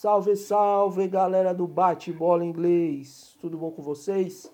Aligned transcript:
Salve, 0.00 0.36
salve, 0.36 1.08
galera 1.08 1.52
do 1.52 1.66
Bate-Bola 1.66 2.44
Inglês. 2.44 3.36
Tudo 3.40 3.58
bom 3.58 3.72
com 3.72 3.82
vocês? 3.82 4.48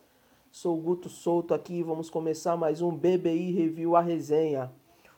Sou 0.50 0.78
o 0.78 0.80
Guto 0.80 1.10
Souto 1.10 1.52
aqui, 1.52 1.82
vamos 1.82 2.08
começar 2.08 2.56
mais 2.56 2.80
um 2.80 2.90
BBI 2.90 3.52
Review 3.52 3.94
a 3.94 4.00
resenha. 4.00 4.72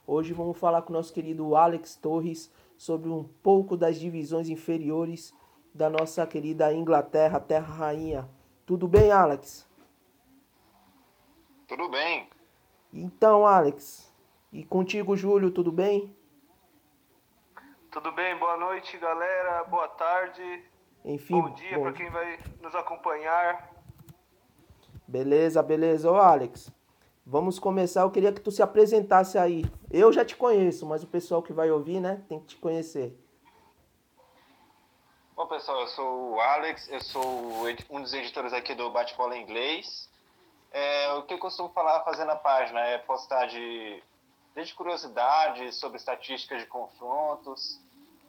Hoje 0.04 0.32
vamos 0.32 0.58
falar 0.58 0.82
com 0.82 0.92
o 0.92 0.96
nosso 0.96 1.12
querido 1.12 1.54
Alex 1.54 1.94
Torres 1.94 2.52
sobre 2.76 3.08
um 3.08 3.22
pouco 3.22 3.76
das 3.76 4.00
divisões 4.00 4.48
inferiores 4.48 5.32
da 5.72 5.88
nossa 5.88 6.26
querida 6.26 6.74
Inglaterra, 6.74 7.38
terra 7.38 7.72
rainha. 7.72 8.28
Tudo 8.66 8.88
bem, 8.88 9.12
Alex? 9.12 9.64
Tudo 11.68 11.88
bem. 11.88 12.28
Então, 12.92 13.46
Alex, 13.46 14.12
e 14.52 14.64
contigo, 14.64 15.16
Júlio, 15.16 15.52
tudo 15.52 15.70
bem? 15.70 16.15
Tudo 17.96 18.12
bem, 18.12 18.36
boa 18.36 18.58
noite, 18.58 18.98
galera. 18.98 19.64
Boa 19.64 19.88
tarde. 19.88 20.62
Enfim, 21.02 21.40
bom 21.40 21.48
dia 21.54 21.80
para 21.80 21.94
quem 21.94 22.10
vai 22.10 22.38
nos 22.60 22.74
acompanhar. 22.74 23.70
Beleza, 25.08 25.62
beleza. 25.62 26.12
Ô, 26.12 26.16
Alex, 26.16 26.70
vamos 27.24 27.58
começar. 27.58 28.02
Eu 28.02 28.10
queria 28.10 28.34
que 28.34 28.40
tu 28.42 28.50
se 28.50 28.62
apresentasse 28.62 29.38
aí. 29.38 29.64
Eu 29.90 30.12
já 30.12 30.26
te 30.26 30.36
conheço, 30.36 30.84
mas 30.84 31.02
o 31.02 31.06
pessoal 31.06 31.42
que 31.42 31.54
vai 31.54 31.70
ouvir, 31.70 31.98
né, 31.98 32.22
tem 32.28 32.38
que 32.38 32.48
te 32.48 32.56
conhecer. 32.56 33.18
Bom, 35.34 35.46
pessoal, 35.46 35.80
eu 35.80 35.86
sou 35.86 36.34
o 36.34 36.40
Alex, 36.40 36.90
eu 36.90 37.00
sou 37.00 37.24
um 37.88 38.02
dos 38.02 38.12
editores 38.12 38.52
aqui 38.52 38.74
do 38.74 38.90
Bate-Bola 38.90 39.38
Inglês. 39.38 40.10
É, 40.70 41.14
o 41.14 41.22
que 41.22 41.32
eu 41.32 41.38
costumo 41.38 41.70
falar, 41.70 42.04
fazer 42.04 42.26
na 42.26 42.36
página 42.36 42.78
é 42.78 42.98
postar 42.98 43.46
de, 43.46 44.02
desde 44.54 44.74
curiosidades 44.74 45.76
sobre 45.76 45.96
estatísticas 45.96 46.60
de 46.60 46.66
confrontos, 46.66 47.85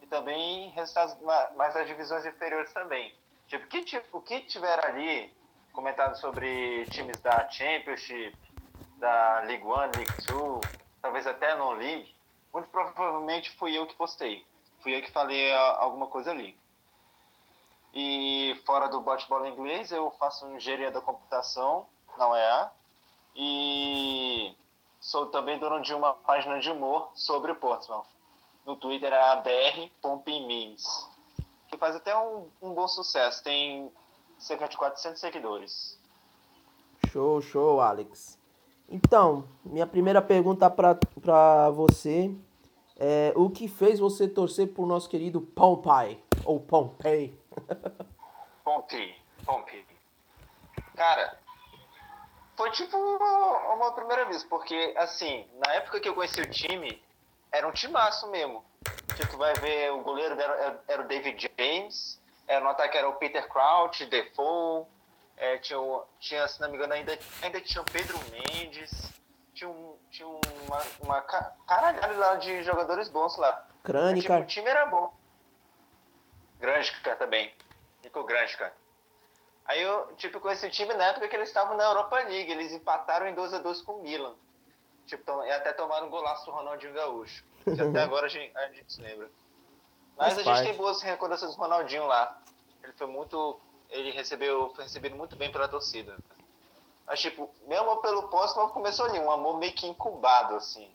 também 0.10 0.70
resultados 0.70 1.18
mais 1.56 1.74
das 1.74 1.88
divisões 1.88 2.26
inferiores 2.26 2.72
também. 2.74 3.14
Tipo, 3.48 3.68
que, 3.68 3.84
tipo, 3.84 4.18
o 4.18 4.22
que 4.22 4.42
tiver 4.42 4.86
ali 4.86 5.34
comentado 5.72 6.16
sobre 6.18 6.86
times 6.88 7.20
da 7.22 7.48
Championship, 7.50 8.36
da 8.98 9.42
League 9.42 9.64
One, 9.64 9.92
League 9.96 10.26
Two, 10.26 10.60
talvez 11.02 11.28
até 11.28 11.56
non 11.56 11.74
League, 11.74 12.14
muito 12.52 12.68
provavelmente 12.70 13.52
fui 13.58 13.78
eu 13.78 13.86
que 13.86 13.96
postei. 13.96 14.46
Fui 14.82 14.96
eu 14.96 15.02
que 15.02 15.12
falei 15.12 15.54
alguma 15.54 16.08
coisa 16.08 16.32
ali. 16.32 16.58
E 17.94 18.60
fora 18.66 18.88
do 18.88 19.02
bate-bola 19.02 19.48
inglês, 19.48 19.92
eu 19.92 20.12
faço 20.20 20.48
engenharia 20.52 20.92
da 20.92 21.02
computação 21.02 21.88
na 22.18 22.30
UEA 22.30 22.72
e 23.36 24.56
sou 25.00 25.28
também 25.28 25.58
dono 25.58 25.82
de 25.82 25.94
uma 25.94 26.14
página 26.14 26.60
de 26.60 26.70
humor 26.70 27.12
sobre 27.16 27.54
Portsmouth 27.54 28.17
no 28.68 28.76
Twitter 28.76 29.14
é 29.14 29.22
a 29.32 29.38
br.memes, 29.38 30.84
que 31.70 31.78
faz 31.78 31.96
até 31.96 32.16
um, 32.18 32.50
um 32.62 32.74
bom 32.74 32.86
sucesso, 32.86 33.42
tem 33.42 33.90
cerca 34.38 34.68
de 34.68 34.76
400 34.76 35.20
seguidores. 35.20 35.98
Show, 37.10 37.42
show, 37.42 37.80
Alex. 37.80 38.38
Então, 38.90 39.48
minha 39.64 39.88
primeira 39.88 40.22
pergunta 40.22 40.70
para 40.70 41.70
você 41.70 42.36
é 42.98 43.32
o 43.38 43.50
que 43.50 43.70
fez 43.70 44.00
você 44.00 44.28
torcer 44.28 44.74
por 44.74 44.86
nosso 44.86 45.10
querido 45.10 45.40
Pompey, 45.40 46.22
ou 46.44 46.60
Pompey? 46.60 47.34
Pompey, 48.66 49.16
Pompey. 49.46 49.86
Cara, 50.94 51.40
foi 52.58 52.70
tipo 52.72 52.98
uma, 52.98 53.76
uma 53.76 53.92
primeira 53.94 54.26
vez, 54.26 54.44
porque 54.44 54.94
assim, 54.98 55.46
na 55.66 55.74
época 55.76 56.02
que 56.02 56.10
eu 56.10 56.16
conheci 56.16 56.42
o 56.42 56.50
time, 56.50 57.02
era 57.52 57.68
um 57.68 57.72
timaço 57.72 58.30
mesmo. 58.30 58.64
Tipo, 59.16 59.32
tu 59.32 59.38
vai 59.38 59.54
ver 59.56 59.92
o 59.92 60.02
goleiro 60.02 60.40
era, 60.40 60.84
era 60.88 61.02
o 61.02 61.08
David 61.08 61.52
James, 61.58 62.20
era, 62.48 62.64
no 62.64 62.70
ataque 62.70 62.98
era 62.98 63.10
o 63.10 63.16
Peter 63.16 63.48
Crouch, 63.48 64.06
Defoe, 64.06 64.86
é, 65.36 65.58
tinha, 65.58 65.80
tinha, 66.20 66.48
se 66.48 66.60
não 66.62 66.70
me 66.70 66.76
engano, 66.76 66.94
ainda, 66.94 67.18
ainda 67.42 67.62
tinha 67.62 67.82
o 67.82 67.86
Pedro 67.86 68.18
Mendes, 68.32 69.12
tinha, 69.54 69.70
um, 69.70 69.98
tinha 70.12 70.28
uma, 70.28 70.84
uma 71.02 71.22
caralhada 71.22 72.16
lá 72.16 72.36
de 72.36 72.64
jogadores 72.64 73.10
bons 73.10 73.38
lá. 73.38 73.66
Crânica. 73.84 74.34
Tipo, 74.34 74.44
o 74.44 74.48
time 74.48 74.70
era 74.70 74.86
bom. 74.86 75.14
Grândica 76.60 77.16
também. 77.16 77.54
Nico 78.04 78.24
Grândica. 78.24 78.74
Aí 79.66 79.82
eu, 79.82 80.14
tipo, 80.16 80.40
com 80.40 80.50
esse 80.50 80.70
time 80.70 80.94
na 80.94 81.08
época 81.08 81.28
que 81.28 81.36
eles 81.36 81.50
estavam 81.50 81.76
na 81.76 81.84
Europa 81.84 82.16
League, 82.18 82.52
eles 82.52 82.72
empataram 82.72 83.28
em 83.28 83.34
2 83.34 83.54
a 83.54 83.60
2 83.60 83.82
com 83.82 83.94
o 83.94 84.02
Milan. 84.02 84.36
Tipo, 85.08 85.44
e 85.44 85.52
até 85.52 85.74
tomaram 85.74 86.08
um 86.08 86.10
golaço 86.10 86.46
do 86.46 86.52
Ronaldinho 86.52 86.94
Gaúcho. 86.94 87.44
Que 87.64 87.82
até 87.82 88.04
agora 88.04 88.28
a 88.28 88.30
gente, 88.30 88.56
a 88.56 88.68
gente 88.68 88.92
se 88.92 89.02
lembra. 89.02 89.30
Mas 90.18 90.34
Faz 90.34 90.40
a 90.40 90.44
parte. 90.44 90.58
gente 90.60 90.68
tem 90.70 90.78
boas 90.78 91.02
recordações 91.02 91.56
do 91.56 91.62
Ronaldinho 91.62 92.06
lá. 92.06 92.38
Ele 92.84 92.94
foi 92.94 93.08
muito. 93.08 93.60
Ele 93.90 94.12
recebeu, 94.12 94.70
foi 94.76 94.84
recebido 94.84 95.16
muito 95.16 95.36
bem 95.36 95.52
pela 95.52 95.68
torcida. 95.68 96.18
Mas, 97.06 97.22
tipo, 97.22 97.50
meu 97.66 97.82
amor 97.82 98.02
pelo 98.02 98.28
Postman 98.28 98.68
começou 98.70 99.06
ali, 99.06 99.18
um 99.18 99.32
amor 99.32 99.58
meio 99.58 99.72
que 99.72 99.88
incubado, 99.88 100.56
assim. 100.56 100.92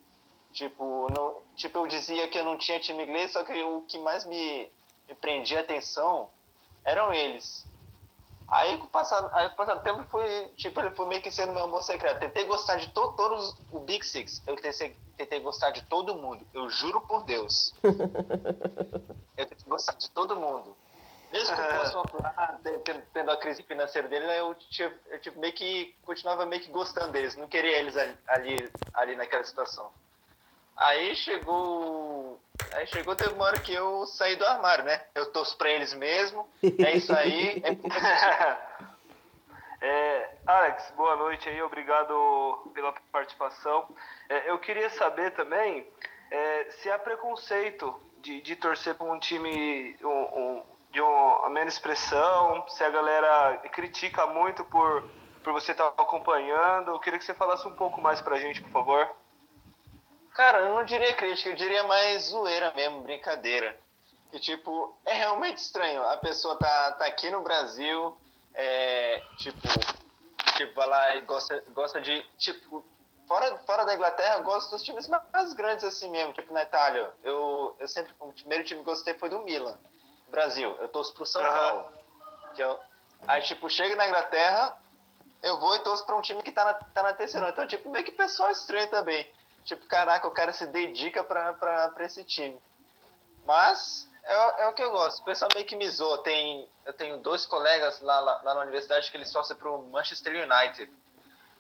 Tipo, 0.53 1.09
não, 1.11 1.41
tipo, 1.57 1.79
eu 1.79 1.87
dizia 1.87 2.29
que 2.29 2.39
eu 2.39 2.45
não 2.45 2.59
tinha 2.59 2.79
time 2.79 3.03
inglês, 3.05 3.33
só 3.33 3.43
que 3.43 3.63
o 3.63 3.81
que 3.89 3.99
mais 3.99 4.27
me, 4.27 4.71
me 5.09 5.15
prendia 5.15 5.61
atenção 5.61 6.29
eram 6.85 7.15
eles. 7.15 7.65
Aí 8.53 8.77
com 8.77 8.85
o 8.85 8.89
passar, 8.89 9.31
aí, 9.33 9.49
com 9.49 9.55
o 9.55 9.57
passar 9.57 9.75
do 9.77 9.83
tempo, 9.83 10.05
fui, 10.11 10.49
tipo, 10.57 10.79
ele 10.79 10.91
foi 10.91 11.07
meio 11.07 11.23
que 11.23 11.31
sendo 11.31 11.55
meu 11.55 11.65
amor 11.65 11.83
secreto. 11.83 12.21
Tentei 12.21 12.45
gostar 12.45 12.77
de 12.77 12.87
to, 12.91 13.13
todos 13.13 13.57
o 13.73 13.81
Big 13.81 14.05
Six. 14.05 14.43
Eu 14.47 14.57
tentei, 14.57 14.95
tentei 15.17 15.41
gostar 15.41 15.71
de 15.71 15.83
todo 15.85 16.15
mundo. 16.17 16.47
Eu 16.53 16.69
juro 16.69 17.01
por 17.01 17.25
Deus. 17.25 17.73
eu 17.83 19.47
tentei 19.47 19.67
gostar 19.67 19.95
de 19.95 20.11
todo 20.11 20.37
mundo. 20.37 20.77
Mesmo 21.33 21.57
que 21.57 21.63
fosse 21.63 21.95
uma 21.95 22.05
tendo 23.15 23.31
a 23.31 23.39
crise 23.39 23.63
financeira 23.63 24.07
dele, 24.07 24.27
eu, 24.39 24.55
tipo, 24.55 24.95
eu 25.07 25.19
tipo, 25.19 25.41
meio 25.41 25.55
que 25.55 25.97
continuava 26.05 26.45
meio 26.45 26.61
que 26.61 26.71
gostando 26.71 27.11
deles. 27.11 27.35
Não 27.37 27.49
queria 27.49 27.79
eles 27.79 27.97
ali, 27.97 28.19
ali, 28.29 28.73
ali 28.93 29.17
naquela 29.17 29.45
situação. 29.45 29.91
Aí 30.83 31.15
chegou. 31.15 32.41
Aí 32.73 32.87
chegou, 32.89 33.15
teve 33.15 33.33
uma 33.35 33.45
hora 33.45 33.61
que 33.61 33.73
eu 33.73 34.05
saí 34.07 34.35
do 34.37 34.45
armário, 34.45 34.85
né? 34.85 35.01
Eu 35.15 35.31
torço 35.33 35.57
pra 35.57 35.71
eles 35.71 35.95
mesmo. 35.95 36.49
É 36.79 36.97
isso 36.97 37.15
aí. 37.15 37.63
é, 39.81 40.31
Alex, 40.45 40.93
boa 40.97 41.15
noite 41.17 41.49
aí, 41.49 41.63
obrigado 41.63 42.71
pela 42.75 42.93
participação. 43.13 43.89
É, 44.29 44.51
eu 44.51 44.59
queria 44.59 44.91
saber 44.91 45.31
também 45.33 45.87
é, 46.31 46.65
se 46.71 46.91
há 46.91 46.99
preconceito 46.99 47.95
de, 48.21 48.41
de 48.41 48.57
torcer 48.57 48.97
para 48.97 49.07
um 49.07 49.21
time 49.21 49.97
um, 50.03 50.09
um, 50.09 50.63
de 50.91 51.01
uma 51.01 51.49
menos 51.51 51.75
expressão, 51.75 52.67
se 52.69 52.83
a 52.83 52.91
galera 52.91 53.59
critica 53.71 54.27
muito 54.27 54.65
por, 54.65 55.09
por 55.45 55.53
você 55.53 55.71
estar 55.73 55.91
tá 55.93 56.03
acompanhando. 56.03 56.91
Eu 56.91 56.99
queria 56.99 57.19
que 57.19 57.25
você 57.25 57.35
falasse 57.35 57.67
um 57.69 57.77
pouco 57.77 58.01
mais 58.01 58.21
pra 58.21 58.39
gente, 58.39 58.61
por 58.63 58.71
favor. 58.71 59.22
Cara, 60.35 60.61
eu 60.61 60.75
não 60.75 60.85
diria 60.85 61.15
crítica, 61.15 61.51
eu 61.51 61.57
diria 61.57 61.83
mais 61.85 62.25
zoeira 62.25 62.73
mesmo, 62.75 63.03
brincadeira. 63.03 63.79
Que, 64.31 64.41
tipo, 64.41 64.97
é 65.05 65.13
realmente 65.13 65.59
estranho. 65.59 66.03
A 66.05 66.17
pessoa 66.17 66.57
tá, 66.57 66.93
tá 66.93 67.05
aqui 67.05 67.31
no 67.31 67.43
Brasil, 67.43 68.17
é, 68.55 69.23
tipo, 69.37 69.61
tipo, 70.57 70.75
vai 70.75 70.89
lá 70.89 71.17
e 71.17 71.21
gosta, 71.23 71.63
gosta 71.75 72.01
de, 72.01 72.23
tipo, 72.39 72.83
fora, 73.27 73.59
fora 73.59 73.85
da 73.85 73.95
Inglaterra, 73.95 74.37
eu 74.37 74.43
gosto 74.43 74.71
dos 74.71 74.83
times 74.83 75.07
mais 75.09 75.53
grandes 75.53 75.85
assim 75.85 76.11
mesmo, 76.11 76.33
tipo 76.33 76.53
na 76.53 76.63
Itália. 76.63 77.11
Eu, 77.23 77.77
eu 77.79 77.89
sempre, 77.89 78.15
o 78.19 78.33
primeiro 78.33 78.65
time 78.65 78.81
que 78.81 78.87
gostei 78.87 79.15
foi 79.15 79.29
do 79.29 79.41
Milan. 79.41 79.79
Brasil, 80.29 80.75
eu 80.81 80.89
torço 80.89 81.13
pro 81.13 81.27
São 81.27 81.43
Paulo. 81.43 81.93
Que 82.55 82.63
eu, 82.63 82.79
aí, 83.29 83.43
tipo, 83.43 83.69
chego 83.69 83.97
na 83.97 84.09
Inglaterra, 84.09 84.79
eu 85.43 85.61
vou 85.61 85.75
e 85.77 85.81
torço 85.81 86.07
pra 86.07 86.17
um 86.17 86.23
time 86.23 86.43
que 86.43 86.53
tá 86.53 86.65
na, 86.65 86.75
tá 86.75 87.03
na 87.03 87.13
terceira. 87.13 87.51
Então, 87.51 87.67
tipo, 87.67 87.91
meio 87.91 88.05
que 88.05 88.13
pessoal 88.13 88.51
estranho 88.51 88.89
também. 88.89 89.31
Tipo, 89.65 89.87
caraca, 89.87 90.27
o 90.27 90.33
cara 90.33 90.53
se 90.53 90.67
dedica 90.67 91.23
pra, 91.23 91.55
pra, 91.55 91.89
pra 91.91 92.05
esse 92.05 92.25
time. 92.25 92.61
Mas 93.45 94.09
é, 94.25 94.63
é 94.63 94.69
o 94.69 94.73
que 94.73 94.83
eu 94.83 94.91
gosto. 94.91 95.21
O 95.21 95.25
pessoal 95.25 95.51
meio 95.55 95.67
que 95.67 95.77
me 95.77 95.89
zoa. 95.89 96.23
Tem, 96.23 96.69
eu 96.85 96.93
tenho 96.93 97.19
dois 97.19 97.47
colegas 97.47 98.01
lá, 98.01 98.21
lá, 98.21 98.41
lá 98.43 98.55
na 98.55 98.61
universidade 98.63 99.11
que 99.11 99.17
eles 99.17 99.33
torcem 99.33 99.57
pro 99.57 99.83
Manchester 99.85 100.33
United. 100.33 100.91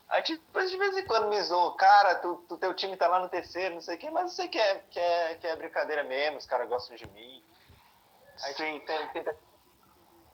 Aí, 0.08 0.22
tipo, 0.22 0.42
de 0.60 0.76
vez 0.76 0.96
em 0.96 1.06
quando 1.06 1.28
me 1.28 1.40
zoam. 1.42 1.76
Cara, 1.76 2.16
tu, 2.16 2.44
tu, 2.48 2.56
teu 2.56 2.74
time 2.74 2.96
tá 2.96 3.08
lá 3.08 3.18
no 3.18 3.28
terceiro, 3.28 3.74
não 3.74 3.80
sei 3.80 3.96
o 3.96 3.98
quê. 3.98 4.10
Mas 4.10 4.24
eu 4.24 4.28
sei 4.30 4.48
que 4.48 4.58
é, 4.58 4.82
que 4.90 4.98
é, 4.98 5.34
que 5.36 5.46
é 5.46 5.56
brincadeira 5.56 6.04
mesmo. 6.04 6.38
Os 6.38 6.46
caras 6.46 6.68
gostam 6.68 6.96
de 6.96 7.06
mim. 7.08 7.42
Aí 8.42 8.54
Sim. 8.54 8.80
tem, 8.80 9.08
tem, 9.08 9.24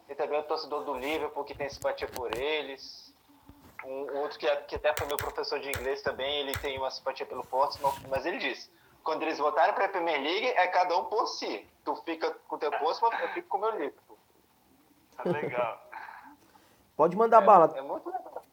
tem 0.07 0.17
também 0.17 0.41
o 0.41 0.45
torcedor 0.45 0.85
do 0.85 0.95
Liverpool 0.95 1.45
que 1.45 1.55
tem 1.55 1.69
simpatia 1.69 2.09
por 2.09 2.35
eles. 2.37 3.08
Um 3.85 4.19
outro 4.19 4.39
que, 4.39 4.47
que 4.63 4.75
até 4.77 4.95
foi 4.97 5.07
meu 5.07 5.17
professor 5.17 5.59
de 5.61 5.69
inglês 5.69 6.03
também, 6.03 6.41
ele 6.41 6.53
tem 6.59 6.79
uma 6.79 6.91
simpatia 6.91 7.25
pelo 7.25 7.45
Portsmouth, 7.45 7.95
mas 8.09 8.27
ele 8.27 8.39
disse, 8.39 8.71
quando 9.03 9.23
eles 9.23 9.39
voltarem 9.39 9.75
para 9.75 9.87
a 9.87 9.89
Premier 9.89 10.21
League, 10.21 10.47
é 10.49 10.67
cada 10.67 10.97
um 10.99 11.05
por 11.05 11.27
si. 11.27 11.67
Tu 11.85 11.95
fica 11.97 12.31
com 12.47 12.57
o 12.57 12.59
teu 12.59 12.71
Portsmouth, 12.71 13.15
eu 13.21 13.29
fico 13.29 13.49
com 13.49 13.59
o 13.59 13.61
meu 13.61 13.71
Liverpool. 13.71 14.19
Tá 15.17 15.23
legal. 15.31 15.83
Pode 16.97 17.17
mandar 17.17 17.43
é, 17.43 17.47
bala. 17.47 17.73
É 17.77 17.83
muito 17.83 18.07
legal. 18.07 18.45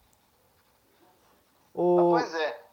O... 1.74 2.16
Ah, 2.16 2.20
pois 2.20 2.34
é. 2.36 2.66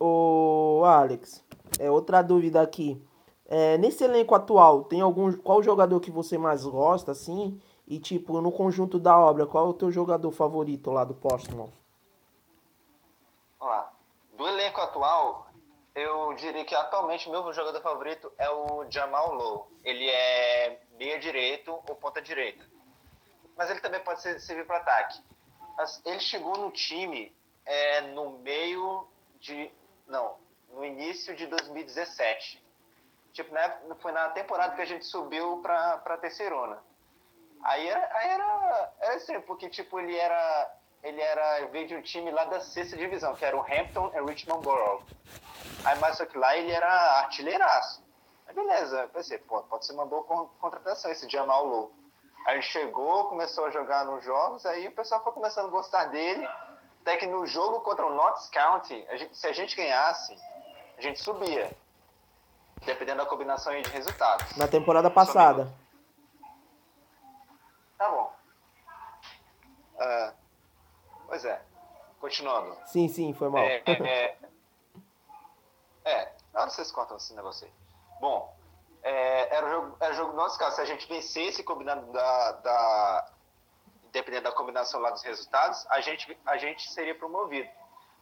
O 0.00 0.82
Alex, 0.84 1.44
é 1.78 1.90
outra 1.90 2.22
dúvida 2.22 2.60
aqui. 2.60 3.02
É, 3.46 3.78
nesse 3.78 4.04
elenco 4.04 4.34
atual, 4.34 4.84
tem 4.84 5.00
algum. 5.00 5.32
Qual 5.32 5.62
jogador 5.62 5.98
que 6.00 6.10
você 6.10 6.36
mais 6.36 6.64
gosta, 6.64 7.12
assim? 7.12 7.58
E, 7.90 7.98
tipo, 7.98 8.38
no 8.42 8.52
conjunto 8.52 8.98
da 8.98 9.18
obra, 9.18 9.46
qual 9.46 9.66
é 9.66 9.68
o 9.70 9.72
teu 9.72 9.90
jogador 9.90 10.30
favorito 10.30 10.90
lá 10.90 11.04
do 11.04 11.14
Portsmouth? 11.14 11.72
Vamos 13.58 13.74
lá. 13.74 13.90
Do 14.36 14.46
elenco 14.46 14.78
atual, 14.78 15.48
eu 15.94 16.34
diria 16.34 16.66
que 16.66 16.74
atualmente 16.74 17.30
meu 17.30 17.50
jogador 17.50 17.80
favorito 17.80 18.30
é 18.36 18.50
o 18.50 18.84
Jamal 18.90 19.34
Lowe. 19.34 19.64
Ele 19.82 20.06
é 20.06 20.82
meia 20.98 21.18
direito 21.18 21.72
ou 21.72 21.96
ponta 21.96 22.20
direita. 22.20 22.62
Mas 23.56 23.70
ele 23.70 23.80
também 23.80 24.00
pode 24.00 24.20
servir 24.20 24.66
para 24.66 24.76
ataque. 24.76 25.22
Ele 26.04 26.20
chegou 26.20 26.58
no 26.58 26.70
time 26.70 27.34
é, 27.64 28.02
no 28.02 28.38
meio 28.40 29.08
de. 29.40 29.70
Não, 30.06 30.36
no 30.74 30.84
início 30.84 31.34
de 31.34 31.46
2017. 31.46 32.62
Tipo, 33.32 33.54
né, 33.54 33.80
foi 34.00 34.12
na 34.12 34.28
temporada 34.28 34.76
que 34.76 34.82
a 34.82 34.86
gente 34.86 35.06
subiu 35.06 35.60
pra, 35.62 35.96
pra 35.98 36.18
Terceirona. 36.18 36.82
Aí 37.62 37.88
era, 37.88 38.10
aí 38.16 38.28
era, 38.30 38.92
era 39.00 39.14
assim, 39.16 39.40
porque 39.42 39.68
tipo, 39.68 39.98
ele 39.98 40.16
era. 40.16 40.74
Ele 41.00 41.20
era, 41.20 41.66
veio 41.66 41.86
de 41.86 41.94
um 41.94 42.02
time 42.02 42.28
lá 42.32 42.44
da 42.46 42.60
sexta 42.60 42.96
divisão, 42.96 43.32
que 43.34 43.44
era 43.44 43.56
o 43.56 43.60
Hampton 43.60 44.10
e 44.14 44.20
Richmond 44.20 44.64
Borough. 44.64 45.00
Aí, 45.84 45.96
mas 46.00 46.16
só 46.16 46.26
que 46.26 46.36
lá 46.36 46.56
ele 46.56 46.72
era 46.72 47.20
artilheiraço. 47.20 48.02
Aí 48.48 48.54
beleza, 48.54 49.08
pensei, 49.12 49.38
pô, 49.38 49.62
pode 49.62 49.86
ser 49.86 49.92
uma 49.92 50.06
boa 50.06 50.24
contratação 50.60 51.10
esse 51.10 51.28
Jamal 51.28 51.66
Lowe. 51.66 51.92
Aí 52.46 52.54
ele 52.54 52.62
chegou, 52.62 53.26
começou 53.26 53.66
a 53.66 53.70
jogar 53.70 54.06
nos 54.06 54.24
jogos, 54.24 54.64
aí 54.64 54.88
o 54.88 54.92
pessoal 54.92 55.22
foi 55.22 55.32
começando 55.32 55.66
a 55.66 55.70
gostar 55.70 56.06
dele. 56.06 56.48
Até 57.02 57.16
que 57.16 57.26
no 57.26 57.46
jogo 57.46 57.80
contra 57.80 58.06
o 58.06 58.14
Notts 58.14 58.48
County, 58.48 59.06
a 59.08 59.16
gente, 59.16 59.36
se 59.36 59.46
a 59.46 59.52
gente 59.52 59.76
ganhasse, 59.76 60.36
a 60.96 61.00
gente 61.00 61.20
subia. 61.20 61.70
Dependendo 62.84 63.18
da 63.18 63.26
combinação 63.26 63.78
de 63.80 63.90
resultados. 63.90 64.56
Na 64.56 64.66
temporada 64.66 65.10
passada. 65.10 65.72
Tá 67.98 68.08
bom. 68.08 68.32
Uh, 69.96 70.32
pois 71.26 71.44
é. 71.44 71.60
Continuando. 72.20 72.76
Sim, 72.86 73.08
sim, 73.08 73.32
foi 73.34 73.48
mal. 73.48 73.62
É, 73.62 73.82
é, 73.86 74.38
é, 76.04 76.32
na 76.52 76.60
hora 76.60 76.70
vocês 76.70 76.90
contam 76.92 77.16
esse 77.16 77.34
negócio 77.34 77.66
aí. 77.66 77.72
Bom, 78.20 78.56
é, 79.02 79.56
era 79.56 79.66
o 79.66 79.70
jogo, 79.70 79.96
era 80.00 80.12
o 80.12 80.16
jogo 80.16 80.30
do 80.30 80.36
nosso 80.36 80.58
caso. 80.58 80.76
Se 80.76 80.82
a 80.82 80.84
gente 80.84 81.08
vencesse 81.08 81.62
combinando 81.62 82.10
da, 82.12 82.52
da. 82.52 83.32
Dependendo 84.12 84.44
da 84.44 84.52
combinação 84.52 85.00
lá 85.00 85.10
dos 85.10 85.22
resultados, 85.22 85.86
a 85.90 86.00
gente, 86.00 86.38
a 86.46 86.56
gente 86.56 86.90
seria 86.90 87.14
promovido. 87.14 87.68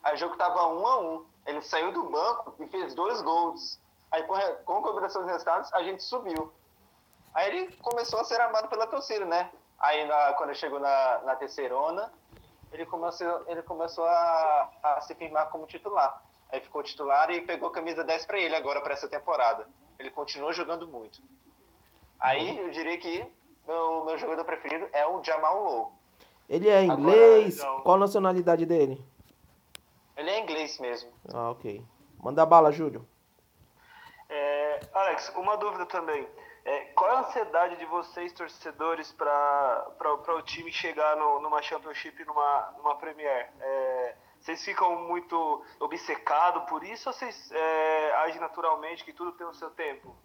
Aí 0.03 0.15
o 0.15 0.17
jogo 0.17 0.37
tava 0.37 0.67
um 0.69 0.87
a 0.87 1.01
um. 1.01 1.27
Ele 1.47 1.63
saiu 1.63 1.93
do 1.93 2.05
banco 2.11 2.55
e 2.61 2.67
fez 2.69 2.95
dois 2.95 3.23
gols. 3.23 3.81
Aí 4.11 4.23
com, 4.25 4.35
com 4.65 4.79
a 4.79 4.83
combinação 4.83 5.23
dos 5.23 5.31
resultados, 5.31 5.73
a 5.73 5.83
gente 5.83 6.03
subiu. 6.03 6.53
Aí 7.35 7.49
ele 7.49 7.77
começou 7.77 8.21
a 8.21 8.25
ser 8.25 8.41
amado 8.41 8.69
pela 8.69 8.87
torcida, 8.87 9.25
né? 9.25 9.51
Aí 9.79 10.07
na, 10.07 10.33
quando 10.35 10.51
ele 10.51 10.59
chegou 10.59 10.81
na, 10.81 11.19
na 11.25 11.37
terceirona, 11.37 12.13
ele 12.73 12.87
começou, 12.87 13.45
ele 13.47 13.63
começou 13.63 14.05
a, 14.05 14.71
a 14.83 15.01
se 15.01 15.15
firmar 15.15 15.49
como 15.51 15.67
titular. 15.67 16.23
Aí 16.51 16.61
ficou 16.61 16.83
titular 16.83 17.31
e 17.31 17.41
pegou 17.41 17.71
camisa 17.71 18.05
10 18.05 18.27
para 18.27 18.39
ele 18.39 18.55
agora 18.55 18.81
para 18.81 18.95
essa 18.95 19.09
temporada. 19.09 19.67
Ele 19.99 20.11
continuou 20.11 20.53
jogando 20.53 20.87
muito. 20.87 21.21
Aí 22.19 22.59
eu 22.59 22.71
diria 22.71 22.97
que 22.99 23.27
meu, 23.67 24.05
meu 24.05 24.17
jogador 24.17 24.45
preferido 24.45 24.89
é 24.93 25.07
o 25.07 25.23
Jamal 25.23 25.63
Lowe. 25.63 25.93
Ele 26.49 26.69
é 26.69 26.85
inglês? 26.85 27.61
Agora, 27.61 27.83
Qual 27.83 27.97
a 27.97 28.01
nacionalidade 28.01 28.65
dele? 28.65 29.05
Ele 30.17 30.31
é 30.31 30.41
inglês 30.41 30.79
mesmo. 30.79 31.11
Ah, 31.35 31.51
ok. 31.51 31.83
Manda 32.23 32.47
bala, 32.47 32.71
Júlio. 32.71 33.07
É, 34.29 34.81
Alex, 34.95 35.33
uma 35.37 35.57
dúvida 35.57 35.85
também. 35.87 36.27
É, 36.67 36.81
qual 36.97 37.09
é 37.13 37.15
a 37.15 37.21
ansiedade 37.21 37.77
de 37.77 37.87
vocês, 37.87 38.33
torcedores, 38.33 39.13
para 39.13 40.35
o 40.37 40.43
time 40.43 40.73
chegar 40.73 41.17
no, 41.17 41.41
numa 41.41 41.63
Championship, 41.63 42.25
numa, 42.25 42.75
numa 42.77 42.97
Premier? 42.97 43.53
É, 43.61 44.17
vocês 44.41 44.65
ficam 44.65 45.07
muito 45.07 45.65
obcecados 45.79 46.69
por 46.69 46.83
isso 46.83 47.09
ou 47.09 47.13
vocês 47.13 47.53
é, 47.53 48.13
agem 48.17 48.41
naturalmente, 48.41 49.05
que 49.05 49.13
tudo 49.13 49.31
tem 49.33 49.47
o 49.47 49.55
seu 49.55 49.71
tempo? 49.71 50.17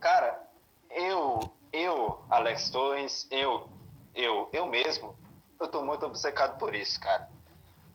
Cara, 0.00 0.44
eu, 0.90 1.38
eu, 1.72 2.24
Alex 2.28 2.68
Torres, 2.68 3.28
eu, 3.30 3.68
eu, 4.16 4.48
eu 4.52 4.66
mesmo, 4.66 5.16
eu 5.60 5.68
tô 5.68 5.82
muito 5.82 6.04
obcecado 6.04 6.58
por 6.58 6.74
isso, 6.74 7.00
cara. 7.00 7.30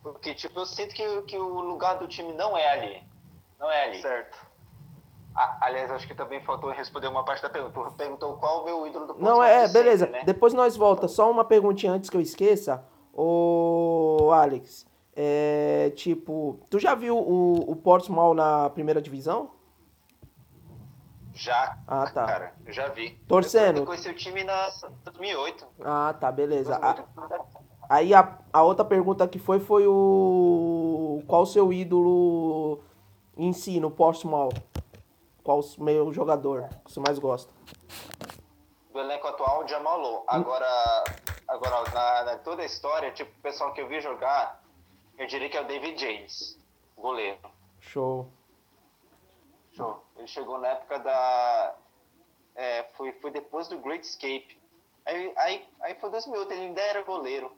Porque, 0.02 0.34
tipo, 0.34 0.58
eu 0.58 0.66
sinto 0.66 0.96
que, 0.96 1.22
que 1.24 1.38
o 1.38 1.60
lugar 1.60 1.96
do 1.96 2.08
time 2.08 2.32
não 2.32 2.58
é 2.58 2.72
ali. 2.72 3.04
Não 3.60 3.70
é 3.70 3.84
ali. 3.84 4.02
Certo. 4.02 4.51
Ah, 5.36 5.58
aliás, 5.62 5.90
acho 5.92 6.08
que 6.08 6.14
também 6.14 6.42
faltou 6.42 6.72
responder 6.72 7.08
uma 7.08 7.24
parte 7.24 7.42
da 7.42 7.50
pergunta. 7.50 7.92
Perguntou 7.92 8.38
qual 8.38 8.62
o 8.62 8.66
meu 8.66 8.88
ídolo 8.88 9.08
do 9.08 9.20
Não, 9.20 9.42
é, 9.42 9.68
beleza. 9.68 10.06
Sempre, 10.06 10.20
né? 10.20 10.26
Depois 10.26 10.54
nós 10.54 10.76
volta. 10.76 11.08
Só 11.08 11.32
uma 11.32 11.46
perguntinha 11.46 11.94
antes 11.94 12.10
que 12.10 12.18
eu 12.18 12.22
esqueça. 12.22 12.84
Ô, 13.14 14.32
Alex, 14.34 14.86
é, 15.16 15.92
tipo, 15.96 16.60
tu 16.70 16.80
já 16.80 16.96
viu 16.96 17.18
o, 17.18 17.72
o 17.72 17.76
Portsmouth 17.76 18.34
na 18.34 18.70
primeira 18.70 19.02
divisão? 19.02 19.52
Já, 21.34 21.78
ah, 21.88 22.10
tá. 22.12 22.26
cara, 22.26 22.54
eu 22.66 22.74
já 22.74 22.90
vi. 22.90 23.12
Torcendo. 23.28 23.80
Eu 23.80 23.86
conheci 23.86 24.10
o 24.10 24.14
time 24.14 24.44
na 24.44 24.70
2008. 25.06 25.66
Ah, 25.84 26.14
tá, 26.20 26.32
beleza. 26.32 26.76
A, 26.76 27.04
aí 27.90 28.14
a, 28.14 28.38
a 28.52 28.64
outra 28.64 28.84
pergunta 28.84 29.28
que 29.28 29.40
foi 29.40 29.60
foi 29.60 29.88
o 29.88 31.24
qual 31.26 31.44
o 31.44 31.46
seu 31.46 31.72
ídolo 31.72 32.82
em 33.38 33.54
si 33.54 33.80
no 33.80 33.90
Portsmouth? 33.90 34.54
Qual 35.44 35.60
o 35.60 35.84
meu 35.84 36.14
jogador 36.14 36.70
que 36.86 36.92
você 36.92 37.00
mais 37.00 37.18
gosta? 37.18 37.52
Do 38.92 39.00
elenco 39.00 39.28
atual, 39.28 39.68
Jamal 39.68 40.00
Lowe. 40.00 40.24
Agora, 40.28 41.04
agora 41.48 41.90
na, 41.92 42.24
na, 42.24 42.38
toda 42.38 42.62
a 42.62 42.66
história, 42.66 43.12
tipo, 43.12 43.32
o 43.32 43.42
pessoal 43.42 43.74
que 43.74 43.82
eu 43.82 43.88
vi 43.88 44.00
jogar, 44.02 44.62
eu 45.18 45.26
diria 45.26 45.50
que 45.50 45.58
é 45.58 45.62
o 45.62 45.68
David 45.68 46.00
James, 46.00 46.60
goleiro. 46.96 47.40
Show. 47.80 48.28
Show. 49.74 50.04
Ele 50.16 50.28
chegou 50.28 50.60
na 50.60 50.68
época 50.70 51.00
da. 51.00 51.76
É, 52.54 52.84
foi, 52.96 53.12
foi 53.14 53.32
depois 53.32 53.68
do 53.68 53.80
Great 53.80 54.06
Escape. 54.06 54.60
Aí, 55.06 55.34
aí, 55.38 55.70
aí 55.82 55.96
foi 55.96 56.12
2008, 56.12 56.52
ele 56.52 56.62
ainda 56.62 56.82
era 56.82 57.02
goleiro. 57.02 57.52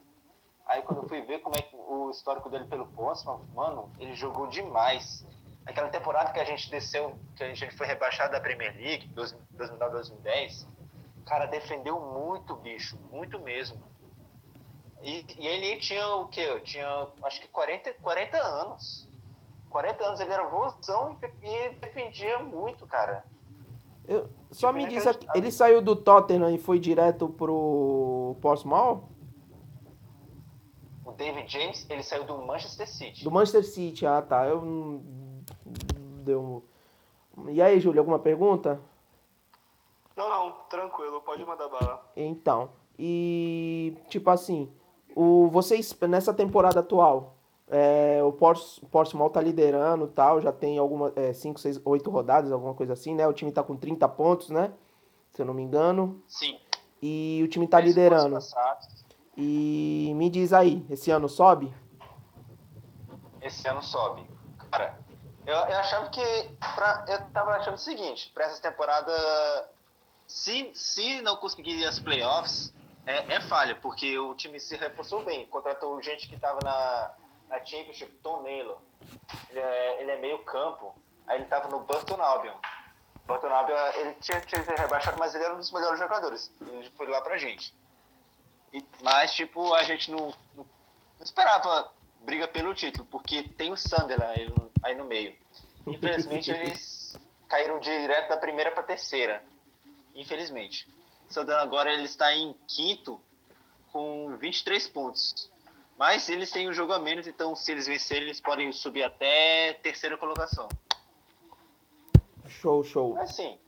Aí 0.66 0.80
quando 0.82 1.02
eu 1.02 1.08
fui 1.08 1.20
ver 1.20 1.40
como 1.40 1.54
é 1.56 1.60
que, 1.60 1.76
o 1.76 2.10
histórico 2.10 2.48
dele 2.48 2.64
pelo 2.64 2.86
Portsmouth, 2.86 3.42
mano, 3.54 3.90
ele 3.98 4.14
jogou 4.14 4.46
demais. 4.46 5.26
Aquela 5.66 5.88
temporada 5.88 6.32
que 6.32 6.40
a 6.40 6.44
gente 6.44 6.70
desceu, 6.70 7.16
que 7.34 7.42
a 7.42 7.54
gente 7.54 7.76
foi 7.76 7.86
rebaixado 7.86 8.32
da 8.32 8.40
Premier 8.40 8.74
League, 8.76 9.08
2009, 9.08 9.92
2010, 9.92 10.68
o 11.18 11.24
cara 11.24 11.46
defendeu 11.46 11.98
muito, 11.98 12.54
bicho, 12.56 12.98
muito 13.10 13.38
mesmo. 13.40 13.82
E, 15.02 15.24
e 15.38 15.46
ele 15.46 15.76
tinha 15.80 16.06
o 16.16 16.28
quê? 16.28 16.60
Tinha 16.60 17.08
acho 17.22 17.40
que 17.40 17.48
40, 17.48 17.94
40 17.94 18.36
anos. 18.36 19.08
40 19.70 20.04
anos, 20.04 20.20
ele 20.20 20.32
era 20.32 20.46
vozão 20.46 21.18
e, 21.42 21.46
e 21.46 21.70
defendia 21.76 22.38
muito, 22.38 22.86
cara. 22.86 23.24
Eu, 24.06 24.28
só 24.50 24.72
me 24.72 24.86
diz 24.86 25.06
aqui, 25.06 25.26
ele 25.34 25.50
saiu 25.50 25.80
do 25.80 25.96
Tottenham 25.96 26.50
e 26.50 26.58
foi 26.58 26.78
direto 26.78 27.28
pro 27.28 28.36
Portsmouth? 28.40 29.02
O 31.04 31.12
David 31.12 31.50
James, 31.50 31.86
ele 31.88 32.02
saiu 32.02 32.24
do 32.24 32.38
Manchester 32.38 32.88
City. 32.88 33.24
Do 33.24 33.30
Manchester 33.30 33.64
City, 33.64 34.06
ah 34.06 34.20
tá. 34.20 34.46
Eu 34.46 34.60
deu. 36.24 36.64
E 37.48 37.60
aí, 37.60 37.78
Júlio, 37.80 38.00
alguma 38.00 38.18
pergunta? 38.18 38.80
Não, 40.16 40.28
não, 40.28 40.52
tranquilo, 40.68 41.20
pode 41.20 41.44
mandar 41.44 41.68
bala. 41.68 42.04
Então, 42.16 42.70
e 42.98 43.96
tipo 44.08 44.30
assim, 44.30 44.72
o 45.14 45.48
vocês 45.48 45.96
nessa 46.08 46.32
temporada 46.32 46.80
atual, 46.80 47.34
é, 47.68 48.20
o 48.22 48.32
Portsmouth 48.32 49.32
tá 49.32 49.40
liderando 49.40 50.06
tal, 50.06 50.40
já 50.40 50.52
tem 50.52 50.78
alguma 50.78 51.12
5, 51.32 51.58
6, 51.58 51.80
8 51.84 52.10
rodadas, 52.10 52.52
alguma 52.52 52.74
coisa 52.74 52.92
assim, 52.92 53.14
né? 53.14 53.26
O 53.26 53.32
time 53.32 53.50
tá 53.50 53.62
com 53.62 53.76
30 53.76 54.08
pontos, 54.10 54.50
né? 54.50 54.72
Se 55.30 55.42
eu 55.42 55.46
não 55.46 55.54
me 55.54 55.62
engano. 55.62 56.22
Sim. 56.28 56.58
E 57.02 57.42
o 57.44 57.48
time 57.48 57.66
tá 57.66 57.80
liderando. 57.80 58.38
E 59.36 60.12
me 60.14 60.30
diz 60.30 60.52
aí, 60.52 60.86
esse 60.88 61.10
ano 61.10 61.28
sobe? 61.28 61.72
Esse 63.42 63.66
ano 63.68 63.82
sobe. 63.82 64.24
Cara, 64.70 64.98
eu, 65.46 65.54
eu 65.54 65.78
achava 65.78 66.08
que. 66.10 66.22
Pra, 66.74 67.04
eu 67.08 67.30
tava 67.30 67.52
achando 67.52 67.74
o 67.74 67.78
seguinte, 67.78 68.30
pra 68.32 68.44
essa 68.44 68.60
temporada, 68.60 69.70
se, 70.26 70.70
se 70.74 71.20
não 71.22 71.36
conseguir 71.36 71.84
as 71.84 71.98
playoffs, 71.98 72.72
é, 73.06 73.34
é 73.34 73.40
falha, 73.42 73.74
porque 73.76 74.18
o 74.18 74.34
time 74.34 74.58
se 74.58 74.76
reforçou 74.76 75.24
bem. 75.24 75.46
Contratou 75.46 76.00
gente 76.02 76.28
que 76.28 76.38
tava 76.38 76.60
na, 76.64 77.14
na 77.48 77.64
Championship, 77.64 78.10
Tom 78.22 78.42
Naylor. 78.42 78.78
Ele 79.50 79.60
é, 79.60 80.00
ele 80.00 80.10
é 80.10 80.18
meio 80.18 80.38
campo. 80.44 80.94
Aí 81.26 81.38
ele 81.38 81.46
tava 81.46 81.68
no 81.68 81.80
Burton 81.80 82.20
Albion. 82.20 82.54
Burton 83.26 83.48
Albion, 83.48 83.76
ele 83.96 84.14
tinha, 84.14 84.40
tinha 84.40 84.62
rebaixado, 84.62 85.18
mas 85.18 85.34
ele 85.34 85.44
era 85.44 85.54
um 85.54 85.58
dos 85.58 85.72
melhores 85.72 85.98
jogadores. 85.98 86.50
Ele 86.60 86.90
foi 86.96 87.06
lá 87.06 87.20
pra 87.20 87.38
gente. 87.38 87.74
E, 88.72 88.84
mas, 89.02 89.32
tipo, 89.32 89.72
a 89.74 89.82
gente 89.82 90.10
não, 90.10 90.34
não, 90.54 90.64
não 90.64 91.24
esperava 91.24 91.90
briga 92.20 92.48
pelo 92.48 92.74
título, 92.74 93.06
porque 93.10 93.42
tem 93.42 93.70
o 93.70 93.76
Sunderland 93.76 94.40
aí, 94.40 94.48
aí 94.84 94.94
no 94.94 95.04
meio. 95.04 95.34
Infelizmente 95.86 96.50
eles 96.50 97.18
caíram 97.48 97.80
direto 97.80 98.28
da 98.28 98.36
primeira 98.36 98.70
para 98.70 98.82
terceira, 98.82 99.42
infelizmente. 100.14 100.86
Southampton 101.28 101.62
agora 101.62 101.92
ele 101.92 102.04
está 102.04 102.32
em 102.34 102.54
quinto 102.68 103.20
com 103.90 104.36
23 104.36 104.86
pontos. 104.88 105.50
Mas 105.96 106.28
eles 106.28 106.50
têm 106.50 106.68
um 106.68 106.72
jogo 106.72 106.92
a 106.92 106.98
menos, 106.98 107.26
então 107.26 107.54
se 107.54 107.70
eles 107.70 107.86
vencerem, 107.86 108.24
eles 108.24 108.40
podem 108.40 108.70
subir 108.72 109.04
até 109.04 109.74
terceira 109.74 110.16
colocação. 110.16 110.68
Show, 112.48 112.82
show. 112.84 113.18
Assim, 113.18 113.58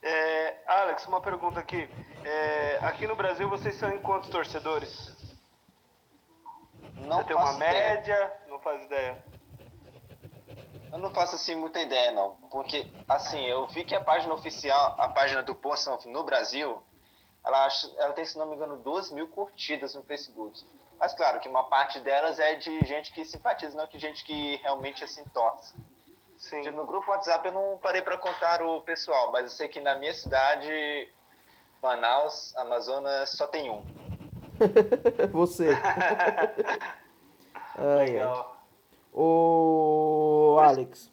É, 0.00 0.56
Alex, 0.66 1.06
uma 1.06 1.20
pergunta 1.20 1.60
aqui. 1.60 1.88
É, 2.24 2.78
aqui 2.82 3.06
no 3.06 3.16
Brasil 3.16 3.48
vocês 3.48 3.74
são 3.74 3.90
em 3.90 4.00
quantos 4.00 4.30
torcedores? 4.30 5.16
não 6.94 7.18
Você 7.18 7.24
tem 7.24 7.36
uma 7.36 7.54
ideia. 7.54 7.94
média? 7.94 8.32
Não 8.48 8.58
faz 8.60 8.84
ideia. 8.84 9.22
Eu 10.92 10.98
não 10.98 11.10
faço 11.10 11.34
assim 11.36 11.54
muita 11.54 11.80
ideia, 11.80 12.12
não. 12.12 12.36
Porque, 12.50 12.86
assim, 13.08 13.44
eu 13.44 13.66
vi 13.68 13.84
que 13.84 13.94
a 13.94 14.00
página 14.00 14.32
oficial, 14.34 14.94
a 14.98 15.08
página 15.08 15.42
do 15.42 15.54
Portsmouth 15.54 16.06
no 16.06 16.22
Brasil, 16.24 16.82
ela, 17.44 17.66
acha- 17.66 17.90
ela 17.98 18.12
tem, 18.12 18.24
se 18.24 18.38
não 18.38 18.46
me 18.46 18.56
engano, 18.56 18.76
2 18.78 19.10
mil 19.10 19.28
curtidas 19.28 19.94
no 19.94 20.02
Facebook. 20.02 20.64
Mas, 20.98 21.14
claro, 21.14 21.38
que 21.40 21.48
uma 21.48 21.64
parte 21.64 22.00
delas 22.00 22.38
é 22.38 22.54
de 22.56 22.84
gente 22.84 23.12
que 23.12 23.24
simpatiza, 23.24 23.76
não 23.76 23.86
que 23.86 23.98
gente 23.98 24.24
que 24.24 24.56
realmente, 24.56 25.04
assim, 25.04 25.24
torce. 25.26 25.74
Sim. 26.38 26.70
No 26.70 26.86
grupo 26.86 27.10
WhatsApp 27.10 27.46
eu 27.46 27.52
não 27.52 27.78
parei 27.78 28.00
para 28.00 28.16
contar 28.16 28.62
o 28.62 28.80
pessoal, 28.82 29.30
mas 29.32 29.42
eu 29.44 29.50
sei 29.50 29.68
que 29.68 29.80
na 29.80 29.96
minha 29.96 30.14
cidade, 30.14 31.12
Manaus, 31.82 32.56
Amazonas, 32.56 33.30
só 33.30 33.46
tem 33.48 33.68
um. 33.70 33.82
Você. 35.32 35.68
Legal. 37.76 38.57
Ô, 39.20 40.60
Alex, 40.60 41.10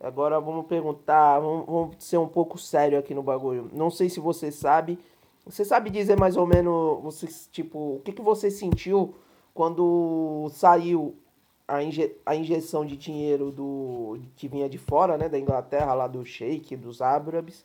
agora 0.00 0.40
vamos 0.40 0.66
perguntar, 0.66 1.38
vamos, 1.38 1.64
vamos 1.64 1.96
ser 2.00 2.18
um 2.18 2.26
pouco 2.26 2.58
sério 2.58 2.98
aqui 2.98 3.14
no 3.14 3.22
bagulho. 3.22 3.70
Não 3.72 3.88
sei 3.88 4.08
se 4.08 4.18
você 4.18 4.50
sabe, 4.50 4.98
você 5.46 5.64
sabe 5.64 5.90
dizer 5.90 6.18
mais 6.18 6.36
ou 6.36 6.44
menos, 6.44 7.00
você, 7.04 7.28
tipo, 7.52 7.78
o 7.78 8.00
que, 8.00 8.10
que 8.10 8.20
você 8.20 8.50
sentiu 8.50 9.14
quando 9.54 10.50
saiu 10.50 11.14
a, 11.68 11.80
inje, 11.84 12.16
a 12.26 12.34
injeção 12.34 12.84
de 12.84 12.96
dinheiro 12.96 13.52
do 13.52 14.18
que 14.34 14.48
vinha 14.48 14.68
de 14.68 14.76
fora, 14.76 15.16
né, 15.16 15.28
da 15.28 15.38
Inglaterra, 15.38 15.94
lá 15.94 16.08
do 16.08 16.24
Sheik, 16.24 16.74
dos 16.74 17.00
Árabes, 17.00 17.64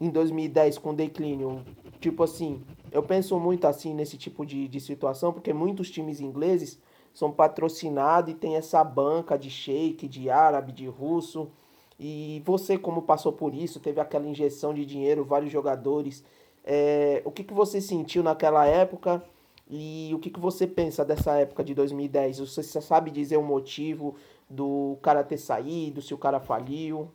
em 0.00 0.08
2010 0.08 0.78
com 0.78 0.94
declínio? 0.94 1.62
Tipo 2.00 2.22
assim, 2.22 2.62
eu 2.90 3.02
penso 3.02 3.38
muito 3.38 3.66
assim 3.66 3.92
nesse 3.92 4.16
tipo 4.16 4.46
de, 4.46 4.66
de 4.66 4.80
situação, 4.80 5.34
porque 5.34 5.52
muitos 5.52 5.90
times 5.90 6.18
ingleses 6.18 6.80
são 7.12 7.30
patrocinados 7.30 8.32
e 8.32 8.36
tem 8.36 8.56
essa 8.56 8.82
banca 8.84 9.38
de 9.38 9.50
sheik, 9.50 10.08
de 10.08 10.30
árabe, 10.30 10.72
de 10.72 10.86
russo. 10.86 11.50
E 11.98 12.42
você, 12.46 12.78
como 12.78 13.02
passou 13.02 13.32
por 13.32 13.54
isso, 13.54 13.80
teve 13.80 14.00
aquela 14.00 14.26
injeção 14.26 14.72
de 14.72 14.86
dinheiro, 14.86 15.24
vários 15.24 15.52
jogadores. 15.52 16.24
é, 16.64 17.22
o 17.24 17.30
que, 17.30 17.44
que 17.44 17.54
você 17.54 17.80
sentiu 17.80 18.22
naquela 18.22 18.66
época 18.66 19.22
e 19.68 20.10
o 20.14 20.18
que, 20.18 20.30
que 20.30 20.40
você 20.40 20.66
pensa 20.66 21.04
dessa 21.04 21.36
época 21.38 21.62
de 21.62 21.74
2010? 21.74 22.40
Você 22.40 22.62
sabe 22.62 23.10
dizer 23.10 23.36
o 23.36 23.42
motivo 23.42 24.16
do 24.48 24.98
cara 25.00 25.22
ter 25.22 25.38
saído, 25.38 26.02
se 26.02 26.12
o 26.12 26.18
cara 26.18 26.40
faliu? 26.40 27.10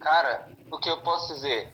Cara, 0.00 0.48
o 0.70 0.78
que 0.78 0.88
eu 0.88 1.02
posso 1.02 1.34
dizer? 1.34 1.70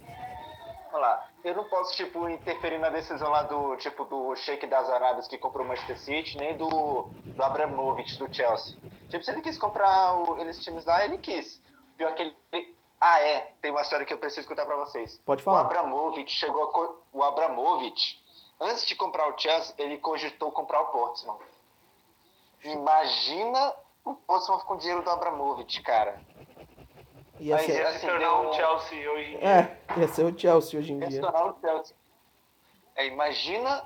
Vamos 0.86 1.00
lá. 1.00 1.33
Eu 1.44 1.54
não 1.54 1.64
posso, 1.64 1.94
tipo, 1.94 2.26
interferir 2.28 2.78
na 2.78 2.88
decisão 2.88 3.28
lá 3.30 3.42
do, 3.42 3.76
tipo, 3.76 4.04
do 4.06 4.34
Sheik 4.34 4.66
das 4.66 4.88
Arábias 4.88 5.28
que 5.28 5.36
comprou 5.36 5.64
o 5.64 5.68
Manchester 5.68 5.98
City, 5.98 6.38
nem 6.38 6.56
do, 6.56 7.02
do 7.24 7.42
Abramovich 7.42 8.18
do 8.18 8.32
Chelsea. 8.34 8.78
Tipo, 9.10 9.22
se 9.22 9.30
ele 9.30 9.42
quis 9.42 9.58
comprar 9.58 10.14
o, 10.16 10.38
eles 10.40 10.58
times 10.64 10.84
lá, 10.86 11.04
ele 11.04 11.18
quis. 11.18 11.60
Pior 11.98 12.14
que 12.14 12.22
ele... 12.50 12.74
Ah, 12.98 13.20
é. 13.20 13.52
Tem 13.60 13.70
uma 13.70 13.82
história 13.82 14.06
que 14.06 14.14
eu 14.14 14.18
preciso 14.18 14.48
contar 14.48 14.64
pra 14.64 14.76
vocês. 14.76 15.18
Pode 15.26 15.42
O 15.42 15.44
falar. 15.44 15.60
Abramovich 15.60 16.30
chegou 16.32 16.68
co- 16.68 17.02
O 17.12 17.22
Abramovich, 17.22 18.18
antes 18.58 18.86
de 18.86 18.96
comprar 18.96 19.28
o 19.28 19.38
Chelsea, 19.38 19.74
ele 19.76 19.98
cogitou 19.98 20.50
comprar 20.50 20.80
o 20.80 20.86
Portsmouth. 20.86 21.42
Imagina 22.64 23.74
o 24.04 24.14
Portsmouth 24.14 24.64
com 24.64 24.74
o 24.74 24.78
dinheiro 24.78 25.02
do 25.02 25.10
Abramovich, 25.10 25.82
cara. 25.82 26.18
Ia 27.40 27.58
ser, 27.58 27.72
Ia 27.80 27.92
se 27.98 28.06
tornar 28.06 28.40
um 28.40 28.52
Chelsea 28.52 29.10
hoje 29.10 29.34
em 29.34 29.38
dia. 29.38 29.48
é, 29.48 30.00
ia 30.00 30.08
ser 30.08 30.24
o 30.24 30.38
Chelsea 30.38 30.78
hoje 30.80 30.92
em 30.92 30.98
Ia 31.00 31.06
se 31.06 31.12
dia. 31.12 31.20
tornar 31.20 31.46
o 31.46 31.60
Chelsea. 31.60 31.96
É, 32.96 33.06
imagina 33.06 33.84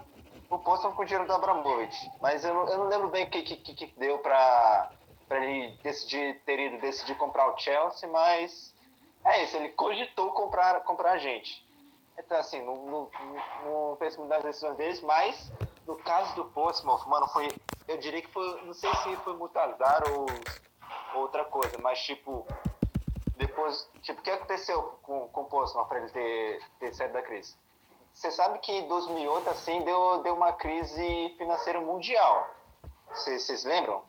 o 0.50 0.59
Portsmouth 0.59 0.95
com 0.95 1.02
o 1.02 1.05
dinheiro 1.05 1.26
do 1.26 1.33
Abramovich. 1.33 2.11
Mas 2.21 2.45
eu, 2.45 2.52
não- 2.55 2.69
eu 2.69 2.78
não 2.78 2.88
lembro 2.88 3.09
bem 3.09 3.25
o 3.25 3.31
que, 3.31 3.43
que, 3.43 3.57
que- 3.75 3.95
deu 3.99 4.19
pra 4.19 4.90
ele 5.31 5.78
decidir, 5.83 6.40
ter 6.45 6.59
ido 6.59 6.78
decidir 6.78 7.14
comprar 7.17 7.52
o 7.52 7.59
Chelsea, 7.59 8.09
mas 8.09 8.75
é 9.25 9.45
isso, 9.45 9.57
ele 9.57 9.71
cogitou 9.71 10.31
comprar, 10.33 10.81
comprar 10.85 11.12
a 11.12 11.19
gente. 11.19 11.67
Então, 12.19 12.37
assim, 12.38 12.61
não, 12.62 12.76
não, 12.76 13.11
não 13.64 13.97
fez 13.97 14.17
muito 14.17 14.28
das 14.31 14.43
decisões 14.43 14.76
deles, 14.76 15.00
mas 15.02 15.52
no 15.87 15.97
caso 15.97 16.35
do 16.35 16.45
Portsmouth, 16.47 17.07
mano, 17.07 17.26
foi. 17.28 17.49
Eu 17.87 17.97
diria 17.97 18.21
que 18.21 18.28
foi. 18.28 18.61
Não 18.64 18.75
sei 18.75 18.93
se 18.97 19.17
foi 19.19 19.35
muito 19.37 19.57
azar 19.59 20.02
ou 20.12 20.26
outra 21.23 21.45
coisa, 21.45 21.78
mas 21.81 21.99
tipo. 22.00 22.47
Depois. 23.38 23.88
Tipo, 24.02 24.21
o 24.21 24.23
que 24.23 24.30
aconteceu 24.30 24.83
com, 25.02 25.28
com 25.28 25.42
o 25.42 25.45
Portsmouth 25.45 25.87
pra 25.87 25.99
ele 25.99 26.11
ter, 26.11 26.62
ter 26.80 26.95
saído 26.95 27.14
da 27.14 27.23
crise? 27.23 27.57
Você 28.12 28.33
sabe 28.33 28.59
que 28.59 28.73
em 28.73 28.88
2008, 28.88 29.49
assim, 29.49 29.80
deu, 29.83 30.23
deu 30.23 30.35
uma 30.35 30.52
crise 30.52 31.35
financeira 31.38 31.80
mundial. 31.80 32.50
Vocês 33.11 33.64
lembram? 33.64 34.02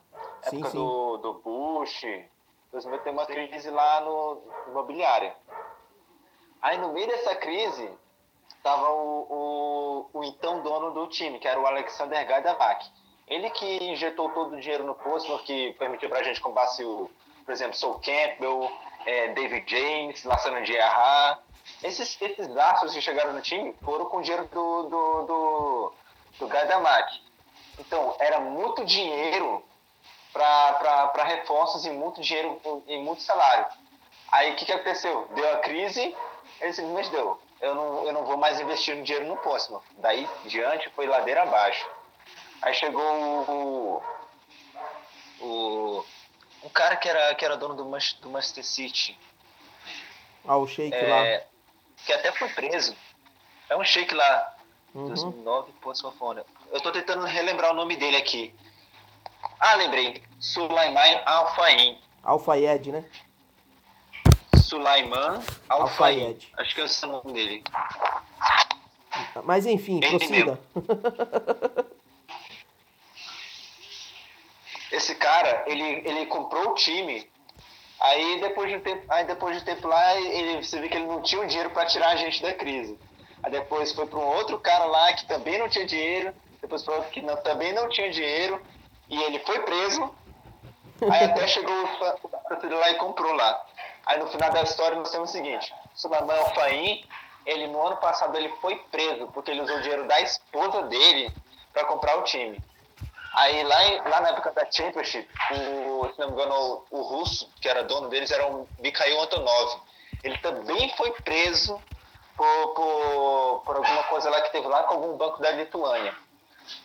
Sim, 0.43 0.57
Época 0.57 0.71
sim. 0.71 0.77
Do, 0.77 1.17
do 1.17 1.33
Bush. 1.35 2.01
2008 2.71 3.03
tem 3.03 3.13
uma 3.13 3.25
crise 3.25 3.69
lá 3.69 4.01
no 4.01 4.41
imobiliária. 4.67 5.35
Aí 6.61 6.77
no 6.77 6.91
meio 6.91 7.07
dessa 7.07 7.35
crise, 7.35 7.89
tava 8.63 8.89
o, 8.89 10.07
o, 10.11 10.19
o 10.19 10.23
então 10.23 10.61
dono 10.61 10.91
do 10.91 11.07
time, 11.07 11.39
que 11.39 11.47
era 11.47 11.59
o 11.59 11.65
Alexander 11.65 12.27
Gaidamak. 12.27 12.85
Ele 13.27 13.49
que 13.51 13.83
injetou 13.83 14.29
todo 14.31 14.55
o 14.55 14.59
dinheiro 14.59 14.83
no 14.83 14.95
Portsmouth, 14.95 15.43
que 15.43 15.73
permitiu 15.73 16.09
pra 16.09 16.23
gente 16.23 16.41
comprar, 16.41 16.67
o, 16.81 17.09
por 17.45 17.51
exemplo, 17.51 17.75
Sol 17.75 17.99
Campbell, 17.99 18.71
eh, 19.09 19.27
David 19.29 19.65
James, 19.67 20.23
Lassana 20.23 20.61
Diarra. 20.61 21.39
Esses, 21.83 22.21
esses 22.21 22.55
astros 22.55 22.93
que 22.93 23.01
chegaram 23.01 23.33
no 23.33 23.41
time 23.41 23.73
foram 23.83 24.05
com 24.05 24.21
dinheiro 24.21 24.47
do, 24.47 24.83
do, 24.83 25.23
do, 25.23 25.93
do. 26.39 26.49
Então, 27.79 28.15
era 28.19 28.39
muito 28.39 28.85
dinheiro 28.85 29.63
para 30.31 31.23
reforços 31.23 31.85
e 31.85 31.89
muito 31.89 32.21
dinheiro 32.21 32.61
e 32.87 32.97
muito 32.97 33.21
salário. 33.21 33.65
Aí 34.31 34.51
o 34.51 34.55
que, 34.55 34.65
que 34.65 34.71
aconteceu? 34.71 35.27
Deu 35.33 35.53
a 35.53 35.57
crise, 35.57 36.15
ele 36.61 36.73
simplesmente 36.73 37.09
deu. 37.09 37.39
Eu 37.61 37.75
não, 37.75 38.05
eu 38.05 38.13
não 38.13 38.25
vou 38.25 38.37
mais 38.37 38.59
investir 38.59 38.95
no 38.95 39.03
dinheiro 39.03 39.27
no 39.27 39.37
próximo. 39.37 39.81
Daí 39.97 40.29
diante 40.45 40.89
foi 40.91 41.07
ladeira 41.07 41.43
abaixo. 41.43 41.89
Aí 42.61 42.73
chegou 42.73 43.01
o. 43.01 44.03
o 45.41 45.88
um 46.69 46.71
cara 46.71 46.95
que 46.95 47.09
era, 47.09 47.33
que 47.35 47.43
era 47.43 47.57
dono 47.57 47.73
do, 47.75 47.85
Manch- 47.85 48.19
do 48.21 48.29
Manchester 48.29 48.63
City, 48.63 49.17
Ah, 50.47 50.55
o 50.57 50.67
Sheik 50.67 50.93
é, 50.95 51.47
que 52.05 52.13
até 52.13 52.31
foi 52.31 52.49
preso. 52.49 52.95
É 53.67 53.75
um 53.75 53.83
shake 53.83 54.13
lá, 54.15 54.23
lá. 54.29 54.55
Uhum. 54.95 55.07
2009, 55.07 55.71
Portsmouth. 55.73 56.43
Eu 56.71 56.81
tô 56.81 56.91
tentando 56.91 57.25
relembrar 57.25 57.71
o 57.71 57.75
nome 57.75 57.95
dele 57.95 58.17
aqui. 58.17 58.53
Ah, 59.59 59.75
lembrei. 59.75 60.23
Sulaiman 60.39 61.21
Al-Faim. 61.25 61.99
Al-Fayed, 62.23 62.91
né? 62.91 63.05
Sulaiman. 64.55 65.43
Al-Fayed. 65.67 66.47
Acho 66.57 66.75
que 66.75 66.81
é 66.81 66.83
o 66.85 67.07
nome 67.07 67.33
dele. 67.33 67.63
Mas 69.43 69.65
enfim, 69.65 69.99
Ele. 70.03 70.57
Esse 74.91 75.15
cara, 75.15 75.63
ele, 75.67 75.83
ele 76.05 76.25
comprou 76.25 76.69
o 76.71 76.73
time. 76.75 77.29
Aí 77.99 78.39
depois 78.39 78.69
de 78.69 78.77
um 78.77 78.79
tempo, 78.81 79.03
aí 79.09 79.25
depois 79.25 79.55
de 79.57 79.61
um 79.61 79.65
tempo 79.65 79.87
lá, 79.87 80.15
ele, 80.15 80.63
você 80.63 80.79
vê 80.79 80.87
que 80.87 80.95
ele 80.97 81.05
não 81.05 81.21
tinha 81.21 81.41
o 81.41 81.47
dinheiro 81.47 81.69
para 81.71 81.85
tirar 81.85 82.09
a 82.09 82.15
gente 82.15 82.41
da 82.41 82.53
crise. 82.53 82.97
Aí 83.43 83.51
depois 83.51 83.91
foi 83.93 84.05
para 84.07 84.19
um 84.19 84.27
outro 84.35 84.59
cara 84.59 84.85
lá 84.85 85.13
que 85.13 85.25
também 85.25 85.57
não 85.57 85.69
tinha 85.69 85.85
dinheiro. 85.85 86.33
Depois 86.61 86.87
outro 86.87 87.09
que 87.09 87.21
não- 87.21 87.37
também 87.37 87.73
não 87.73 87.87
tinha 87.89 88.09
dinheiro. 88.09 88.61
E 89.09 89.21
ele 89.23 89.39
foi 89.39 89.59
preso. 89.61 90.13
Aí 91.09 91.25
até 91.25 91.47
chegou 91.47 91.73
o 91.83 92.29
patrocínio 92.29 92.77
lá 92.79 92.89
e 92.91 92.95
comprou 92.95 93.33
lá. 93.33 93.65
Aí 94.05 94.17
no 94.19 94.27
final 94.27 94.49
da 94.51 94.61
história 94.63 94.97
nós 94.97 95.11
temos 95.11 95.29
o 95.29 95.31
seguinte: 95.33 95.73
Sulaiman 95.95 96.35
Al-Faim, 96.37 97.05
ele 97.45 97.67
no 97.67 97.85
ano 97.85 97.97
passado 97.97 98.35
ele 98.37 98.49
foi 98.61 98.75
preso 98.91 99.27
porque 99.27 99.51
ele 99.51 99.61
usou 99.61 99.77
o 99.77 99.81
dinheiro 99.81 100.05
da 100.07 100.19
esposa 100.21 100.83
dele 100.83 101.31
para 101.73 101.85
comprar 101.85 102.17
o 102.17 102.23
time. 102.23 102.59
Aí 103.33 103.63
lá, 103.63 103.83
em- 103.85 104.01
lá 104.09 104.21
na 104.21 104.29
época 104.29 104.51
da 104.51 104.69
Championship, 104.71 105.27
o, 105.51 106.09
se 106.13 106.19
não 106.19 106.27
me 106.27 106.33
engano, 106.33 106.83
o, 106.91 106.99
o 106.99 107.01
russo, 107.01 107.49
que 107.61 107.69
era 107.69 107.83
dono 107.83 108.09
deles, 108.09 108.31
era 108.31 108.47
um 108.47 108.65
Mikhail 108.79 109.21
Antonov. 109.21 109.81
Ele 110.23 110.37
também 110.39 110.89
foi 110.97 111.11
preso 111.21 111.81
por, 112.35 112.73
por, 112.73 113.61
por 113.65 113.75
alguma 113.77 114.03
coisa 114.03 114.29
lá 114.29 114.41
que 114.41 114.51
teve 114.51 114.67
lá 114.67 114.83
com 114.83 114.95
algum 114.95 115.15
banco 115.15 115.39
da 115.41 115.51
Lituânia. 115.51 116.13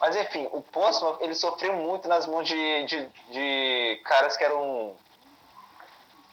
Mas 0.01 0.17
enfim, 0.17 0.49
o 0.53 0.61
Portsmouth, 0.63 1.19
ele 1.21 1.35
sofreu 1.35 1.73
muito 1.75 2.09
nas 2.09 2.27
mãos 2.27 2.47
de, 2.47 2.85
de, 2.85 3.07
de 3.31 4.01
caras 4.05 4.37
que 4.37 4.45
eram 4.45 4.97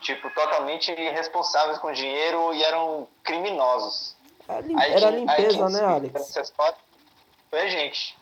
tipo, 0.01 0.29
totalmente 0.31 0.93
responsáveis 0.93 1.77
com 1.77 1.91
dinheiro 1.91 2.53
e 2.53 2.63
eram 2.63 3.07
criminosos. 3.23 4.15
Era, 4.47 4.61
lim 4.61 4.79
aí, 4.79 4.93
era 4.93 5.09
limpeza, 5.11 5.65
aí, 5.65 5.71
né, 5.73 5.85
Alex? 5.85 6.13
Foi 7.49 7.59
a 7.61 7.67
gente. 7.67 8.17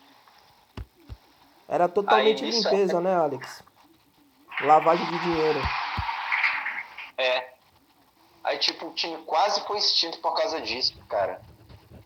Era 1.70 1.88
totalmente 1.88 2.44
aí, 2.44 2.50
limpeza, 2.50 2.96
é... 2.96 3.00
né, 3.00 3.14
Alex? 3.14 3.62
Lavagem 4.62 5.06
de 5.06 5.18
dinheiro. 5.20 5.60
É. 7.16 7.52
Aí, 8.42 8.58
tipo, 8.58 8.86
o 8.86 8.92
time 8.92 9.16
quase 9.18 9.60
foi 9.62 9.78
extinto 9.78 10.18
por 10.18 10.34
causa 10.34 10.60
disso, 10.60 10.98
cara. 11.08 11.40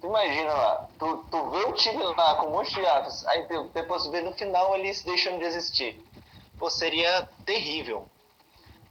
Tu 0.03 0.07
imagina 0.07 0.53
lá, 0.53 0.87
tu, 0.99 1.25
tu 1.31 1.51
vê 1.51 1.65
o 1.65 1.73
time 1.73 2.03
lá 2.03 2.35
com 2.35 2.49
um 2.49 2.51
monte 2.51 2.75
de 2.75 2.85
atos, 2.85 3.27
aí 3.27 3.47
depois 3.73 4.07
vê 4.09 4.21
no 4.21 4.35
final 4.35 4.77
eles 4.77 5.03
deixando 5.03 5.39
de 5.39 5.45
existir. 5.45 5.99
Pô, 6.59 6.69
seria 6.69 7.27
terrível. 7.47 8.07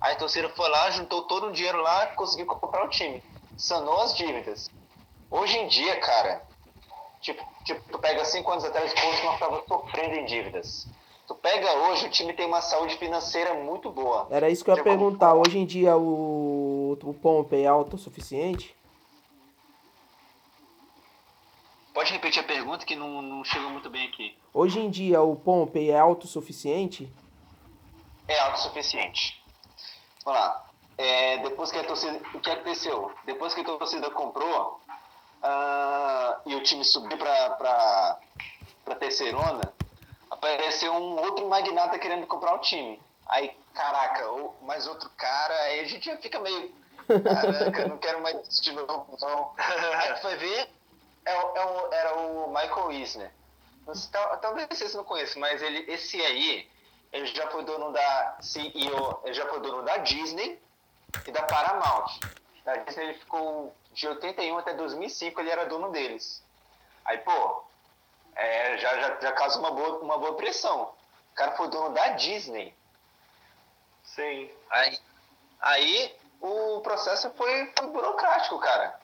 Aí 0.02 0.14
a 0.14 0.18
torcida 0.18 0.50
foi 0.50 0.68
lá, 0.70 0.90
juntou 0.90 1.22
todo 1.24 1.48
o 1.48 1.52
dinheiro 1.52 1.82
lá, 1.82 2.08
conseguiu 2.08 2.48
comprar 2.48 2.84
o 2.84 2.90
time. 2.90 3.24
Sanou 3.56 4.02
as 4.02 4.18
dívidas. 4.18 4.72
Hoje 5.30 5.56
em 5.60 5.68
dia, 5.68 6.00
cara, 6.00 6.42
tipo, 7.24 7.44
tipo 7.64 7.82
tu 7.90 7.98
pega 7.98 8.24
cinco 8.26 8.52
anos 8.52 8.66
atrás, 8.66 8.92
o 8.92 8.96
Porto 8.96 9.24
não 9.24 9.34
estava 9.34 9.64
sofrendo 9.68 10.16
em 10.16 10.26
dívidas. 10.26 10.88
Tu 11.26 11.34
pega 11.36 11.74
hoje, 11.88 12.06
o 12.06 12.10
time 12.10 12.34
tem 12.34 12.46
uma 12.46 12.62
saúde 12.62 12.98
financeira 12.98 13.54
muito 13.54 13.90
boa. 13.90 14.28
Era 14.30 14.50
isso 14.50 14.64
que 14.64 14.70
eu 14.70 14.76
ia 14.76 14.84
perguntar. 14.84 15.34
Hoje 15.34 15.58
em 15.58 15.66
dia 15.66 15.96
o, 15.96 16.98
o 17.02 17.14
Pompey 17.14 17.64
é 17.64 17.68
autossuficiente? 17.68 18.76
Pode 21.94 22.12
repetir 22.12 22.42
a 22.42 22.46
pergunta 22.46 22.86
que 22.86 22.96
não, 22.96 23.22
não 23.22 23.44
chegou 23.44 23.70
muito 23.70 23.90
bem 23.90 24.08
aqui. 24.08 24.36
Hoje 24.54 24.80
em 24.80 24.90
dia 24.90 25.22
o 25.22 25.36
Pompey 25.36 25.92
é 25.92 25.98
autossuficiente? 25.98 27.12
É 28.28 28.38
autossuficiente. 28.40 29.42
Vamos 30.26 30.40
lá. 30.40 30.66
É, 30.98 31.38
depois 31.38 31.72
que 31.72 31.78
a 31.78 31.84
torcida. 31.84 32.20
O 32.34 32.40
que 32.40 32.50
aconteceu? 32.50 33.12
Depois 33.26 33.54
que 33.54 33.62
a 33.62 33.64
torcida 33.64 34.12
comprou 34.12 34.80
uh, 35.44 36.42
e 36.46 36.56
o 36.56 36.64
time 36.64 36.84
subiu 36.84 37.18
para 37.18 38.18
a 38.88 38.96
terceirona, 38.96 39.74
apareceu 40.30 40.94
um 40.94 41.20
outro 41.20 41.48
magnata 41.48 42.00
querendo 42.00 42.26
comprar 42.26 42.56
o 42.56 42.60
time. 42.60 43.00
Aí, 43.28 43.56
caraca, 43.74 44.26
mais 44.62 44.88
outro 44.88 45.10
cara, 45.18 45.54
aí 45.64 45.82
a 45.82 45.86
gente 45.86 46.06
já 46.06 46.18
fica 46.18 46.40
meio. 46.40 46.74
Caraca, 47.08 47.88
não 47.88 47.98
quero 47.98 48.22
mais 48.22 48.36
esse 48.48 48.62
time 48.62 48.82
não. 48.82 49.54
Aí 49.58 50.22
vai 50.22 50.38
ver, 50.38 50.70
é, 51.26 51.32
é, 51.34 51.88
era 51.92 52.16
o 52.18 52.48
Michael 52.48 52.92
Eisner. 52.92 53.32
Talvez 54.42 54.68
vocês 54.70 54.94
não 54.94 55.04
conheçam, 55.04 55.42
mas 55.42 55.62
ele, 55.62 55.92
esse 55.92 56.20
aí, 56.22 56.70
ele 57.12 57.26
já 57.28 57.50
foi 57.50 57.64
dono 57.66 57.92
da 57.92 58.38
CEO, 58.40 59.20
ele 59.26 59.34
já 59.34 59.46
foi 59.48 59.60
dono 59.60 59.84
da 59.84 59.98
Disney 59.98 60.60
e 61.28 61.32
da 61.32 61.44
Paramount. 61.44 62.20
Da 62.64 62.78
Disney 62.78 63.06
ele 63.06 63.20
ficou 63.20 63.76
de 63.94 64.08
81 64.08 64.58
até 64.58 64.74
2005, 64.74 65.40
ele 65.40 65.50
era 65.50 65.66
dono 65.66 65.92
deles. 65.92 66.44
Aí, 67.06 67.18
pô, 67.20 67.64
é, 68.36 68.78
já, 68.78 69.00
já, 69.00 69.20
já 69.22 69.32
causa 69.34 69.60
uma 69.60 69.72
boa, 69.72 70.00
uma 70.00 70.18
boa 70.18 70.36
pressão. 70.36 70.94
O 71.32 71.36
cara 71.36 71.52
foi 71.54 71.68
dono 71.70 71.94
da 71.94 72.10
Disney. 72.10 72.74
Sim. 74.04 74.50
Aí, 74.70 75.00
aí 75.62 76.16
o 76.42 76.82
processo 76.82 77.30
foi, 77.32 77.72
foi 77.78 77.88
burocrático, 77.88 78.60
cara. 78.60 79.00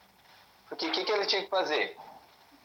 Porque 0.67 0.87
o 0.87 0.91
que, 0.91 1.03
que 1.03 1.11
ele 1.11 1.25
tinha 1.25 1.43
que 1.43 1.49
fazer? 1.49 1.97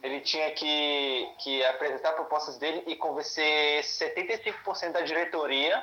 Ele 0.03 0.21
tinha 0.21 0.51
que, 0.53 1.33
que 1.39 1.65
apresentar 1.65 2.13
propostas 2.13 2.59
dele 2.59 2.85
e 2.87 2.95
convencer 2.95 3.83
75% 3.83 4.93
da 4.93 5.01
diretoria 5.01 5.83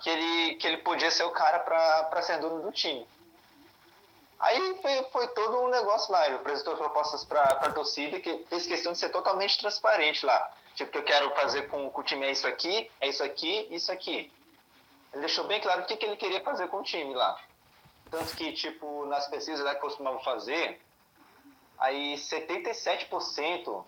que 0.00 0.08
ele, 0.08 0.54
que 0.54 0.66
ele 0.66 0.76
podia 0.78 1.10
ser 1.10 1.24
o 1.24 1.30
cara 1.30 1.58
para 1.58 2.22
ser 2.22 2.38
dono 2.38 2.62
do 2.62 2.70
time. 2.70 3.06
Aí 4.40 4.78
foi, 4.80 5.02
foi, 5.10 5.28
todo 5.28 5.62
um 5.62 5.68
negócio 5.68 6.12
lá. 6.12 6.26
Ele 6.26 6.36
apresentou 6.36 6.76
propostas 6.76 7.24
para 7.24 7.42
a 7.42 7.72
torcida 7.72 8.20
que 8.20 8.44
fez 8.48 8.66
questão 8.66 8.92
de 8.92 8.98
ser 8.98 9.10
totalmente 9.10 9.58
transparente 9.58 10.24
lá. 10.24 10.52
Tipo, 10.74 10.92
que 10.92 10.98
eu 10.98 11.04
quero 11.04 11.34
fazer 11.34 11.68
com, 11.68 11.90
com, 11.90 12.00
o 12.00 12.04
time 12.04 12.24
é 12.24 12.30
isso 12.30 12.46
aqui, 12.46 12.88
é 13.00 13.08
isso 13.08 13.24
aqui, 13.24 13.66
isso 13.70 13.90
aqui. 13.90 14.32
Ele 15.12 15.20
deixou 15.20 15.44
bem 15.44 15.60
claro 15.60 15.82
o 15.82 15.86
que, 15.86 15.96
que 15.96 16.06
ele 16.06 16.16
queria 16.16 16.40
fazer 16.42 16.68
com 16.68 16.78
o 16.78 16.82
time 16.84 17.14
lá. 17.14 17.36
Tanto 18.10 18.36
que, 18.36 18.52
tipo, 18.52 19.04
nas 19.06 19.26
pesquisas 19.26 19.64
lá 19.64 19.74
que 19.74 19.80
costumavam 19.80 20.20
fazer, 20.20 20.80
aí 21.78 22.14
77% 22.14 23.84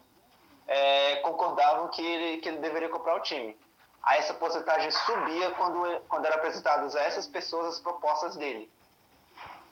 é, 0.66 1.16
concordavam 1.16 1.88
que 1.88 2.02
ele, 2.04 2.38
que 2.38 2.48
ele 2.48 2.58
deveria 2.58 2.88
comprar 2.88 3.16
o 3.16 3.20
time. 3.20 3.56
Aí 4.02 4.18
essa 4.18 4.34
porcentagem 4.34 4.90
subia 4.90 5.50
quando, 5.52 6.00
quando 6.08 6.24
eram 6.24 6.36
apresentadas 6.36 6.96
a 6.96 7.02
essas 7.02 7.26
pessoas 7.26 7.74
as 7.74 7.80
propostas 7.80 8.36
dele. 8.36 8.70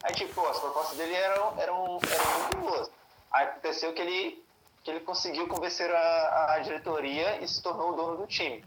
Aí, 0.02 0.14
tipo, 0.14 0.44
as 0.46 0.58
propostas 0.58 0.96
dele 0.96 1.14
eram, 1.14 1.54
eram, 1.58 1.98
eram 2.10 2.40
muito 2.40 2.56
boas. 2.58 2.90
Aí 3.32 3.44
aconteceu 3.46 3.92
que 3.92 4.00
ele, 4.00 4.44
que 4.82 4.90
ele 4.90 5.00
conseguiu 5.00 5.48
convencer 5.48 5.90
a, 5.90 6.54
a 6.54 6.58
diretoria 6.60 7.42
e 7.42 7.48
se 7.48 7.62
tornou 7.62 7.90
o 7.92 7.96
dono 7.96 8.16
do 8.18 8.26
time. 8.26 8.64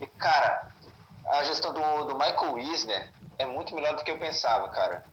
E, 0.00 0.06
cara, 0.06 0.70
a 1.26 1.44
gestão 1.44 1.72
do, 1.72 2.04
do 2.04 2.14
Michael 2.14 2.54
Wisner 2.54 3.12
é 3.38 3.46
muito 3.46 3.74
melhor 3.74 3.94
do 3.96 4.04
que 4.04 4.10
eu 4.10 4.18
pensava, 4.18 4.68
cara. 4.68 5.04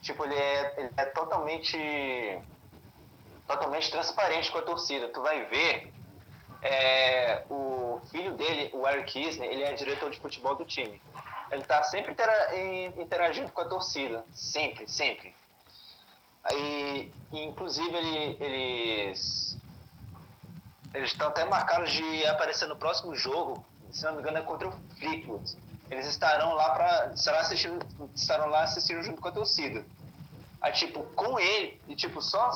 Tipo, 0.00 0.24
ele 0.24 0.34
é, 0.34 0.74
ele 0.78 0.90
é 0.96 1.04
totalmente 1.06 2.42
totalmente 3.48 3.90
transparente 3.90 4.52
com 4.52 4.58
a 4.58 4.62
torcida. 4.62 5.08
Tu 5.08 5.20
vai 5.22 5.44
ver 5.46 5.92
é, 6.62 7.42
o 7.48 8.00
filho 8.10 8.34
dele, 8.34 8.70
o 8.74 8.86
Eric 8.86 9.12
Kisner, 9.12 9.50
ele 9.50 9.62
é 9.62 9.72
diretor 9.72 10.10
de 10.10 10.20
futebol 10.20 10.54
do 10.54 10.64
time. 10.64 11.00
Ele 11.50 11.62
está 11.62 11.82
sempre 11.82 12.14
interagindo 12.96 13.50
com 13.52 13.60
a 13.60 13.64
torcida, 13.64 14.24
sempre, 14.32 14.88
sempre. 14.88 15.34
Aí, 16.44 17.12
inclusive, 17.32 17.94
ele, 17.94 18.36
eles 18.40 19.58
eles 20.94 21.10
estão 21.10 21.28
até 21.28 21.44
marcados 21.44 21.90
de 21.92 22.26
aparecer 22.26 22.66
no 22.66 22.76
próximo 22.76 23.14
jogo, 23.14 23.64
se 23.90 24.04
não 24.04 24.14
me 24.14 24.20
engano 24.20 24.38
é 24.38 24.42
contra 24.42 24.68
o 24.68 24.72
Fleetwood. 24.98 25.56
Eles 25.90 26.06
estarão 26.06 26.54
lá 26.54 26.70
para 26.70 27.12
estarão 27.14 28.48
lá 28.48 28.62
assistindo 28.62 29.02
junto 29.02 29.20
com 29.20 29.28
a 29.28 29.32
torcida. 29.32 29.84
Aí, 30.60 30.72
tipo, 30.72 31.02
com 31.14 31.38
ele, 31.38 31.80
e 31.88 31.94
tipo, 31.94 32.20
só 32.20 32.50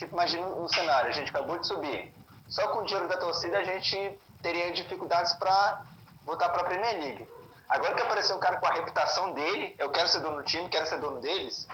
Tipo, 0.00 0.14
imagina 0.14 0.46
um 0.46 0.66
cenário, 0.66 1.10
a 1.10 1.12
gente 1.12 1.28
acabou 1.28 1.58
de 1.58 1.66
subir. 1.66 2.10
Só 2.48 2.68
com 2.68 2.78
o 2.78 2.84
dinheiro 2.86 3.06
da 3.06 3.18
torcida 3.18 3.58
a 3.58 3.64
gente 3.64 4.18
teria 4.40 4.72
dificuldades 4.72 5.34
para 5.34 5.82
voltar 6.24 6.48
para 6.48 6.62
a 6.62 6.64
Premier 6.64 6.98
League. 6.98 7.28
Agora 7.70 7.94
que 7.94 8.02
apareceu 8.02 8.36
um 8.36 8.40
cara 8.40 8.56
com 8.56 8.66
a 8.66 8.72
reputação 8.72 9.32
dele, 9.32 9.76
eu 9.78 9.90
quero 9.90 10.08
ser 10.08 10.18
dono 10.20 10.38
do 10.38 10.42
time, 10.42 10.68
quero 10.68 10.86
ser 10.86 10.98
dono 10.98 11.20
deles. 11.20 11.68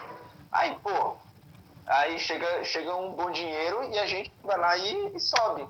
Aí, 0.53 0.79
pô, 0.81 1.17
aí 1.87 2.19
chega, 2.19 2.65
chega 2.65 2.95
um 2.95 3.13
bom 3.13 3.31
dinheiro 3.31 3.83
e 3.91 3.99
a 3.99 4.07
gente 4.07 4.31
vai 4.45 4.59
lá 4.59 4.77
e, 4.77 5.17
e 5.17 5.19
sobe. 5.19 5.67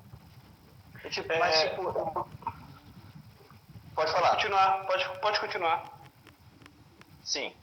E, 1.05 1.11
tipo, 1.11 1.33
é... 1.33 1.39
Mas, 1.39 1.61
tipo, 1.61 1.85
pode 3.95 4.11
falar. 4.11 4.31
Pode 4.31 4.43
continuar, 4.43 4.87
pode, 4.87 5.21
pode 5.21 5.41
continuar. 5.41 5.85
Sim. 7.23 7.55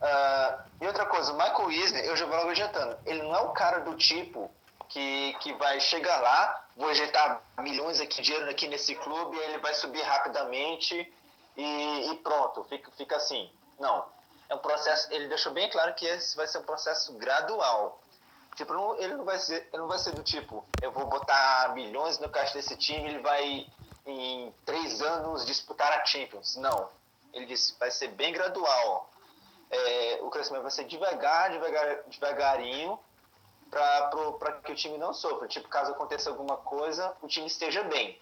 Uh, 0.00 0.62
e 0.80 0.86
outra 0.88 1.06
coisa, 1.06 1.32
o 1.32 1.36
Michael 1.36 1.70
Eisner, 1.70 2.04
eu 2.04 2.16
já 2.16 2.26
vou 2.26 2.36
logo 2.36 2.50
adiantando, 2.50 2.98
ele 3.04 3.22
não 3.22 3.34
é 3.34 3.40
o 3.40 3.50
cara 3.50 3.80
do 3.80 3.96
tipo 3.96 4.50
que, 4.88 5.36
que 5.40 5.52
vai 5.54 5.80
chegar 5.80 6.20
lá, 6.20 6.64
vou 6.76 6.90
injetar 6.90 7.40
milhões 7.58 8.00
aqui, 8.00 8.22
dinheiro 8.22 8.48
aqui 8.48 8.68
nesse 8.68 8.94
clube, 8.96 9.36
ele 9.36 9.58
vai 9.58 9.74
subir 9.74 10.02
rapidamente 10.02 11.12
e, 11.58 12.10
e, 12.10 12.16
pronto, 12.16 12.64
fica, 12.64 12.90
fica 12.92 13.16
assim. 13.16 13.50
Não. 13.78 14.06
É 14.48 14.54
um 14.54 14.58
processo, 14.58 15.12
ele 15.12 15.28
deixou 15.28 15.52
bem 15.52 15.68
claro 15.68 15.94
que 15.94 16.06
esse 16.06 16.36
vai 16.36 16.46
ser 16.46 16.58
um 16.58 16.62
processo 16.62 17.12
gradual. 17.14 18.00
Tipo, 18.56 18.72
não, 18.72 18.96
ele, 18.96 19.14
não 19.14 19.24
vai 19.24 19.38
ser, 19.38 19.68
ele 19.72 19.82
não 19.82 19.88
vai 19.88 19.98
ser 19.98 20.12
do 20.12 20.22
tipo, 20.22 20.64
eu 20.82 20.90
vou 20.90 21.06
botar 21.06 21.74
milhões 21.74 22.18
no 22.18 22.28
caixa 22.28 22.54
desse 22.54 22.76
time, 22.76 23.08
ele 23.08 23.20
vai 23.20 23.66
em 24.06 24.54
três 24.64 25.02
anos 25.02 25.44
disputar 25.44 25.92
a 25.92 26.04
Champions. 26.04 26.56
Não. 26.56 26.88
Ele 27.32 27.44
disse, 27.44 27.76
vai 27.78 27.90
ser 27.90 28.08
bem 28.08 28.32
gradual 28.32 29.08
é, 29.70 30.18
o 30.22 30.30
crescimento 30.30 30.62
vai 30.62 30.70
ser 30.70 30.84
devagar, 30.84 31.50
devagar 31.50 32.02
devagarinho, 32.06 32.98
para 33.70 34.52
que 34.64 34.72
o 34.72 34.74
time 34.74 34.96
não 34.96 35.12
sofra. 35.12 35.46
Tipo, 35.46 35.68
caso 35.68 35.92
aconteça 35.92 36.30
alguma 36.30 36.56
coisa, 36.56 37.14
o 37.20 37.28
time 37.28 37.46
esteja 37.46 37.82
bem. 37.84 38.18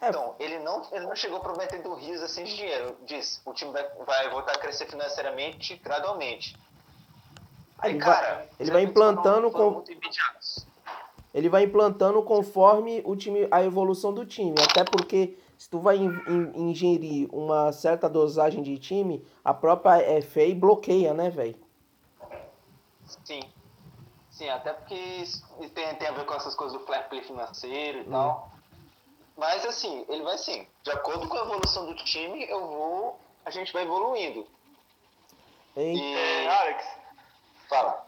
É. 0.00 0.08
Então, 0.08 0.34
ele 0.38 0.58
não, 0.60 0.86
ele 0.92 1.06
não 1.06 1.16
chegou 1.16 1.40
prometendo 1.40 1.92
rios 1.94 2.22
assim 2.22 2.44
de 2.44 2.54
dinheiro. 2.54 2.96
Diz, 3.04 3.42
o 3.44 3.52
time 3.52 3.72
vai, 3.72 3.88
vai 4.06 4.30
voltar 4.30 4.52
a 4.52 4.58
crescer 4.58 4.86
financeiramente 4.86 5.76
gradualmente. 5.76 6.56
Aí, 7.78 7.92
ele 7.92 7.98
cara, 8.00 8.34
vai, 8.34 8.48
ele 8.60 8.70
vai 8.70 8.82
implantando 8.82 9.50
com 9.50 9.84
ele 11.34 11.48
vai 11.48 11.64
implantando 11.64 12.22
conforme 12.22 13.02
o 13.04 13.14
time 13.14 13.46
a 13.50 13.62
evolução 13.62 14.12
do 14.12 14.24
time, 14.24 14.54
até 14.62 14.82
porque 14.82 15.38
se 15.58 15.68
tu 15.68 15.78
vai 15.78 15.96
in, 15.96 16.08
in, 16.26 16.70
ingerir 16.70 17.28
uma 17.32 17.72
certa 17.72 18.08
dosagem 18.08 18.62
de 18.62 18.78
time, 18.78 19.24
a 19.44 19.52
própria 19.52 20.22
FA 20.22 20.54
bloqueia, 20.56 21.12
né, 21.12 21.28
velho? 21.28 21.56
Sim. 23.24 23.40
Sim, 24.30 24.48
até 24.50 24.72
porque 24.72 25.24
tem, 25.74 25.94
tem 25.96 26.08
a 26.08 26.12
ver 26.12 26.24
com 26.24 26.34
essas 26.34 26.54
coisas 26.54 26.78
do 26.78 26.86
fair 26.86 27.08
play 27.08 27.22
financeiro 27.22 27.98
e 27.98 28.02
hum. 28.02 28.10
tal. 28.10 28.57
Mas 29.38 29.64
assim, 29.64 30.04
ele 30.08 30.24
vai 30.24 30.34
assim, 30.34 30.66
de 30.82 30.90
acordo 30.90 31.28
com 31.28 31.36
a 31.38 31.42
evolução 31.42 31.86
do 31.86 31.94
time, 31.94 32.44
eu 32.50 32.60
vou. 32.60 33.20
A 33.46 33.50
gente 33.50 33.72
vai 33.72 33.84
evoluindo. 33.84 34.44
E... 35.76 36.14
É, 36.14 36.48
Alex. 36.48 36.84
Fala. 37.68 38.04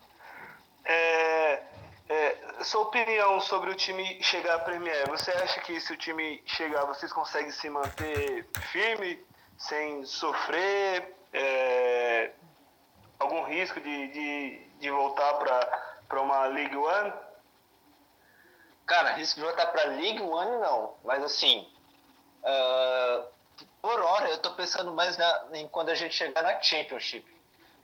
É, 0.85 1.63
é, 2.09 2.65
sua 2.65 2.81
opinião 2.81 3.41
sobre 3.41 3.71
o 3.71 3.77
time 3.77 4.21
chegar 4.21 4.57
à 4.57 4.59
Premier, 4.59 5.09
você 5.09 5.31
acha 5.31 5.61
que 5.61 5.81
se 5.81 5.93
o 5.93 5.97
time 5.97 6.43
chegar, 6.45 6.85
vocês 6.87 7.13
conseguem 7.13 7.53
se 7.53 7.71
manter 7.71 8.49
firme, 8.73 9.25
sem 9.57 10.05
sofrer 10.05 11.15
é, 11.33 12.33
algum 13.21 13.45
risco 13.45 13.81
de, 13.81 14.09
de, 14.09 14.59
de 14.81 14.91
voltar 14.91 15.35
para 16.09 16.21
uma 16.21 16.47
League 16.47 16.77
One? 16.77 17.13
Cara, 18.91 19.13
risco 19.13 19.39
de 19.39 19.47
voltar 19.47 19.67
para 19.67 19.85
League 19.85 20.21
One 20.21 20.59
não, 20.59 20.95
mas 21.05 21.23
assim, 21.23 21.65
uh, 22.43 23.25
por 23.81 24.01
hora 24.01 24.29
eu 24.31 24.39
tô 24.39 24.51
pensando 24.55 24.91
mais 24.91 25.17
na, 25.17 25.45
em 25.53 25.69
quando 25.69 25.91
a 25.91 25.95
gente 25.95 26.13
chegar 26.13 26.43
na 26.43 26.61
Championship. 26.61 27.25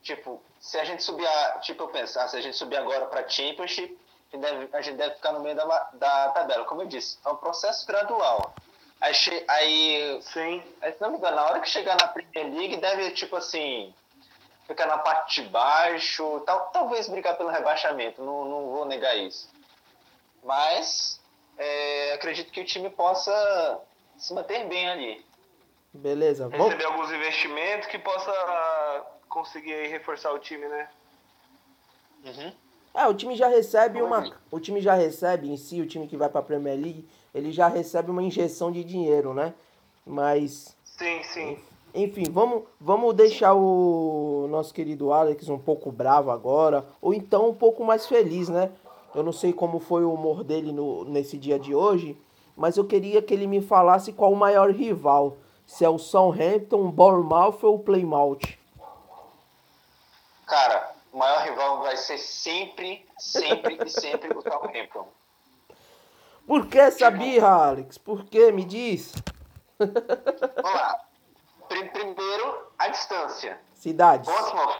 Tipo, 0.03 0.43
se 0.59 0.77
a 0.77 0.83
gente 0.83 1.01
subir, 1.01 1.25
a, 1.25 1.59
tipo 1.59 1.81
eu 1.83 1.87
pensar, 1.87 2.27
se 2.27 2.35
a 2.35 2.41
gente 2.41 2.57
subir 2.57 2.75
agora 2.75 3.05
para 3.05 3.25
Championship, 3.25 3.97
deve, 4.33 4.67
a 4.73 4.81
gente 4.81 4.97
deve 4.97 5.15
ficar 5.15 5.31
no 5.31 5.39
meio 5.39 5.55
da, 5.55 5.63
da 5.93 6.29
tabela. 6.31 6.65
Como 6.65 6.81
eu 6.81 6.87
disse, 6.87 7.17
é 7.25 7.29
um 7.29 7.37
processo 7.37 7.87
gradual. 7.87 8.53
Aí, 8.99 9.13
aí, 9.47 10.19
Sim. 10.23 10.61
aí, 10.81 10.91
se 10.91 10.99
não 10.99 11.11
me 11.11 11.19
engano, 11.19 11.37
na 11.37 11.45
hora 11.45 11.61
que 11.61 11.69
chegar 11.69 11.95
na 11.95 12.09
Premier 12.09 12.53
League, 12.53 12.75
deve, 12.81 13.11
tipo 13.11 13.37
assim, 13.37 13.95
ficar 14.67 14.87
na 14.87 14.97
parte 14.97 15.41
de 15.41 15.47
baixo, 15.47 16.43
tal, 16.45 16.65
talvez 16.71 17.07
brigar 17.07 17.37
pelo 17.37 17.49
rebaixamento, 17.49 18.21
não, 18.21 18.43
não 18.43 18.65
vou 18.71 18.83
negar 18.83 19.15
isso. 19.15 19.55
Mas 20.43 21.19
é, 21.57 22.13
acredito 22.13 22.51
que 22.51 22.61
o 22.61 22.65
time 22.65 22.89
possa 22.89 23.81
se 24.17 24.33
manter 24.33 24.67
bem 24.67 24.89
ali. 24.89 25.25
Beleza. 25.93 26.47
Receber 26.49 26.85
alguns 26.85 27.11
investimentos 27.11 27.87
que 27.87 27.97
possa 27.97 28.31
conseguir 29.27 29.87
reforçar 29.87 30.31
o 30.31 30.39
time, 30.39 30.67
né? 30.67 30.89
Uhum. 32.25 32.51
É, 32.93 33.07
o 33.07 33.13
time 33.13 33.35
já 33.35 33.47
recebe 33.47 34.01
uma. 34.01 34.31
O 34.49 34.59
time 34.59 34.81
já 34.81 34.93
recebe 34.93 35.49
em 35.49 35.57
si, 35.57 35.81
o 35.81 35.87
time 35.87 36.07
que 36.07 36.17
vai 36.17 36.29
para 36.29 36.39
a 36.39 36.43
Premier 36.43 36.75
League, 36.75 37.07
ele 37.33 37.51
já 37.51 37.67
recebe 37.67 38.09
uma 38.09 38.23
injeção 38.23 38.71
de 38.71 38.83
dinheiro, 38.83 39.33
né? 39.33 39.53
Mas. 40.05 40.75
Sim, 40.83 41.23
sim. 41.23 41.59
Enfim, 41.93 42.25
vamos, 42.29 42.63
vamos 42.79 43.15
deixar 43.15 43.53
o 43.53 44.47
nosso 44.49 44.73
querido 44.73 45.11
Alex 45.11 45.47
um 45.49 45.57
pouco 45.57 45.91
bravo 45.91 46.31
agora, 46.31 46.85
ou 47.01 47.13
então 47.13 47.49
um 47.49 47.53
pouco 47.53 47.83
mais 47.83 48.05
feliz, 48.07 48.49
né? 48.49 48.71
Eu 49.17 49.23
não 49.23 49.33
sei 49.33 49.51
como 49.51 49.79
foi 49.79 50.05
o 50.05 50.13
humor 50.13 50.43
dele 50.43 50.71
no, 50.71 51.03
nesse 51.03 51.39
dia 51.39 51.57
de 51.57 51.73
hoje, 51.73 52.15
mas 52.55 52.77
eu 52.77 52.85
queria 52.85 53.19
que 53.19 53.33
ele 53.33 53.47
me 53.47 53.59
falasse 53.59 54.13
qual 54.13 54.31
o 54.31 54.35
maior 54.35 54.69
rival. 54.69 55.37
Se 55.65 55.83
é 55.83 55.89
o 55.89 55.97
Southampton, 55.97 56.91
Bournemouth 56.91 57.57
ou 57.63 57.77
o 57.77 57.79
Plymouth. 57.79 58.41
Cara, 60.45 60.91
o 61.11 61.17
maior 61.17 61.41
rival 61.41 61.81
vai 61.81 61.97
ser 61.97 62.19
sempre, 62.19 63.03
sempre 63.17 63.79
e 63.83 63.89
sempre 63.89 64.37
o 64.37 64.39
Southampton. 64.39 65.07
Por 66.45 66.67
que 66.67 66.77
essa 66.77 67.09
birra, 67.09 67.69
Alex? 67.69 67.97
Por 67.97 68.23
que? 68.23 68.51
Me 68.51 68.63
diz. 68.63 69.15
Vamos 69.79 70.73
lá. 70.73 71.01
Primeiro, 71.67 72.67
a 72.77 72.87
distância. 72.89 73.59
Cidades. 73.73 74.29
Portsmouth 74.29 74.79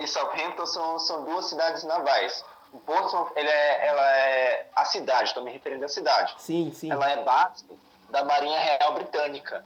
e 0.00 0.08
Southampton 0.08 0.66
são, 0.66 0.98
são 0.98 1.24
duas 1.24 1.46
cidades 1.46 1.84
navais. 1.84 2.44
Portsmouth, 2.78 3.32
é, 3.36 3.86
ela 3.86 4.16
é 4.16 4.66
a 4.74 4.84
cidade, 4.84 5.24
estou 5.24 5.42
me 5.42 5.50
referindo 5.50 5.84
à 5.84 5.88
cidade. 5.88 6.34
Sim, 6.38 6.72
sim. 6.72 6.90
Ela 6.90 7.10
é 7.10 7.22
base 7.22 7.64
da 8.10 8.24
Marinha 8.24 8.58
Real 8.58 8.94
Britânica. 8.94 9.64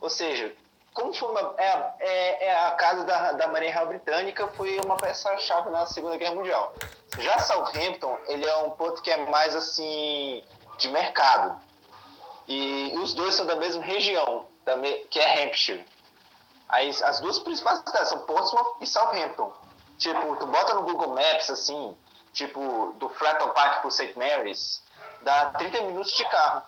Ou 0.00 0.10
seja, 0.10 0.54
como 0.94 1.12
foi 1.14 1.30
uma, 1.30 1.54
é, 1.58 1.92
é, 2.00 2.46
é, 2.46 2.66
a 2.66 2.72
casa 2.72 3.04
da, 3.04 3.32
da 3.32 3.48
Marinha 3.48 3.72
Real 3.72 3.86
Britânica 3.86 4.48
foi 4.48 4.78
uma 4.84 4.96
peça-chave 4.96 5.70
na 5.70 5.86
Segunda 5.86 6.16
Guerra 6.16 6.34
Mundial. 6.34 6.74
Já 7.18 7.38
Southampton, 7.38 8.18
ele 8.26 8.44
é 8.44 8.56
um 8.58 8.70
ponto 8.70 9.00
que 9.02 9.10
é 9.10 9.16
mais 9.26 9.54
assim 9.54 10.42
de 10.78 10.88
mercado. 10.88 11.60
E, 12.46 12.94
e 12.94 12.98
os 12.98 13.14
dois 13.14 13.34
são 13.34 13.46
da 13.46 13.56
mesma 13.56 13.82
região, 13.82 14.46
da 14.64 14.76
me, 14.76 14.90
que 15.04 15.18
é 15.18 15.44
Hampshire. 15.44 15.84
Aí, 16.68 16.90
as 17.02 17.20
duas 17.20 17.38
principais 17.38 17.78
cidades 17.78 18.08
são 18.08 18.18
Portsmouth 18.20 18.76
e 18.80 18.86
Southampton. 18.86 19.52
Tipo, 19.98 20.36
tu 20.36 20.46
bota 20.46 20.74
no 20.74 20.82
Google 20.82 21.14
Maps, 21.14 21.50
assim, 21.50 21.96
tipo, 22.32 22.94
do 22.98 23.08
Fratton 23.08 23.50
Park 23.50 23.80
pro 23.80 23.90
St. 23.90 24.18
Mary's, 24.18 24.82
dá 25.22 25.50
30 25.50 25.82
minutos 25.82 26.12
de 26.12 26.24
carro. 26.28 26.62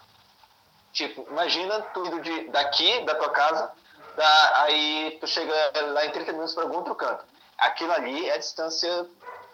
Tipo, 0.93 1.27
imagina 1.31 1.81
tu 1.95 2.05
indo 2.07 2.21
de, 2.21 2.49
daqui, 2.49 3.05
da 3.05 3.15
tua 3.15 3.31
casa, 3.31 3.73
da, 4.17 4.63
aí 4.63 5.17
tu 5.21 5.27
chega 5.27 5.55
lá 5.93 6.05
em 6.05 6.11
30 6.11 6.33
minutos 6.33 6.55
para 6.55 6.65
algum 6.65 6.77
outro 6.77 6.95
canto. 6.95 7.25
Aquilo 7.59 7.93
ali 7.93 8.29
é 8.29 8.35
a 8.35 8.39
distância, 8.39 9.07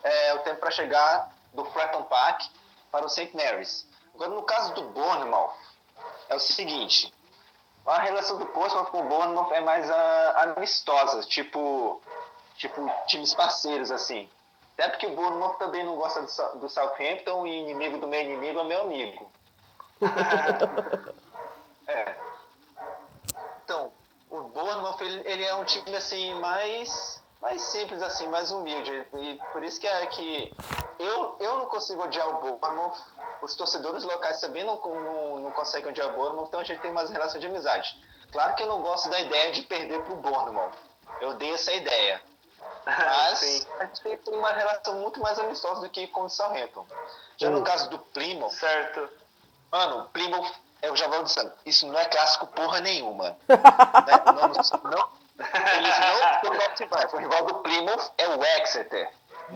é 0.02 0.34
o 0.34 0.38
tempo 0.40 0.60
para 0.60 0.70
chegar 0.70 1.30
do 1.52 1.64
Fratton 1.66 2.04
Park 2.04 2.42
para 2.90 3.04
o 3.04 3.08
St. 3.08 3.30
Mary's. 3.34 3.86
Agora, 4.14 4.30
no 4.30 4.42
caso 4.42 4.72
do 4.74 4.82
Bournemouth, 4.84 5.52
é 6.28 6.34
o 6.34 6.40
seguinte, 6.40 7.12
a 7.86 7.98
relação 8.00 8.38
do 8.38 8.46
Portsmouth 8.46 8.86
com 8.86 9.00
o 9.00 9.08
Bournemouth 9.08 9.52
é 9.52 9.60
mais 9.60 9.88
a, 9.88 10.42
amistosa, 10.42 11.22
tipo, 11.22 12.02
tipo 12.56 12.90
times 13.06 13.32
parceiros, 13.32 13.90
assim. 13.90 14.28
Até 14.78 14.88
porque 14.90 15.06
o 15.06 15.14
Bournemouth 15.16 15.56
também 15.56 15.84
não 15.84 15.96
gosta 15.96 16.20
do, 16.20 16.58
do 16.60 16.68
Southampton 16.68 17.46
e 17.46 17.60
inimigo 17.60 17.96
do 17.96 18.06
meu 18.06 18.20
inimigo 18.20 18.60
é 18.60 18.64
meu 18.64 18.82
amigo. 18.82 19.32
é. 21.88 22.14
Então, 23.64 23.90
o 24.30 24.42
Bournemouth, 24.42 25.00
ele, 25.00 25.22
ele, 25.24 25.44
é 25.44 25.54
um 25.54 25.64
time, 25.64 25.96
assim, 25.96 26.34
mais, 26.34 27.22
mais 27.40 27.62
simples, 27.62 28.02
assim, 28.02 28.28
mais 28.28 28.52
humilde. 28.52 29.06
E 29.14 29.40
por 29.50 29.64
isso 29.64 29.80
que 29.80 29.86
é 29.86 30.06
que 30.06 30.54
eu, 30.98 31.36
eu 31.40 31.56
não 31.56 31.66
consigo 31.66 32.02
odiar 32.02 32.28
o 32.28 32.58
Bournemouth. 32.58 32.98
Os 33.40 33.54
torcedores 33.54 34.04
locais 34.04 34.40
também 34.40 34.62
não, 34.62 34.78
não, 34.78 35.40
não 35.40 35.50
conseguem 35.52 35.88
odiar 35.88 36.08
o 36.08 36.12
Bournemouth, 36.12 36.48
então 36.48 36.60
a 36.60 36.64
gente 36.64 36.82
tem 36.82 36.92
mais 36.92 37.08
relação 37.08 37.40
de 37.40 37.46
amizade. 37.46 37.96
Claro 38.30 38.54
que 38.54 38.62
eu 38.62 38.66
não 38.66 38.82
gosto 38.82 39.08
da 39.08 39.20
ideia 39.20 39.52
de 39.52 39.62
perder 39.62 40.02
pro 40.02 40.16
Bournemouth. 40.16 40.72
Eu 41.20 41.30
odeio 41.30 41.54
essa 41.54 41.72
ideia. 41.72 42.20
Mas 42.86 43.66
a 43.80 43.84
gente 43.84 44.00
tem 44.18 44.34
uma 44.34 44.52
relação 44.52 44.94
muito 45.00 45.20
mais 45.20 45.38
amistosa 45.38 45.80
do 45.80 45.90
que 45.90 46.06
com 46.06 46.22
o 46.22 46.30
Southampton. 46.30 46.86
Já 47.36 47.50
no 47.50 47.62
caso 47.62 47.90
do 47.90 47.98
Plymouth... 47.98 48.52
Certo. 48.52 49.08
Mano, 49.70 50.08
Plymouth 50.12 50.52
eu 50.82 50.94
já 50.94 51.08
vou 51.08 51.22
dizendo, 51.24 51.52
isso 51.64 51.86
não 51.86 51.98
é 51.98 52.04
clássico 52.04 52.46
porra 52.46 52.80
nenhuma. 52.80 53.36
né? 53.48 53.56
não, 54.26 54.34
não, 54.34 54.48
eles 54.48 54.70
não 54.70 56.30
são 56.40 56.52
rivais. 56.78 57.12
O 57.12 57.16
rival 57.16 57.44
do 57.46 57.54
Plymouth 57.56 58.12
é 58.18 58.28
o 58.28 58.44
Exeter, 58.44 59.10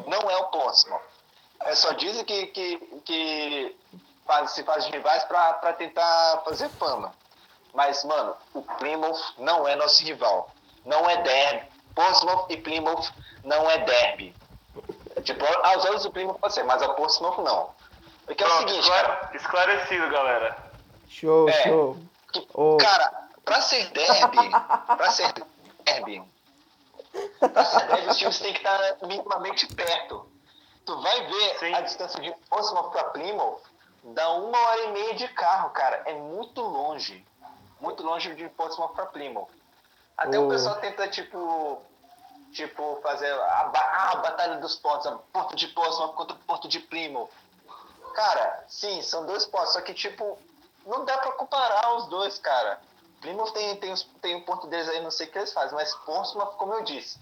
não 0.06 0.30
é 0.30 0.36
o 0.38 0.44
Portsmouth. 0.46 1.00
É 1.60 1.74
só 1.74 1.92
dizem 1.92 2.24
que, 2.24 2.46
que, 2.46 2.78
que 3.04 3.76
faz, 4.26 4.52
se 4.52 4.64
faz 4.64 4.86
rivais 4.86 5.24
para 5.24 5.72
tentar 5.74 6.42
fazer 6.44 6.68
fama. 6.70 7.12
Mas, 7.74 8.02
mano, 8.04 8.34
o 8.54 8.62
Plymouth 8.62 9.34
não 9.38 9.68
é 9.68 9.76
nosso 9.76 10.02
rival. 10.02 10.50
Não 10.84 11.08
é 11.08 11.22
derby. 11.22 11.68
Portsmouth 11.94 12.46
e 12.48 12.57
Plymouth 12.57 13.12
não 13.44 13.70
é 13.70 13.79
derby. 13.79 14.35
Tipo, 15.24 15.44
aos 15.44 15.85
olhos 15.85 16.03
do 16.03 16.11
Plymouth 16.11 16.38
pode 16.38 16.55
ser, 16.55 16.62
mas 16.64 16.83
ao 16.83 16.94
Portsmouth 16.94 17.38
não. 17.38 17.70
Porque 18.24 18.44
Pronto, 18.44 18.62
é 18.62 18.64
o 18.64 18.68
seguinte, 18.68 18.88
cara. 18.88 19.31
Esclarecido, 19.35 20.09
galera. 20.11 20.57
Show, 21.09 21.48
é, 21.48 21.62
show. 21.64 21.96
Oh. 22.55 22.76
Cara, 22.76 23.29
pra 23.44 23.61
ser 23.61 23.90
derby, 23.90 24.50
pra 24.96 25.11
ser 25.11 25.33
derby, 25.85 26.22
pra 27.53 27.64
ser 27.64 27.87
derby, 27.88 28.09
os 28.09 28.16
times 28.16 28.38
têm 28.38 28.53
que 28.53 28.59
estar 28.59 28.96
minimamente 29.03 29.66
perto. 29.74 30.31
Tu 30.87 31.03
vai 31.03 31.26
ver 31.26 31.59
Sim. 31.59 31.74
a 31.74 31.81
distância 31.81 32.20
de 32.20 32.33
Portsmouth 32.48 32.90
pra 32.90 33.05
Plymouth, 33.05 33.61
dá 34.05 34.31
uma 34.31 34.59
hora 34.59 34.81
e 34.85 34.92
meia 34.92 35.14
de 35.14 35.29
carro, 35.29 35.70
cara. 35.70 36.03
É 36.07 36.14
muito 36.14 36.61
longe. 36.61 37.26
Muito 37.81 38.03
longe 38.03 38.35
de 38.35 38.48
Portsmouth 38.50 38.94
pra 38.94 39.07
Plymouth. 39.07 39.48
Até 40.20 40.38
oh. 40.38 40.44
o 40.46 40.48
pessoal 40.50 40.76
tenta, 40.76 41.09
tipo, 41.09 41.80
tipo, 42.52 43.00
fazer 43.02 43.33
a, 43.33 43.72
a, 43.72 44.12
a 44.12 44.16
Batalha 44.16 44.56
dos 44.56 44.76
Portos, 44.76 45.06
a 45.06 45.12
Porto 45.33 45.56
de 45.56 45.66
Portsmouth 45.68 46.12
contra 46.12 46.37
o 46.37 46.40
Porto 46.40 46.68
de 46.68 46.78
Plymouth. 46.78 47.30
Cara, 48.14 48.64
sim, 48.68 49.00
são 49.00 49.24
dois 49.24 49.46
portos, 49.46 49.72
só 49.72 49.80
que, 49.80 49.94
tipo, 49.94 50.38
não 50.85 51.06
dá 51.06 51.16
para 51.16 51.33
comparar 51.33 51.94
os 51.96 52.06
dois, 52.09 52.38
cara. 52.38 52.78
Plymouth 53.22 53.52
tem, 53.52 53.76
tem, 53.76 53.94
tem 54.20 54.37
um 54.37 54.42
ponto 54.42 54.66
deles 54.66 54.88
aí, 54.90 55.00
não 55.00 55.11
sei 55.11 55.26
o 55.26 55.30
que 55.30 55.38
eles 55.38 55.52
fazem, 55.54 55.74
mas 55.74 55.94
Portsmouth, 55.94 56.56
como 56.56 56.74
eu 56.74 56.83
disse, 56.83 57.18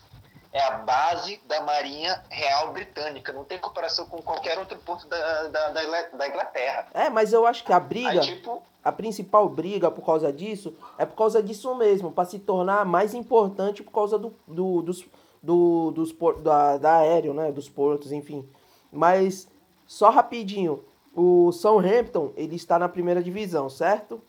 é 0.53 0.61
a 0.61 0.71
base 0.79 1.37
da 1.45 1.61
Marinha 1.61 2.25
Real 2.31 2.73
Britânica. 2.73 3.33
Não 3.33 3.45
tem 3.45 3.59
comparação 3.59 4.07
com 4.07 4.21
qualquer 4.23 4.59
outro 4.59 4.79
porto 4.79 5.07
da, 5.07 5.49
da, 5.49 5.69
da 5.69 6.27
Inglaterra. 6.27 6.89
É, 6.95 7.09
mas 7.09 7.33
eu 7.33 7.47
acho 7.47 7.63
que 7.63 7.73
a 7.73 7.79
briga, 7.79 8.11
aí, 8.11 8.21
tipo... 8.21 8.63
a 8.89 8.93
principal 8.93 9.47
briga 9.51 9.91
por 9.91 10.03
causa 10.03 10.33
disso, 10.33 10.75
é 10.97 11.05
por 11.05 11.15
causa 11.15 11.43
disso 11.43 11.75
mesmo, 11.75 12.11
para 12.11 12.25
se 12.25 12.39
tornar 12.39 12.87
mais 12.87 13.13
importante 13.13 13.83
por 13.83 13.93
causa 13.93 14.19
do, 14.19 14.35
do 14.47 14.81
dos, 14.81 15.07
do, 15.43 15.91
dos, 15.91 16.15
da, 16.43 16.79
da 16.79 16.97
aéreo, 16.97 17.35
né, 17.35 17.53
dos 17.53 17.69
portos, 17.69 18.13
enfim. 18.13 18.49
Mas, 18.91 19.47
só 19.87 20.09
rapidinho, 20.09 20.83
o 21.15 21.53
Southampton, 21.53 22.33
ele 22.35 22.57
está 22.57 22.79
na 22.79 22.89
primeira 22.89 23.23
divisão, 23.23 23.69
certo? 23.69 24.23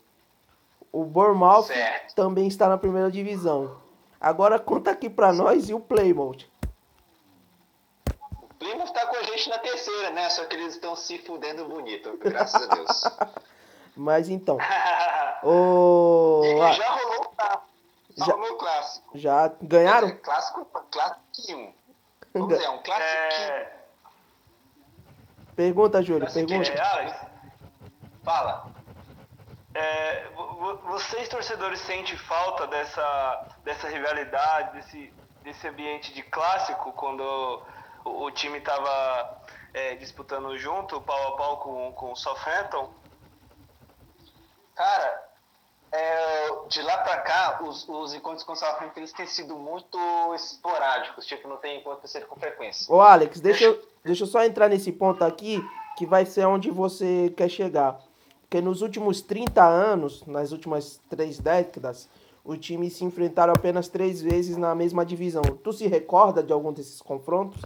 O 0.92 1.04
Bournemouth 1.04 1.62
certo. 1.62 2.14
também 2.14 2.46
está 2.46 2.68
na 2.68 2.76
primeira 2.76 3.10
divisão. 3.10 3.78
Agora 4.20 4.58
conta 4.58 4.90
aqui 4.90 5.08
para 5.08 5.32
nós 5.32 5.70
e 5.70 5.74
o 5.74 5.80
Plymouth. 5.80 6.44
Plymouth 8.58 8.92
tá 8.92 9.06
com 9.06 9.16
a 9.16 9.22
gente 9.22 9.48
na 9.48 9.58
terceira, 9.58 10.10
né? 10.10 10.28
Só 10.28 10.44
que 10.44 10.54
eles 10.54 10.74
estão 10.74 10.94
se 10.94 11.16
fudendo 11.16 11.64
bonito, 11.64 12.14
graças 12.18 12.68
a 12.68 12.74
Deus. 12.74 13.02
Mas 13.96 14.28
então. 14.28 14.56
o... 15.42 16.42
Já 16.74 16.90
rolou 16.90 17.20
o 17.20 17.28
clássico. 17.30 17.66
Já, 18.16 18.24
Já- 18.26 18.32
rolou 18.32 18.50
o 18.52 18.56
clássico. 18.58 19.18
Já 19.18 19.50
ganharam? 19.62 20.16
Clássico, 20.18 20.64
clássico. 20.90 21.74
Vamos 22.34 22.48
dizer, 22.48 22.64
é 22.64 22.70
um 22.70 22.82
clássico. 22.82 23.04
É, 23.04 23.72
Pergunta, 25.56 26.02
Júlio, 26.02 26.26
Assim, 26.26 26.46
pergunta. 26.46 26.70
é, 26.70 26.80
Alex, 26.80 27.14
Fala. 28.24 28.66
é, 29.74 30.28
vo- 30.30 30.54
vo- 30.54 30.76
vocês 30.88 31.28
torcedores 31.28 31.80
sentem 31.80 32.16
falta 32.16 32.66
dessa, 32.66 33.46
dessa 33.64 33.88
rivalidade, 33.88 34.72
desse, 34.78 35.12
desse 35.42 35.68
ambiente 35.68 36.14
de 36.14 36.22
clássico, 36.22 36.92
quando 36.92 37.20
o, 38.04 38.24
o 38.24 38.30
time 38.30 38.58
estava 38.58 39.38
disputando 39.98 40.56
junto, 40.58 41.00
pau 41.02 41.28
a 41.34 41.36
pau 41.36 41.56
com, 41.58 41.92
com 41.92 42.12
o 42.12 42.16
Southampton? 42.16 42.90
Cara, 44.74 45.30
é, 45.92 46.48
de 46.68 46.82
lá 46.82 46.98
pra 46.98 47.18
cá, 47.18 47.60
os, 47.62 47.88
os 47.88 48.14
encontros 48.14 48.44
com 48.44 48.52
o 48.52 48.56
Southampton 48.56 49.00
eles 49.00 49.12
têm 49.12 49.26
sido 49.26 49.56
muito 49.56 49.98
esporádicos, 50.34 51.26
tipo, 51.26 51.48
não 51.48 51.56
tem 51.56 51.80
encontro 51.80 52.06
ser 52.06 52.26
com 52.26 52.38
frequência. 52.38 52.92
Ô, 52.92 53.00
Alex, 53.00 53.40
deixa 53.40 53.64
eu, 53.64 53.84
deixa 54.04 54.22
eu 54.22 54.28
só 54.28 54.44
entrar 54.44 54.68
nesse 54.68 54.92
ponto 54.92 55.24
aqui, 55.24 55.60
que 55.96 56.06
vai 56.06 56.24
ser 56.24 56.46
onde 56.46 56.70
você 56.70 57.32
quer 57.36 57.48
chegar. 57.48 58.00
Porque 58.42 58.60
nos 58.60 58.82
últimos 58.82 59.20
30 59.20 59.62
anos, 59.62 60.24
nas 60.26 60.52
últimas 60.52 61.00
três 61.08 61.38
décadas, 61.38 62.08
o 62.44 62.56
time 62.56 62.90
se 62.90 63.04
enfrentaram 63.04 63.52
apenas 63.52 63.88
três 63.88 64.20
vezes 64.20 64.56
na 64.56 64.74
mesma 64.74 65.04
divisão. 65.04 65.42
Tu 65.42 65.72
se 65.72 65.86
recorda 65.86 66.42
de 66.42 66.52
algum 66.52 66.72
desses 66.72 67.00
confrontos? 67.02 67.60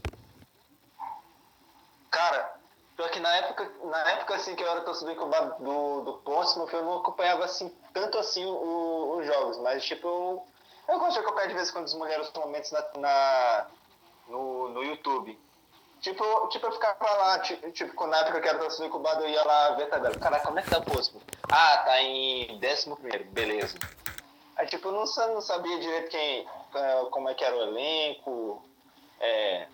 Cara, 2.10 2.54
pior 2.96 3.10
que 3.10 3.20
na 3.20 3.34
época, 3.36 3.70
na 3.84 4.10
assim, 4.34 4.54
que 4.54 4.62
eu 4.62 4.68
era 4.70 4.80
torcedor 4.82 5.14
incubado 5.14 5.62
do, 5.62 6.00
do 6.02 6.12
Portsmouth, 6.18 6.72
eu 6.72 6.82
não 6.84 6.98
acompanhava 6.98 7.44
assim, 7.44 7.68
tanto 7.92 8.18
assim 8.18 8.44
o- 8.44 9.16
os 9.18 9.26
jogos, 9.26 9.58
mas 9.58 9.84
tipo, 9.84 10.06
eu, 10.06 10.46
eu 10.88 10.98
gosto 10.98 11.14
de 11.14 11.18
acompanhar 11.20 11.48
de 11.48 11.54
vez 11.54 11.68
em 11.68 11.72
quando 11.72 11.86
os 11.86 11.94
mulheres 11.94 12.30
momentos 12.34 12.70
na, 12.72 12.84
na- 12.98 13.66
no, 14.28 14.68
no 14.70 14.82
YouTube. 14.84 15.38
Tipo, 16.00 16.48
tipo, 16.48 16.66
eu 16.66 16.72
ficava 16.72 17.12
lá, 17.14 17.38
tipo, 17.38 17.70
tipo, 17.72 18.06
na 18.06 18.18
época 18.18 18.40
que 18.40 18.48
era 18.48 18.58
torcedor 18.58 18.86
incubado, 18.88 19.22
eu 19.24 19.28
ia 19.30 19.42
lá 19.44 19.70
ver 19.70 19.84
a 19.84 19.88
tabela. 19.90 20.18
Caraca, 20.18 20.44
como 20.44 20.58
é 20.58 20.62
que 20.62 20.70
tá 20.70 20.78
o 20.78 20.82
Portsmouth? 20.84 21.22
Ah, 21.50 21.78
tá 21.78 22.02
em 22.02 22.60
11 22.62 22.94
primeiro, 22.96 23.24
beleza. 23.30 23.78
Aí, 24.56 24.66
tipo, 24.66 24.88
eu 24.88 24.92
não, 24.92 25.04
não 25.04 25.40
sabia 25.40 25.78
direito 25.80 26.10
quem, 26.10 26.46
como 27.10 27.28
é 27.28 27.34
que 27.34 27.42
era 27.42 27.56
o 27.56 27.62
elenco, 27.62 28.62
é, 29.18 29.66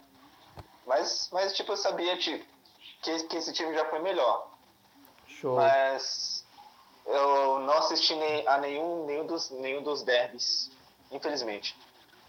mas, 0.86 1.28
mas 1.32 1.52
tipo, 1.52 1.72
eu 1.72 1.76
sabia 1.76 2.16
tipo, 2.16 2.44
que 3.02 3.10
esse 3.36 3.52
time 3.52 3.74
já 3.74 3.84
foi 3.86 3.98
melhor. 3.98 4.49
Show. 5.40 5.56
Mas 5.56 6.44
eu 7.06 7.60
não 7.60 7.74
assisti 7.78 8.14
nem, 8.14 8.46
a 8.46 8.58
nenhum, 8.58 9.06
nenhum, 9.06 9.26
dos, 9.26 9.50
nenhum 9.50 9.82
dos 9.82 10.02
derbys, 10.02 10.70
infelizmente. 11.10 11.76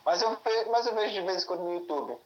Mas 0.05 0.21
eu, 0.21 0.37
mas 0.71 0.87
eu 0.87 0.95
vejo 0.95 1.13
de 1.13 1.21
vez 1.21 1.43
em 1.43 1.45
quando 1.47 1.63
no 1.63 1.73
YouTube. 1.73 2.17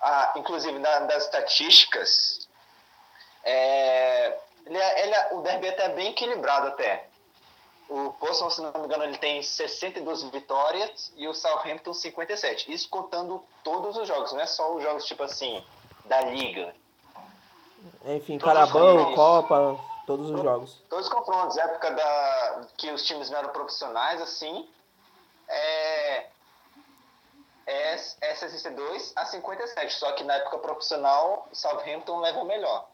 Ah, 0.00 0.32
inclusive, 0.36 0.78
na- 0.78 1.00
das 1.00 1.24
estatísticas, 1.24 2.48
é, 3.42 4.38
ele 4.66 4.78
é- 4.78 5.02
ele 5.02 5.14
é- 5.14 5.28
o 5.34 5.42
derby 5.42 5.66
é 5.66 5.70
até 5.70 5.88
bem 5.90 6.08
equilibrado 6.10 6.68
até. 6.68 7.06
O 7.88 8.10
Portsmouth, 8.12 8.50
se 8.52 8.62
não 8.62 8.72
me 8.72 8.86
engano, 8.86 9.04
ele 9.04 9.18
tem 9.18 9.42
62 9.42 10.22
vitórias 10.24 11.12
e 11.16 11.28
o 11.28 11.34
Southampton 11.34 11.92
57. 11.92 12.72
Isso 12.72 12.88
contando 12.88 13.44
todos 13.62 13.96
os 13.98 14.08
jogos, 14.08 14.32
não 14.32 14.40
é 14.40 14.46
só 14.46 14.74
os 14.74 14.82
jogos 14.82 15.04
tipo 15.04 15.22
assim, 15.22 15.62
da 16.06 16.20
liga. 16.22 16.74
Enfim, 18.06 18.38
Carabão, 18.38 19.14
Copa, 19.14 19.78
todos 20.06 20.30
os 20.30 20.40
jogos. 20.40 20.82
Todos 20.88 21.06
os 21.06 21.12
confrontos, 21.12 21.56
época 21.56 21.90
da, 21.90 22.66
que 22.76 22.90
os 22.90 23.04
times 23.04 23.30
não 23.30 23.38
eram 23.38 23.50
profissionais, 23.50 24.20
assim, 24.20 24.68
é, 25.48 26.26
é, 27.66 27.94
é 28.20 28.34
62 28.34 29.12
a 29.16 29.24
57. 29.24 29.94
Só 29.94 30.12
que 30.12 30.24
na 30.24 30.34
época 30.34 30.58
profissional, 30.58 31.48
o 31.50 31.54
Southampton 31.54 32.20
leva 32.20 32.40
o 32.40 32.44
melhor. 32.44 32.88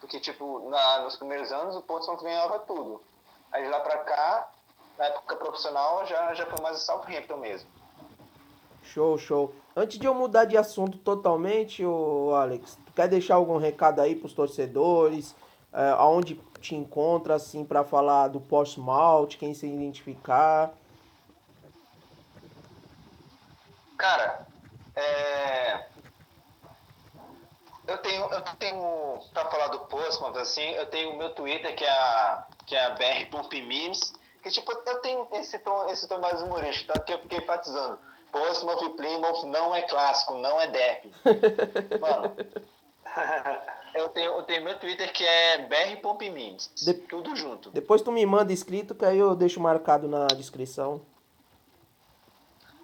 Porque, 0.00 0.20
tipo, 0.20 0.68
na, 0.68 1.00
nos 1.00 1.16
primeiros 1.16 1.50
anos, 1.52 1.76
o 1.76 1.82
Portsmouth 1.82 2.22
ganhava 2.22 2.58
tudo. 2.60 3.02
Aí 3.50 3.64
de 3.64 3.68
lá 3.68 3.80
pra 3.80 3.98
cá, 3.98 4.48
na 4.96 5.06
época 5.06 5.36
profissional, 5.36 6.06
já, 6.06 6.34
já 6.34 6.46
foi 6.46 6.60
mais 6.62 6.76
o 6.76 6.80
Southampton 6.84 7.36
mesmo. 7.38 7.68
Show, 8.82 9.18
show. 9.18 9.54
Antes 9.76 9.98
de 9.98 10.06
eu 10.06 10.14
mudar 10.14 10.44
de 10.44 10.56
assunto 10.56 10.98
totalmente, 10.98 11.84
ô 11.84 12.34
Alex, 12.34 12.78
tu 12.86 12.92
quer 12.92 13.08
deixar 13.08 13.34
algum 13.34 13.58
recado 13.58 14.00
aí 14.00 14.14
pros 14.14 14.32
torcedores? 14.32 15.34
É, 15.72 15.90
aonde 15.90 16.34
te 16.60 16.74
encontra, 16.74 17.34
assim, 17.34 17.64
pra 17.64 17.84
falar 17.84 18.28
do 18.28 18.40
Portsmouth, 18.40 19.36
quem 19.38 19.54
se 19.54 19.66
identificar? 19.66 20.72
Cara, 23.98 24.46
é... 24.94 25.84
eu 27.86 27.98
tenho, 27.98 28.24
eu 28.32 28.42
tenho, 28.58 29.20
pra 29.32 29.44
falar 29.46 29.68
do 29.68 29.80
Postman, 29.80 30.40
assim, 30.40 30.70
eu 30.70 30.86
tenho 30.86 31.10
o 31.10 31.18
meu 31.18 31.34
Twitter, 31.34 31.74
que 31.74 31.84
é 31.84 31.90
a, 31.90 32.46
que 32.64 32.76
é 32.76 32.84
a 32.84 32.90
BR 32.90 33.28
Pump 33.30 33.52
Memes, 33.60 34.12
que 34.42 34.50
tipo, 34.50 34.70
eu 34.72 35.00
tenho 35.00 35.28
esse 35.32 35.58
tom, 35.58 35.90
esse 35.90 36.06
tom 36.06 36.18
mais 36.20 36.40
humorístico, 36.40 36.92
tá? 36.92 37.00
que 37.00 37.12
eu 37.12 37.18
fiquei 37.20 37.38
enfatizando. 37.38 37.98
Postman 38.30 38.76
e 38.84 38.90
Plymouth 38.90 39.44
não 39.46 39.74
é 39.74 39.82
clássico, 39.82 40.34
não 40.34 40.60
é 40.60 40.68
derby. 40.68 41.12
Mano, 42.00 42.36
eu 43.98 44.08
tenho, 44.08 44.32
eu 44.32 44.42
tenho 44.44 44.64
meu 44.64 44.78
Twitter 44.78 45.12
que 45.12 45.24
é 45.24 45.58
BR 45.66 46.00
Pump 46.00 46.22
Memes, 46.30 46.70
De- 46.84 46.94
tudo 46.94 47.34
junto. 47.36 47.70
Depois 47.70 48.02
tu 48.02 48.10
me 48.12 48.24
manda 48.26 48.52
escrito, 48.52 48.94
que 48.94 49.04
aí 49.04 49.18
eu 49.18 49.34
deixo 49.34 49.60
marcado 49.60 50.06
na 50.08 50.26
descrição. 50.28 51.00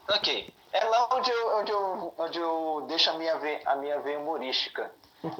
Ok. 0.08 0.52
É 0.72 0.84
lá 0.84 1.08
onde 1.14 1.30
eu, 1.30 1.56
onde 1.58 1.72
eu, 1.72 2.14
onde 2.18 2.38
eu 2.38 2.84
deixo 2.88 3.10
a 3.10 3.12
minha, 3.14 3.38
veia, 3.38 3.60
a 3.64 3.76
minha 3.76 4.00
veia 4.00 4.18
humorística. 4.18 4.90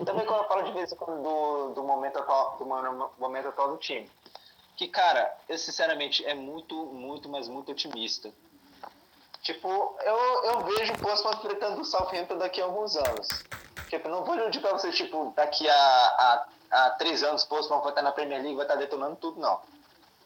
Também 0.07 0.25
quando 0.25 0.43
eu 0.43 0.49
falo 0.49 0.63
de 0.63 0.73
vez 0.73 0.93
em 0.93 0.97
quando 0.97 1.23
do, 1.23 1.75
do, 1.75 1.83
momento, 1.83 2.19
atual, 2.19 2.57
do 2.59 2.65
mo- 2.65 3.11
momento 3.19 3.49
atual 3.49 3.69
do 3.73 3.77
time. 3.77 4.09
Que, 4.77 4.89
cara, 4.89 5.37
eu 5.49 5.59
sinceramente 5.59 6.25
é 6.25 6.35
muito, 6.35 6.75
muito, 6.87 7.29
mas 7.29 7.49
muito 7.49 7.73
otimista. 7.73 8.33
Tipo, 9.45 9.69
eu, 10.03 10.17
eu 10.45 10.61
vejo 10.61 10.93
o 10.95 10.99
Postman 10.99 11.35
enfrentando 11.35 11.81
o 11.81 11.85
Southampton 11.85 12.39
daqui 12.39 12.61
a 12.61 12.65
alguns 12.65 12.97
anos. 12.97 13.29
Tipo, 13.89 14.09
não 14.09 14.25
vou 14.25 14.35
iludir 14.37 14.61
pra 14.61 14.73
você, 14.73 14.91
tipo, 14.91 15.33
daqui 15.37 15.69
a, 15.69 15.77
a, 15.77 16.47
a 16.87 16.91
três 16.93 17.23
anos 17.23 17.43
o 17.45 17.49
Postman 17.49 17.81
vai 17.81 17.91
estar 17.91 18.01
na 18.03 18.11
Premier 18.11 18.41
League, 18.41 18.57
vai 18.57 18.65
estar 18.65 18.77
detonando 18.77 19.17
tudo, 19.17 19.39
não. 19.39 19.61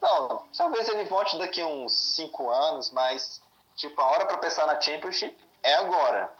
Não, 0.01 0.43
talvez 0.57 0.87
ele 0.87 1.03
volte 1.03 1.37
daqui 1.37 1.61
a 1.61 1.67
uns 1.67 2.15
cinco 2.15 2.49
anos, 2.49 2.89
mas, 2.91 3.41
tipo, 3.75 3.99
a 4.01 4.05
hora 4.07 4.25
pra 4.25 4.37
pensar 4.37 4.65
na 4.65 4.79
Championship 4.79 5.37
é 5.61 5.73
agora. 5.75 6.31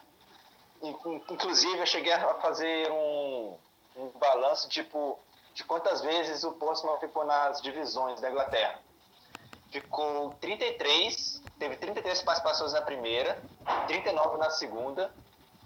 In- 0.82 0.96
in- 1.04 1.24
Inclusive, 1.30 1.78
eu 1.78 1.86
cheguei 1.86 2.14
a 2.14 2.34
fazer 2.36 2.90
um, 2.90 3.58
um 3.94 4.08
balanço, 4.18 4.66
tipo, 4.70 5.18
de 5.52 5.62
quantas 5.64 6.00
vezes 6.00 6.42
o 6.44 6.52
Portsmouth 6.52 6.98
ficou 7.00 7.26
nas 7.26 7.60
divisões 7.60 8.18
da 8.22 8.30
Inglaterra. 8.30 8.78
Ficou 9.70 10.30
33, 10.40 11.42
teve 11.60 11.76
33 11.76 12.22
participações 12.22 12.72
na 12.72 12.80
primeira, 12.80 13.38
39 13.86 14.38
na 14.38 14.50
segunda, 14.50 15.12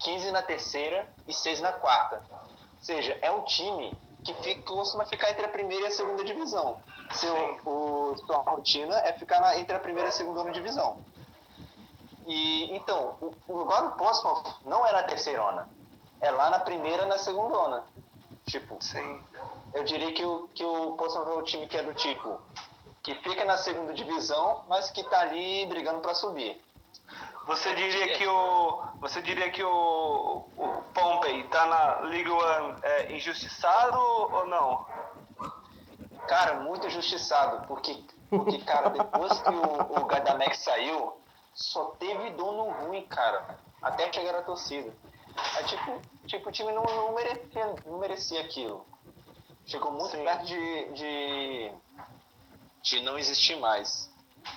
15 0.01 0.31
na 0.33 0.43
terceira 0.43 1.09
e 1.27 1.33
6 1.33 1.61
na 1.61 1.73
quarta. 1.73 2.21
Ou 2.31 2.85
seja, 2.85 3.17
é 3.23 3.31
um 3.31 3.43
time 3.45 3.97
que 4.25 4.35
fica, 4.43 4.61
costuma 4.63 5.07
ficar 5.07 5.31
entre 5.31 5.47
a 5.47 5.49
primeira 5.49 5.85
e 5.85 5.87
a 5.89 5.91
segunda 5.93 6.25
divisão. 6.25 6.83
Seu, 7.13 7.35
o, 7.65 8.17
sua 8.27 8.39
rotina 8.39 8.97
é 9.01 9.13
ficar 9.13 9.41
na- 9.41 9.57
entre 9.57 9.77
a 9.77 9.79
primeira 9.79 10.09
e 10.09 10.11
a 10.11 10.13
segunda 10.13 10.51
divisão. 10.51 10.99
E 12.27 12.75
então, 12.75 13.17
o, 13.21 13.35
o 13.49 13.57
lugar 13.59 13.83
do 13.83 13.91
Portsmouth 13.97 14.57
não 14.65 14.85
é 14.87 14.93
na 14.93 15.03
terceirona, 15.05 15.69
é 16.21 16.31
lá 16.31 16.51
na 16.51 16.59
primeira 16.59 17.05
e 17.05 17.07
na 17.07 17.19
segundona. 17.19 17.85
Tipo, 18.47 18.83
Sim. 18.83 19.23
eu 19.73 19.85
diria 19.85 20.13
que 20.13 20.25
o, 20.25 20.49
que 20.55 20.65
o 20.65 20.93
Portsmouth 20.97 21.29
é 21.29 21.35
o 21.35 21.43
time 21.43 21.67
que 21.67 21.77
é 21.77 21.83
do 21.83 21.95
tipo, 21.95 22.41
que 23.05 23.15
fica 23.17 23.45
na 23.45 23.59
segunda 23.59 23.93
divisão, 23.93 24.65
mas 24.67 24.91
que 24.91 25.05
tá 25.05 25.21
ali 25.21 25.67
brigando 25.67 26.01
para 26.01 26.15
subir. 26.15 26.61
Você 27.47 27.75
diria 27.75 28.17
que 28.17 28.27
o. 28.27 28.83
Você 29.01 29.21
diria 29.21 29.51
que 29.51 29.63
o, 29.63 30.49
o 30.57 30.83
Pompey 30.95 31.45
tá 31.49 31.67
na 31.67 32.09
League 32.09 32.31
One 32.31 32.77
é, 32.83 33.13
injustiçado 33.13 33.99
ou 33.99 34.47
não? 34.47 34.87
Cara, 36.27 36.61
muito 36.61 36.87
injustiçado, 36.87 37.67
porque, 37.67 38.03
porque 38.31 38.59
cara, 38.65 38.89
depois 38.89 39.39
que 39.39 39.51
o, 39.51 40.01
o 40.01 40.07
Gadamex 40.07 40.57
saiu, 40.57 41.21
só 41.53 41.85
teve 41.99 42.31
dono 42.31 42.71
ruim, 42.71 43.03
cara, 43.03 43.59
até 43.83 44.11
chegar 44.11 44.35
a 44.35 44.43
torcida. 44.43 44.91
Aí, 45.57 45.65
tipo, 45.65 46.01
tipo, 46.27 46.49
o 46.49 46.53
time 46.53 46.73
não, 46.73 46.85
não, 46.85 47.15
merecia, 47.15 47.75
não 47.85 47.99
merecia 47.99 48.41
aquilo. 48.41 48.87
Chegou 49.67 49.93
muito 49.93 50.17
Sim. 50.17 50.25
perto 50.25 50.47
de, 50.47 50.93
de, 50.93 51.73
de 52.85 53.01
não 53.01 53.19
existir 53.19 53.57
mais. 53.57 54.11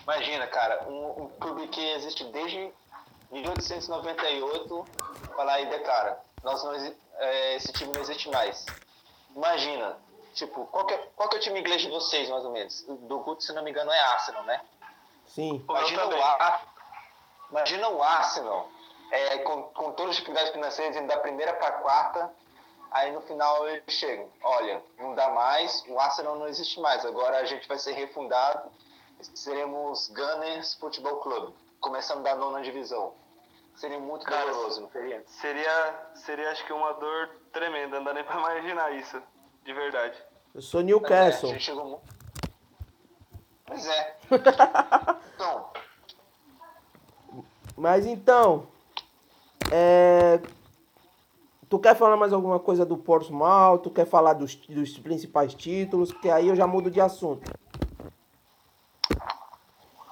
Imagina, 0.04 0.46
cara, 0.48 0.84
um, 0.88 1.24
um 1.24 1.30
clube 1.40 1.68
que 1.70 1.82
existe 1.92 2.26
desde 2.26 2.72
1898, 3.32 4.86
falar 5.36 5.54
aí, 5.54 5.66
declara, 5.68 6.22
nós 6.44 6.62
não, 6.64 6.74
é, 6.74 7.56
esse 7.56 7.72
time 7.72 7.92
não 7.94 8.02
existe 8.02 8.30
mais. 8.30 8.66
Imagina, 9.34 9.98
tipo, 10.34 10.66
qual 10.68 10.86
que, 10.86 10.94
é, 10.94 10.98
qual 11.16 11.30
que 11.30 11.38
é 11.38 11.40
o 11.40 11.42
time 11.42 11.60
inglês 11.60 11.82
de 11.82 11.90
vocês, 11.90 12.30
mais 12.30 12.44
ou 12.44 12.52
menos? 12.52 12.84
Do 12.84 13.20
Guto, 13.20 13.44
se 13.44 13.54
não 13.54 13.64
me 13.64 13.72
engano, 13.72 13.92
é 13.92 14.00
Arsenal, 14.00 14.44
né? 14.44 14.62
Sim. 15.28 15.64
Imagina 15.68 16.06
o, 16.06 16.22
Ar, 16.22 16.74
imagina 17.50 17.90
o 17.90 18.04
Arsenal 18.04 18.70
é, 19.10 19.38
com, 19.40 19.64
com 19.64 19.94
todas 19.94 20.12
as 20.12 20.16
dificuldades 20.18 20.52
financeiras 20.52 20.98
indo 20.98 21.08
da 21.08 21.18
primeira 21.18 21.54
para 21.54 21.68
a 21.68 21.72
quarta, 21.74 22.34
aí 22.92 23.12
no 23.12 23.22
final 23.22 23.68
eles 23.68 23.84
chegam, 23.88 24.30
olha, 24.42 24.82
não 24.98 25.16
dá 25.16 25.30
mais, 25.30 25.84
o 25.88 26.00
Arsenal 26.00 26.36
não 26.38 26.48
existe 26.48 26.80
mais, 26.80 27.06
agora 27.06 27.38
a 27.38 27.46
gente 27.46 27.68
vai 27.68 27.78
ser 27.78 27.94
refundado, 27.94 28.70
seremos 29.34 30.10
Gunners 30.10 30.74
Futebol 30.76 31.18
Clube, 31.18 31.54
começando 31.80 32.24
da 32.24 32.36
nona 32.36 32.62
divisão. 32.62 33.14
Seria 33.76 34.00
muito 34.00 34.26
Cara, 34.26 34.52
doloroso, 34.52 34.82
não 34.82 34.90
seria? 34.90 35.24
Seria, 35.28 36.10
seria 36.16 36.52
acho 36.52 36.66
que 36.66 36.74
uma 36.74 36.94
dor 36.94 37.30
tremenda, 37.54 37.98
não 37.98 38.06
dá 38.06 38.14
nem 38.14 38.24
pra 38.24 38.40
imaginar 38.40 38.92
isso, 38.96 39.22
de 39.64 39.74
verdade. 39.74 40.18
Eu 40.56 40.62
sou 40.62 40.82
Newcastle. 40.82 41.54
É, 41.54 41.60
chegou... 41.60 42.02
Pois 43.68 43.86
é. 43.86 44.18
então. 45.36 45.72
Mas 47.76 48.08
então, 48.08 48.68
é... 49.72 50.40
Tu 51.70 51.78
quer 51.80 51.96
falar 51.96 52.16
mais 52.16 52.32
alguma 52.32 52.60
coisa 52.60 52.86
do 52.86 52.98
Portsmouth? 52.98 53.80
Tu 53.80 53.90
quer 53.90 54.06
falar 54.06 54.34
dos, 54.34 54.56
dos 54.56 54.98
principais 55.00 55.54
títulos? 55.54 56.14
Porque 56.14 56.30
aí 56.30 56.48
eu 56.48 56.56
já 56.56 56.66
mudo 56.66 56.90
de 56.90 57.02
assunto. 57.02 57.52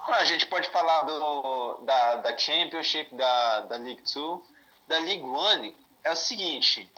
A 0.07 0.25
gente 0.25 0.45
pode 0.47 0.69
falar 0.69 1.03
do, 1.03 1.77
da, 1.83 2.15
da 2.17 2.37
Championship, 2.37 3.13
da, 3.15 3.61
da 3.61 3.77
League 3.77 4.01
2. 4.13 4.41
Da 4.87 4.99
League 4.99 5.23
1 5.23 5.73
é 6.03 6.11
o 6.11 6.15
seguinte. 6.15 6.89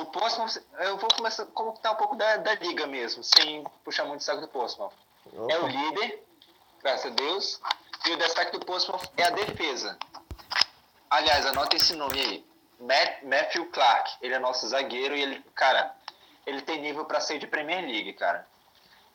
O 0.00 0.06
Portsmouth, 0.06 0.60
eu 0.80 0.96
vou 0.96 1.08
começar 1.14 1.44
a 1.44 1.46
comentar 1.46 1.92
um 1.92 1.96
pouco 1.96 2.16
da, 2.16 2.38
da 2.38 2.54
liga 2.54 2.86
mesmo, 2.86 3.22
sem 3.22 3.64
puxar 3.84 4.04
muito 4.06 4.20
o 4.20 4.24
saco 4.24 4.40
do 4.40 4.48
Portsmouth. 4.48 4.92
Opa. 5.32 5.52
É 5.52 5.58
o 5.58 5.66
líder, 5.68 6.24
graças 6.82 7.12
a 7.12 7.14
Deus. 7.14 7.60
E 8.06 8.12
o 8.12 8.16
destaque 8.16 8.58
do 8.58 8.64
Portsmouth 8.64 9.08
é 9.16 9.24
a 9.24 9.30
defesa. 9.30 9.96
Aliás, 11.10 11.46
anota 11.46 11.76
esse 11.76 11.94
nome 11.94 12.20
aí. 12.20 12.53
Matt, 12.84 13.22
Matthew 13.22 13.70
Clark. 13.70 14.10
Ele 14.20 14.34
é 14.34 14.38
nosso 14.38 14.68
zagueiro 14.68 15.16
e 15.16 15.22
ele, 15.22 15.44
cara, 15.54 15.94
ele 16.46 16.60
tem 16.62 16.80
nível 16.80 17.04
para 17.04 17.20
ser 17.20 17.38
de 17.38 17.46
Premier 17.46 17.82
League, 17.82 18.12
cara. 18.14 18.46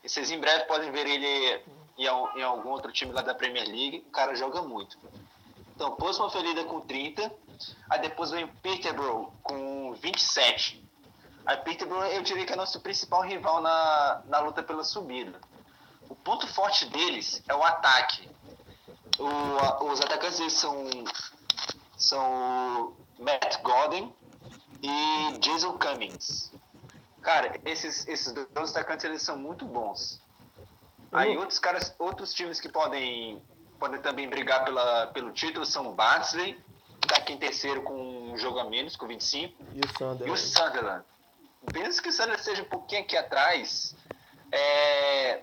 E 0.04 0.10
vocês 0.10 0.32
em 0.32 0.40
breve 0.40 0.66
podem 0.66 0.92
ver 0.92 1.08
ele 1.08 1.64
em, 1.98 2.06
em 2.06 2.44
algum 2.44 2.70
outro 2.70 2.92
time 2.92 3.12
lá 3.12 3.22
da 3.22 3.36
Premier 3.36 3.68
League. 3.68 4.04
O 4.08 4.12
cara 4.12 4.36
joga 4.36 4.62
muito. 4.62 4.98
Então, 5.76 5.96
Portsmouth 5.96 6.34
líder 6.42 6.66
com 6.66 6.82
30. 6.82 7.32
Aí 7.90 8.00
depois 8.00 8.32
vem 8.32 8.48
Peterborough 8.48 9.32
com 9.44 9.94
27. 9.94 10.84
A 11.46 11.58
Peterborough 11.58 12.06
eu 12.06 12.22
diria 12.22 12.46
que 12.46 12.54
é 12.54 12.56
nosso 12.56 12.80
principal 12.80 13.22
rival 13.22 13.62
na, 13.62 14.22
na 14.26 14.40
luta 14.40 14.64
pela 14.64 14.84
subida. 14.84 15.40
O 16.10 16.16
ponto 16.16 16.48
forte 16.48 16.86
deles 16.86 17.44
é 17.48 17.54
o 17.54 17.64
ataque. 17.64 18.30
O, 19.18 19.86
os 19.92 20.00
atacantes 20.02 20.40
deles 20.40 20.54
são 20.54 20.86
são 21.98 22.96
Matt 23.20 23.62
Godden 23.62 24.16
e 24.82 25.38
Jason 25.40 25.78
Cummings. 25.78 26.52
Cara, 27.22 27.60
esses, 27.66 28.08
esses 28.08 28.34
dois 28.34 28.72
atacantes 28.72 29.06
eles 29.06 29.22
são 29.22 29.38
muito 29.38 29.66
bons. 29.66 30.22
Aí 31.12 31.36
uhum. 31.36 31.42
outros 31.42 31.60
caras, 31.60 31.94
outros 32.00 32.34
times 32.34 32.62
que 32.62 32.70
podem, 32.70 33.42
podem 33.80 34.02
também 34.02 34.30
brigar 34.30 34.64
pela, 34.64 35.08
pelo 35.08 35.32
título 35.32 35.66
são 35.66 35.90
o 35.90 35.94
Barnsley, 35.94 36.54
que 37.02 37.08
tá 37.08 37.18
aqui 37.18 37.34
em 37.34 37.38
terceiro 37.38 37.82
com 37.82 38.32
um 38.32 38.38
jogo 38.38 38.60
a 38.60 38.64
menos, 38.64 38.96
com 38.96 39.08
25. 39.08 39.54
E 39.74 39.80
o 39.80 39.88
Sunderland. 39.90 40.28
E 40.28 40.32
o 40.32 40.38
Sunderland. 40.38 41.06
Penso 41.74 42.02
que 42.02 42.10
o 42.10 42.12
Sunderland 42.12 42.44
seja 42.44 42.62
um 42.62 42.70
pouquinho 42.70 43.02
aqui 43.02 43.18
atrás. 43.18 43.96
É... 44.52 45.42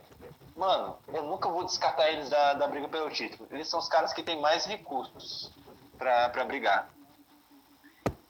Mano, 0.57 0.97
eu 1.12 1.23
nunca 1.25 1.51
vou 1.51 1.65
descartar 1.65 2.11
eles 2.11 2.31
da, 2.31 2.55
da 2.55 2.67
briga 2.67 2.89
pelo 2.89 3.11
título. 3.11 3.47
Eles 3.53 3.69
são 3.69 3.79
os 3.79 3.89
caras 3.89 4.15
que 4.15 4.23
têm 4.23 4.41
mais 4.41 4.65
recursos 4.65 5.53
para 5.99 6.45
brigar. 6.45 6.89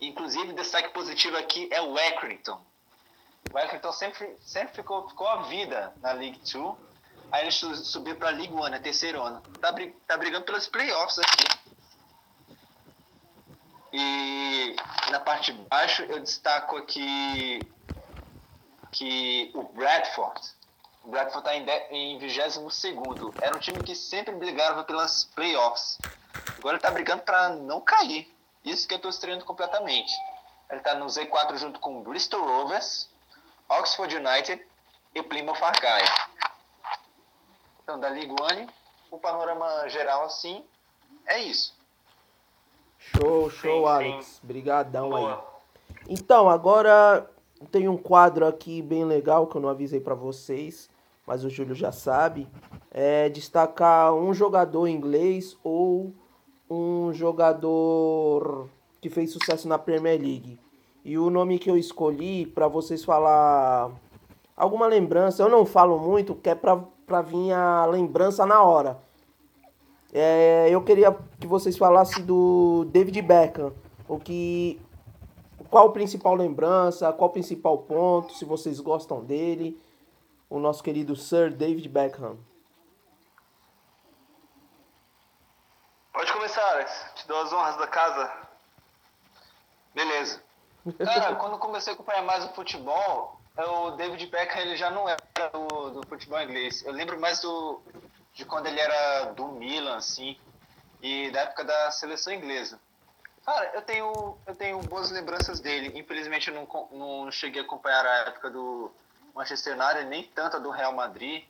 Inclusive, 0.00 0.52
destaque 0.52 0.90
positivo 0.90 1.36
aqui 1.36 1.68
é 1.72 1.80
o 1.80 1.96
Accrington. 1.96 2.60
O 3.52 3.58
Accrington 3.58 3.92
sempre, 3.92 4.36
sempre 4.40 4.74
ficou, 4.74 5.08
ficou 5.08 5.26
a 5.26 5.42
vida 5.42 5.94
na 6.02 6.12
League 6.12 6.40
2. 6.52 6.76
Aí 7.32 7.42
ele 7.42 7.50
subiu 7.50 8.16
para 8.16 8.28
a 8.28 8.32
League 8.32 8.52
1, 8.52 8.66
é 8.68 8.78
terceiro 8.78 9.22
ano. 9.22 9.40
Tá, 9.60 9.74
tá 10.06 10.16
brigando 10.16 10.44
pelos 10.44 10.68
playoffs 10.68 11.18
aqui. 11.18 11.56
E 13.92 14.76
na 15.10 15.20
parte 15.20 15.52
de 15.52 15.62
baixo 15.68 16.02
eu 16.02 16.20
destaco 16.20 16.76
aqui 16.76 17.60
que 18.92 19.50
o 19.54 19.62
Bradford. 19.62 20.40
O 21.02 21.10
Bradford 21.10 21.48
está 21.48 21.56
em, 21.56 22.14
em 22.14 22.18
22 22.18 22.84
Era 23.40 23.56
um 23.56 23.60
time 23.60 23.82
que 23.82 23.94
sempre 23.94 24.34
brigava 24.34 24.84
pelas 24.84 25.24
playoffs. 25.24 25.98
Agora 26.58 26.76
ele 26.76 26.82
tá 26.82 26.90
brigando 26.90 27.22
para 27.22 27.50
não 27.50 27.80
cair. 27.80 28.35
Isso 28.66 28.88
que 28.88 28.94
eu 28.94 28.98
tô 28.98 29.08
estreando 29.08 29.44
completamente. 29.44 30.12
Ele 30.68 30.80
tá 30.80 30.96
no 30.96 31.06
Z4 31.06 31.56
junto 31.56 31.78
com 31.78 32.02
Bristol 32.02 32.44
Rovers, 32.44 33.08
Oxford 33.68 34.16
United 34.16 34.60
e 35.14 35.22
Plymouth 35.22 35.62
Argyle. 35.62 36.10
Então, 37.80 38.00
da 38.00 38.08
League 38.08 38.34
One, 38.42 38.68
o 39.08 39.18
panorama 39.18 39.88
geral 39.88 40.24
assim 40.24 40.64
é 41.26 41.38
isso. 41.38 41.76
Show, 42.98 43.48
show, 43.50 43.82
sim, 43.82 43.88
Alex. 43.88 44.26
Sim. 44.26 44.40
Brigadão 44.42 45.10
Boa. 45.10 45.34
aí. 45.36 45.94
Então, 46.08 46.50
agora 46.50 47.30
tem 47.70 47.88
um 47.88 47.96
quadro 47.96 48.48
aqui 48.48 48.82
bem 48.82 49.04
legal 49.04 49.46
que 49.46 49.56
eu 49.56 49.60
não 49.60 49.68
avisei 49.68 50.00
para 50.00 50.14
vocês, 50.16 50.90
mas 51.24 51.44
o 51.44 51.48
Júlio 51.48 51.76
já 51.76 51.92
sabe. 51.92 52.48
É 52.90 53.28
destacar 53.28 54.12
um 54.12 54.34
jogador 54.34 54.88
inglês 54.88 55.56
ou 55.62 56.12
um 56.68 57.12
jogador 57.12 58.68
que 59.00 59.08
fez 59.08 59.30
sucesso 59.30 59.68
na 59.68 59.78
Premier 59.78 60.20
League. 60.20 60.58
E 61.04 61.16
o 61.16 61.30
nome 61.30 61.58
que 61.58 61.70
eu 61.70 61.76
escolhi 61.76 62.46
para 62.46 62.66
vocês 62.66 63.04
falar 63.04 63.92
alguma 64.56 64.86
lembrança, 64.86 65.42
eu 65.42 65.48
não 65.48 65.64
falo 65.64 65.98
muito, 65.98 66.34
que 66.34 66.50
é 66.50 66.54
para 66.54 67.22
vir 67.22 67.52
a 67.52 67.86
lembrança 67.86 68.44
na 68.44 68.62
hora. 68.62 68.98
É, 70.12 70.68
eu 70.70 70.82
queria 70.82 71.16
que 71.38 71.46
vocês 71.46 71.76
falassem 71.76 72.24
do 72.24 72.86
David 72.90 73.20
Beckham, 73.22 73.72
o 74.08 74.18
que 74.18 74.80
qual 75.70 75.88
a 75.88 75.92
principal 75.92 76.34
lembrança, 76.34 77.12
qual 77.12 77.28
o 77.28 77.32
principal 77.32 77.78
ponto, 77.78 78.32
se 78.34 78.44
vocês 78.44 78.80
gostam 78.80 79.22
dele, 79.22 79.78
o 80.48 80.58
nosso 80.58 80.82
querido 80.82 81.14
Sir 81.14 81.52
David 81.52 81.88
Beckham. 81.88 82.36
Alex. 86.58 87.06
Te 87.16 87.28
dou 87.28 87.40
as 87.40 87.52
honras 87.52 87.76
da 87.76 87.86
casa. 87.86 88.32
Beleza. 89.94 90.42
Cara, 91.04 91.34
quando 91.36 91.58
comecei 91.58 91.92
a 91.92 91.94
acompanhar 91.94 92.22
mais 92.22 92.44
o 92.44 92.54
futebol, 92.54 93.40
o 93.56 93.90
David 93.92 94.26
Beckham 94.26 94.60
ele 94.60 94.76
já 94.76 94.90
não 94.90 95.08
era 95.08 95.18
do, 95.52 95.90
do 95.90 96.06
futebol 96.06 96.40
inglês. 96.40 96.84
Eu 96.84 96.92
lembro 96.92 97.18
mais 97.20 97.40
do, 97.40 97.82
de 98.34 98.44
quando 98.44 98.66
ele 98.66 98.78
era 98.78 99.32
do 99.32 99.48
Milan, 99.48 99.96
assim, 99.96 100.38
e 101.02 101.30
da 101.30 101.40
época 101.40 101.64
da 101.64 101.90
seleção 101.90 102.32
inglesa. 102.32 102.78
Cara, 103.44 103.70
eu 103.74 103.82
tenho, 103.82 104.36
eu 104.46 104.56
tenho 104.56 104.78
boas 104.80 105.10
lembranças 105.10 105.60
dele. 105.60 105.98
Infelizmente 105.98 106.50
eu 106.50 106.54
não, 106.54 106.88
não 106.90 107.30
cheguei 107.30 107.62
a 107.62 107.64
acompanhar 107.64 108.04
a 108.04 108.18
época 108.28 108.50
do 108.50 108.92
Manchester 109.34 109.78
United, 109.78 110.06
nem 110.06 110.24
tanto 110.24 110.56
a 110.56 110.60
do 110.60 110.70
Real 110.70 110.92
Madrid. 110.92 111.44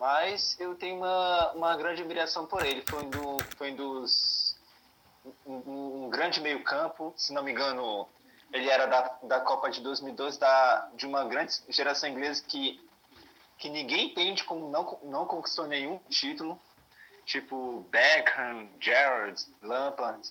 Mas 0.00 0.58
eu 0.58 0.74
tenho 0.74 0.96
uma, 0.96 1.52
uma 1.52 1.76
grande 1.76 2.00
admiração 2.00 2.46
por 2.46 2.64
ele. 2.64 2.82
Foi 2.88 3.04
um, 3.04 3.10
do, 3.10 3.36
foi 3.58 3.70
um 3.72 3.76
dos. 3.76 4.56
Um, 5.46 6.06
um 6.06 6.08
grande 6.08 6.40
meio-campo, 6.40 7.12
se 7.14 7.34
não 7.34 7.42
me 7.42 7.52
engano, 7.52 8.08
ele 8.50 8.70
era 8.70 8.86
da, 8.86 9.18
da 9.22 9.40
Copa 9.40 9.68
de 9.68 9.82
2012, 9.82 10.40
da, 10.40 10.88
de 10.94 11.06
uma 11.06 11.26
grande 11.26 11.52
geração 11.68 12.08
inglesa 12.08 12.42
que, 12.48 12.80
que 13.58 13.68
ninguém 13.68 14.06
entende 14.06 14.42
como 14.42 14.70
não, 14.70 14.98
não 15.02 15.26
conquistou 15.26 15.66
nenhum 15.66 16.00
título. 16.08 16.58
Tipo 17.26 17.84
Beckham, 17.90 18.70
Gerrard, 18.80 19.38
Lampard. 19.62 20.26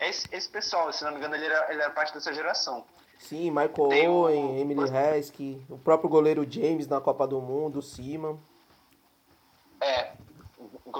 Esse, 0.00 0.26
esse 0.32 0.48
pessoal, 0.48 0.90
se 0.94 1.04
não 1.04 1.10
me 1.10 1.18
engano, 1.18 1.34
ele 1.34 1.44
era, 1.44 1.70
ele 1.70 1.82
era 1.82 1.90
parte 1.90 2.14
dessa 2.14 2.32
geração. 2.32 2.86
Sim, 3.18 3.50
Michael 3.50 3.88
Tem 3.90 4.08
Owen, 4.08 4.44
um... 4.44 4.58
Emily 4.58 4.90
Heskey, 4.90 5.62
o 5.68 5.76
próprio 5.76 6.08
goleiro 6.08 6.50
James 6.50 6.86
na 6.86 7.02
Copa 7.02 7.26
do 7.26 7.38
Mundo, 7.38 7.82
Seaman. 7.82 8.40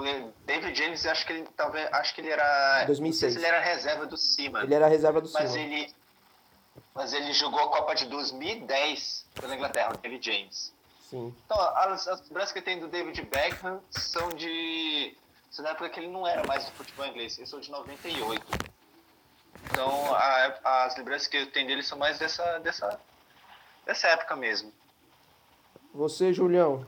É. 0.05 0.29
David 0.45 0.79
James, 0.79 1.07
acho 1.07 1.27
que 1.27 1.33
ele 1.33 1.49
talvez, 1.57 1.89
acho 1.93 2.15
que 2.15 2.21
ele 2.21 2.31
era, 2.31 2.85
2006. 2.85 3.01
não 3.01 3.13
sei 3.13 3.31
se 3.31 3.39
ele 3.39 3.47
era 3.47 3.61
reserva 3.61 4.07
do 4.07 4.17
Cima. 4.17 4.63
Ele 4.63 4.75
era 4.75 4.87
reserva 4.87 5.21
do 5.21 5.31
mas 5.33 5.55
ele 5.55 5.93
mas 6.95 7.13
ele 7.13 7.33
jogou 7.33 7.61
a 7.61 7.69
Copa 7.69 7.95
de 7.95 8.07
2010 8.07 9.27
pela 9.35 9.55
Inglaterra, 9.55 9.93
David 10.03 10.25
James. 10.25 10.75
Sim. 11.09 11.35
Então, 11.45 11.59
as, 11.77 12.07
as 12.07 12.21
lembranças 12.29 12.53
que 12.53 12.61
tem 12.61 12.79
do 12.79 12.89
David 12.89 13.23
Beckham 13.23 13.81
são 13.91 14.29
de 14.31 15.17
são 15.51 15.65
da 15.65 15.71
época 15.71 15.89
que 15.89 16.01
ele 16.01 16.09
não 16.09 16.27
era 16.27 16.47
mais 16.47 16.65
do 16.67 16.73
futebol 16.73 17.07
inglês. 17.07 17.39
Eu 17.39 17.47
sou 17.47 17.61
de 17.61 17.71
98. 17.71 18.45
Então, 19.71 20.15
a, 20.15 20.85
as 20.85 20.97
lembranças 20.97 21.27
que 21.27 21.37
eu 21.37 21.51
tenho 21.51 21.67
dele 21.67 21.83
são 21.83 21.99
mais 21.99 22.19
dessa, 22.19 22.59
dessa, 22.59 23.01
dessa 23.87 24.09
época 24.09 24.37
mesmo. 24.37 24.73
Você, 25.95 26.33
Julião? 26.33 26.87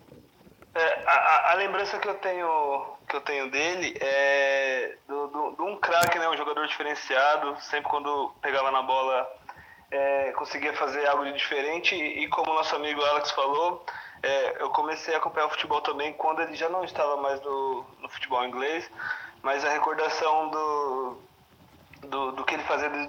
É, 0.74 1.02
a, 1.04 1.50
a, 1.50 1.54
lembrança 1.54 1.98
que 1.98 2.08
eu 2.08 2.14
tenho 2.14 2.96
que 3.08 3.16
eu 3.16 3.20
tenho 3.22 3.50
dele 3.50 3.96
é 4.00 4.96
do, 5.08 5.26
do, 5.26 5.50
de 5.56 5.62
um 5.62 5.76
craque, 5.76 6.16
né, 6.18 6.28
um 6.28 6.36
jogador 6.36 6.66
diferenciado. 6.68 7.60
Sempre 7.62 7.90
quando 7.90 8.32
pegava 8.40 8.70
na 8.70 8.82
bola 8.82 9.28
é, 9.90 10.32
conseguia 10.32 10.72
fazer 10.74 11.06
algo 11.06 11.24
de 11.24 11.32
diferente. 11.32 11.94
E, 11.94 12.28
como 12.28 12.54
nosso 12.54 12.76
amigo 12.76 13.04
Alex 13.04 13.32
falou, 13.32 13.84
é, 14.22 14.62
eu 14.62 14.70
comecei 14.70 15.14
a 15.14 15.18
acompanhar 15.18 15.46
o 15.46 15.50
futebol 15.50 15.80
também 15.80 16.12
quando 16.12 16.40
ele 16.40 16.54
já 16.54 16.68
não 16.68 16.84
estava 16.84 17.16
mais 17.16 17.40
no, 17.42 17.84
no 18.00 18.08
futebol 18.08 18.44
inglês. 18.44 18.88
Mas 19.42 19.64
a 19.64 19.70
recordação 19.70 20.50
do, 20.50 21.18
do, 22.08 22.32
do 22.32 22.44
que 22.44 22.54
ele 22.54 22.62
fazia 22.62 22.88
de, 22.88 23.06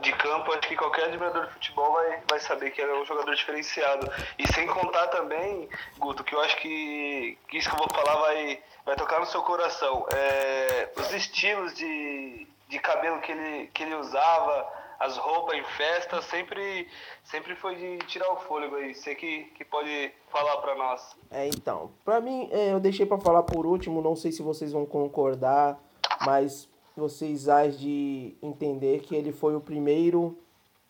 de 0.00 0.12
campo, 0.14 0.52
acho 0.52 0.68
que 0.68 0.76
qualquer 0.76 1.04
admirador 1.04 1.46
de 1.46 1.52
futebol 1.52 1.92
vai, 1.92 2.22
vai 2.28 2.40
saber 2.40 2.70
que 2.70 2.80
era 2.80 2.98
um 2.98 3.04
jogador 3.04 3.34
diferenciado. 3.34 4.10
E 4.38 4.52
sem 4.52 4.66
contar 4.66 5.08
também, 5.08 5.68
Guto, 5.98 6.24
que 6.24 6.34
eu 6.34 6.40
acho 6.40 6.56
que, 6.56 7.38
que 7.48 7.58
isso 7.58 7.68
que 7.68 7.74
eu 7.74 7.78
vou 7.78 7.88
falar 7.88 8.16
vai, 8.20 8.62
vai 8.86 8.96
tocar 8.96 9.20
no 9.20 9.26
seu 9.26 9.42
coração. 9.42 10.06
É, 10.14 10.90
os 10.96 11.12
estilos 11.12 11.74
de, 11.74 12.46
de 12.68 12.78
cabelo 12.78 13.20
que 13.20 13.32
ele, 13.32 13.66
que 13.68 13.82
ele 13.82 13.94
usava, 13.94 14.66
as 14.98 15.16
roupas 15.16 15.56
em 15.56 15.64
festa, 15.64 16.22
sempre, 16.22 16.88
sempre 17.24 17.54
foi 17.56 17.74
de 17.74 17.98
tirar 18.06 18.32
o 18.32 18.36
fôlego 18.36 18.76
aí. 18.76 18.94
Você 18.94 19.14
que, 19.14 19.44
que 19.56 19.64
pode 19.64 20.12
falar 20.30 20.56
para 20.58 20.74
nós. 20.76 21.16
É, 21.30 21.48
então, 21.48 21.90
para 22.04 22.20
mim, 22.20 22.48
é, 22.50 22.72
eu 22.72 22.80
deixei 22.80 23.04
para 23.04 23.18
falar 23.18 23.42
por 23.42 23.66
último, 23.66 24.00
não 24.00 24.16
sei 24.16 24.32
se 24.32 24.42
vocês 24.42 24.72
vão 24.72 24.86
concordar, 24.86 25.76
mas 26.24 26.71
vocês 27.00 27.48
há 27.48 27.66
de 27.66 28.34
entender 28.42 29.00
que 29.00 29.14
ele 29.14 29.32
foi 29.32 29.56
o 29.56 29.60
primeiro 29.60 30.36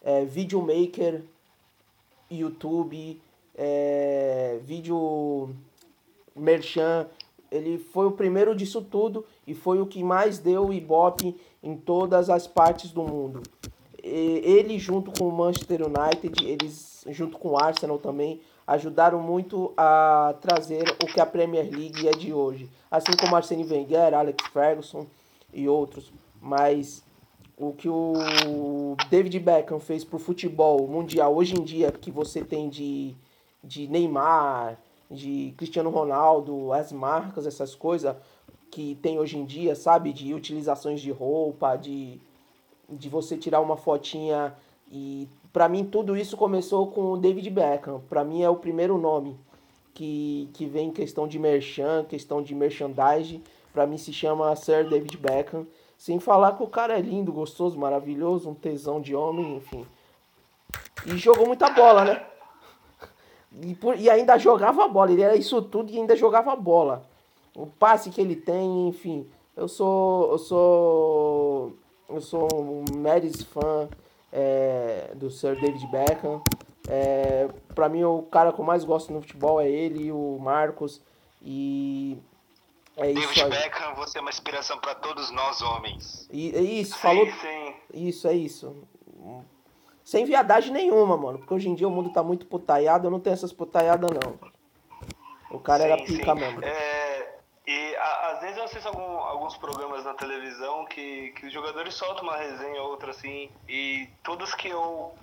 é, 0.02 0.24
videomaker, 0.24 1.22
YouTube, 2.30 3.20
é, 3.54 4.58
vídeo 4.64 5.50
merchan, 6.34 7.06
ele 7.50 7.78
foi 7.78 8.06
o 8.06 8.12
primeiro 8.12 8.54
disso 8.54 8.80
tudo 8.80 9.24
e 9.46 9.54
foi 9.54 9.80
o 9.80 9.86
que 9.86 10.02
mais 10.02 10.38
deu 10.38 10.72
ibope 10.72 11.36
em 11.62 11.76
todas 11.76 12.30
as 12.30 12.46
partes 12.46 12.90
do 12.90 13.02
mundo. 13.02 13.42
E, 14.02 14.40
ele 14.42 14.78
junto 14.78 15.12
com 15.12 15.28
o 15.28 15.32
Manchester 15.32 15.82
United, 15.82 16.44
eles 16.44 17.04
junto 17.08 17.38
com 17.38 17.50
o 17.50 17.58
Arsenal 17.58 17.98
também, 17.98 18.40
ajudaram 18.66 19.20
muito 19.20 19.72
a 19.76 20.34
trazer 20.40 20.96
o 21.02 21.06
que 21.06 21.20
a 21.20 21.26
Premier 21.26 21.68
League 21.70 22.08
é 22.08 22.12
de 22.12 22.32
hoje. 22.32 22.70
Assim 22.90 23.12
como 23.18 23.34
Arsene 23.34 23.64
Wenger, 23.64 24.14
Alex 24.14 24.46
Ferguson, 24.52 25.06
e 25.52 25.68
outros, 25.68 26.12
mas 26.40 27.04
o 27.56 27.72
que 27.72 27.88
o 27.88 28.96
David 29.10 29.38
Beckham 29.38 29.78
fez 29.78 30.04
pro 30.04 30.18
futebol 30.18 30.86
mundial 30.88 31.34
hoje 31.34 31.54
em 31.54 31.62
dia, 31.62 31.92
que 31.92 32.10
você 32.10 32.42
tem 32.42 32.68
de, 32.68 33.14
de 33.62 33.86
Neymar, 33.86 34.78
de 35.10 35.54
Cristiano 35.56 35.90
Ronaldo, 35.90 36.72
as 36.72 36.90
marcas, 36.90 37.46
essas 37.46 37.74
coisas 37.74 38.16
que 38.70 38.96
tem 39.02 39.18
hoje 39.18 39.38
em 39.38 39.44
dia, 39.44 39.74
sabe? 39.74 40.12
De 40.12 40.32
utilizações 40.32 41.00
de 41.00 41.10
roupa, 41.10 41.76
de, 41.76 42.18
de 42.88 43.08
você 43.08 43.36
tirar 43.36 43.60
uma 43.60 43.76
fotinha. 43.76 44.54
E 44.90 45.28
para 45.52 45.68
mim 45.68 45.84
tudo 45.84 46.16
isso 46.16 46.36
começou 46.36 46.86
com 46.86 47.12
o 47.12 47.18
David 47.18 47.48
Beckham. 47.50 48.00
Para 48.08 48.24
mim 48.24 48.42
é 48.42 48.48
o 48.48 48.56
primeiro 48.56 48.96
nome 48.96 49.38
que, 49.92 50.48
que 50.54 50.64
vem 50.66 50.90
questão 50.90 51.28
de 51.28 51.38
merchan, 51.38 52.04
questão 52.08 52.42
de 52.42 52.54
merchandising 52.54 53.42
Pra 53.72 53.86
mim 53.86 53.96
se 53.96 54.12
chama 54.12 54.54
Sir 54.56 54.88
David 54.88 55.16
Beckham. 55.16 55.66
Sem 55.96 56.18
falar 56.18 56.56
que 56.56 56.62
o 56.62 56.68
cara 56.68 56.98
é 56.98 57.00
lindo, 57.00 57.32
gostoso, 57.32 57.78
maravilhoso, 57.78 58.50
um 58.50 58.54
tesão 58.54 59.00
de 59.00 59.14
homem, 59.14 59.56
enfim. 59.56 59.86
E 61.06 61.16
jogou 61.16 61.46
muita 61.46 61.70
bola, 61.70 62.04
né? 62.04 62.26
E, 63.60 63.74
por, 63.74 63.98
e 63.98 64.08
ainda 64.10 64.38
jogava 64.38 64.88
bola. 64.88 65.12
Ele 65.12 65.22
era 65.22 65.36
isso 65.36 65.60
tudo 65.62 65.92
e 65.92 65.98
ainda 65.98 66.16
jogava 66.16 66.54
bola. 66.56 67.04
O 67.54 67.66
passe 67.66 68.10
que 68.10 68.20
ele 68.20 68.34
tem, 68.34 68.88
enfim. 68.88 69.28
Eu 69.56 69.68
sou. 69.68 70.32
Eu 70.32 70.38
sou. 70.38 71.72
Eu 72.08 72.20
sou 72.20 72.48
um 72.52 72.84
Maris 72.96 73.42
fã 73.42 73.88
é, 74.32 75.10
do 75.14 75.30
Sir 75.30 75.60
David 75.60 75.86
Beckham. 75.86 76.42
É, 76.88 77.48
pra 77.74 77.88
mim, 77.88 78.04
o 78.04 78.22
cara 78.22 78.52
que 78.52 78.60
eu 78.60 78.64
mais 78.64 78.84
gosto 78.84 79.12
no 79.12 79.20
futebol 79.20 79.60
é 79.60 79.70
ele 79.70 80.10
o 80.10 80.38
Marcos. 80.40 81.00
E 81.42 82.18
é 82.96 83.12
David 83.12 83.32
isso 83.32 83.48
Beckham, 83.48 83.94
você 83.94 84.18
é 84.18 84.20
uma 84.20 84.30
inspiração 84.30 84.78
para 84.78 84.94
todos 84.94 85.30
nós 85.30 85.62
homens. 85.62 86.28
E, 86.30 86.54
é 86.54 86.60
isso, 86.60 86.98
falou. 86.98 87.26
Sim, 87.26 87.32
sim. 87.32 87.74
Isso, 87.94 88.28
é 88.28 88.34
isso. 88.34 88.86
Sem 90.04 90.24
viadagem 90.24 90.72
nenhuma, 90.72 91.16
mano. 91.16 91.38
Porque 91.38 91.54
hoje 91.54 91.68
em 91.68 91.74
dia 91.74 91.88
o 91.88 91.90
mundo 91.90 92.12
tá 92.12 92.22
muito 92.22 92.46
putaiado, 92.46 93.06
eu 93.06 93.10
não 93.10 93.20
tenho 93.20 93.34
essas 93.34 93.52
putaiadas, 93.52 94.10
não. 94.10 94.38
O 95.50 95.58
cara 95.60 95.84
sim, 95.84 95.90
era 95.90 96.02
pica 96.02 96.34
sim. 96.34 96.40
mesmo. 96.40 96.64
É, 96.64 97.34
e 97.66 97.96
a, 97.96 98.32
às 98.32 98.40
vezes 98.40 98.56
eu 98.56 98.64
assisto 98.64 98.88
algum, 98.88 99.18
alguns 99.18 99.56
programas 99.56 100.04
na 100.04 100.14
televisão 100.14 100.84
que, 100.86 101.30
que 101.32 101.46
os 101.46 101.52
jogadores 101.52 101.94
soltam 101.94 102.24
uma 102.24 102.36
resenha 102.36 102.82
ou 102.82 102.90
outra 102.90 103.10
assim. 103.10 103.48
E 103.68 104.08
todos 104.22 104.54
que 104.54 104.68
eu 104.68 105.14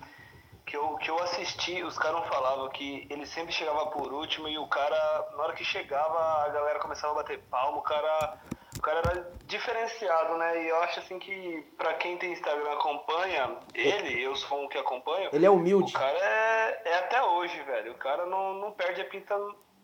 que 0.70 0.76
eu, 0.76 0.94
que 0.98 1.10
eu 1.10 1.20
assisti, 1.20 1.82
os 1.82 1.98
caras 1.98 2.24
falavam 2.28 2.68
que 2.68 3.04
ele 3.10 3.26
sempre 3.26 3.52
chegava 3.52 3.86
por 3.86 4.12
último 4.12 4.48
e 4.48 4.56
o 4.56 4.68
cara, 4.68 5.28
na 5.36 5.42
hora 5.42 5.52
que 5.52 5.64
chegava, 5.64 6.44
a 6.44 6.48
galera 6.48 6.78
começava 6.78 7.12
a 7.12 7.16
bater 7.16 7.40
palma, 7.50 7.78
o 7.78 7.82
cara, 7.82 8.38
o 8.78 8.80
cara 8.80 9.00
era 9.00 9.32
diferenciado, 9.46 10.38
né? 10.38 10.62
E 10.62 10.68
eu 10.68 10.76
acho 10.82 11.00
assim 11.00 11.18
que 11.18 11.66
pra 11.76 11.94
quem 11.94 12.16
tem 12.18 12.32
Instagram 12.32 12.72
acompanha, 12.72 13.56
ele, 13.74 14.22
eu 14.22 14.36
sou 14.36 14.64
um 14.64 14.68
que 14.68 14.78
acompanho. 14.78 15.28
Ele 15.32 15.44
é 15.44 15.50
humilde. 15.50 15.90
O 15.90 15.98
cara 15.98 16.16
é, 16.16 16.82
é 16.84 16.98
até 16.98 17.20
hoje, 17.20 17.60
velho. 17.64 17.90
O 17.90 17.96
cara 17.96 18.24
não, 18.26 18.54
não 18.54 18.70
perde 18.70 19.00
a 19.00 19.04
pinta 19.04 19.36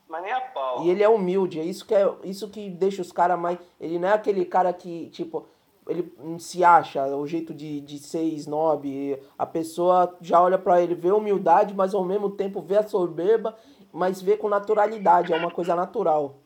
mas 0.09 0.23
nem 0.23 0.31
a 0.31 0.41
pau. 0.41 0.85
E 0.85 0.91
ele 0.91 1.03
é 1.03 1.09
humilde, 1.09 1.59
é 1.59 1.65
isso 1.65 1.85
que, 1.85 1.93
é, 1.93 2.09
isso 2.23 2.49
que 2.49 2.71
deixa 2.71 3.03
os 3.03 3.11
caras 3.11 3.37
mais. 3.37 3.59
Ele 3.81 3.99
não 3.99 4.09
é 4.09 4.13
aquele 4.13 4.45
cara 4.45 4.73
que, 4.73 5.11
tipo, 5.11 5.49
ele 5.89 6.13
se 6.39 6.65
acha, 6.65 7.07
o 7.07 7.27
jeito 7.27 7.55
de, 7.55 7.81
de 7.81 7.99
ser 7.99 8.23
snob, 8.23 9.19
a 9.39 9.47
pessoa 9.47 10.17
já 10.21 10.41
olha 10.41 10.59
para 10.59 10.81
ele, 10.83 10.95
vê 10.95 11.11
humildade, 11.11 11.75
mas 11.75 11.95
ao 11.95 12.05
mesmo 12.05 12.31
tempo 12.31 12.61
vê 12.61 12.79
a 12.79 12.83
soberba, 12.83 13.57
mas 13.93 14.21
vê 14.21 14.37
com 14.37 14.49
naturalidade, 14.49 15.33
é 15.33 15.37
uma 15.37 15.51
coisa 15.51 15.75
natural. 15.75 16.37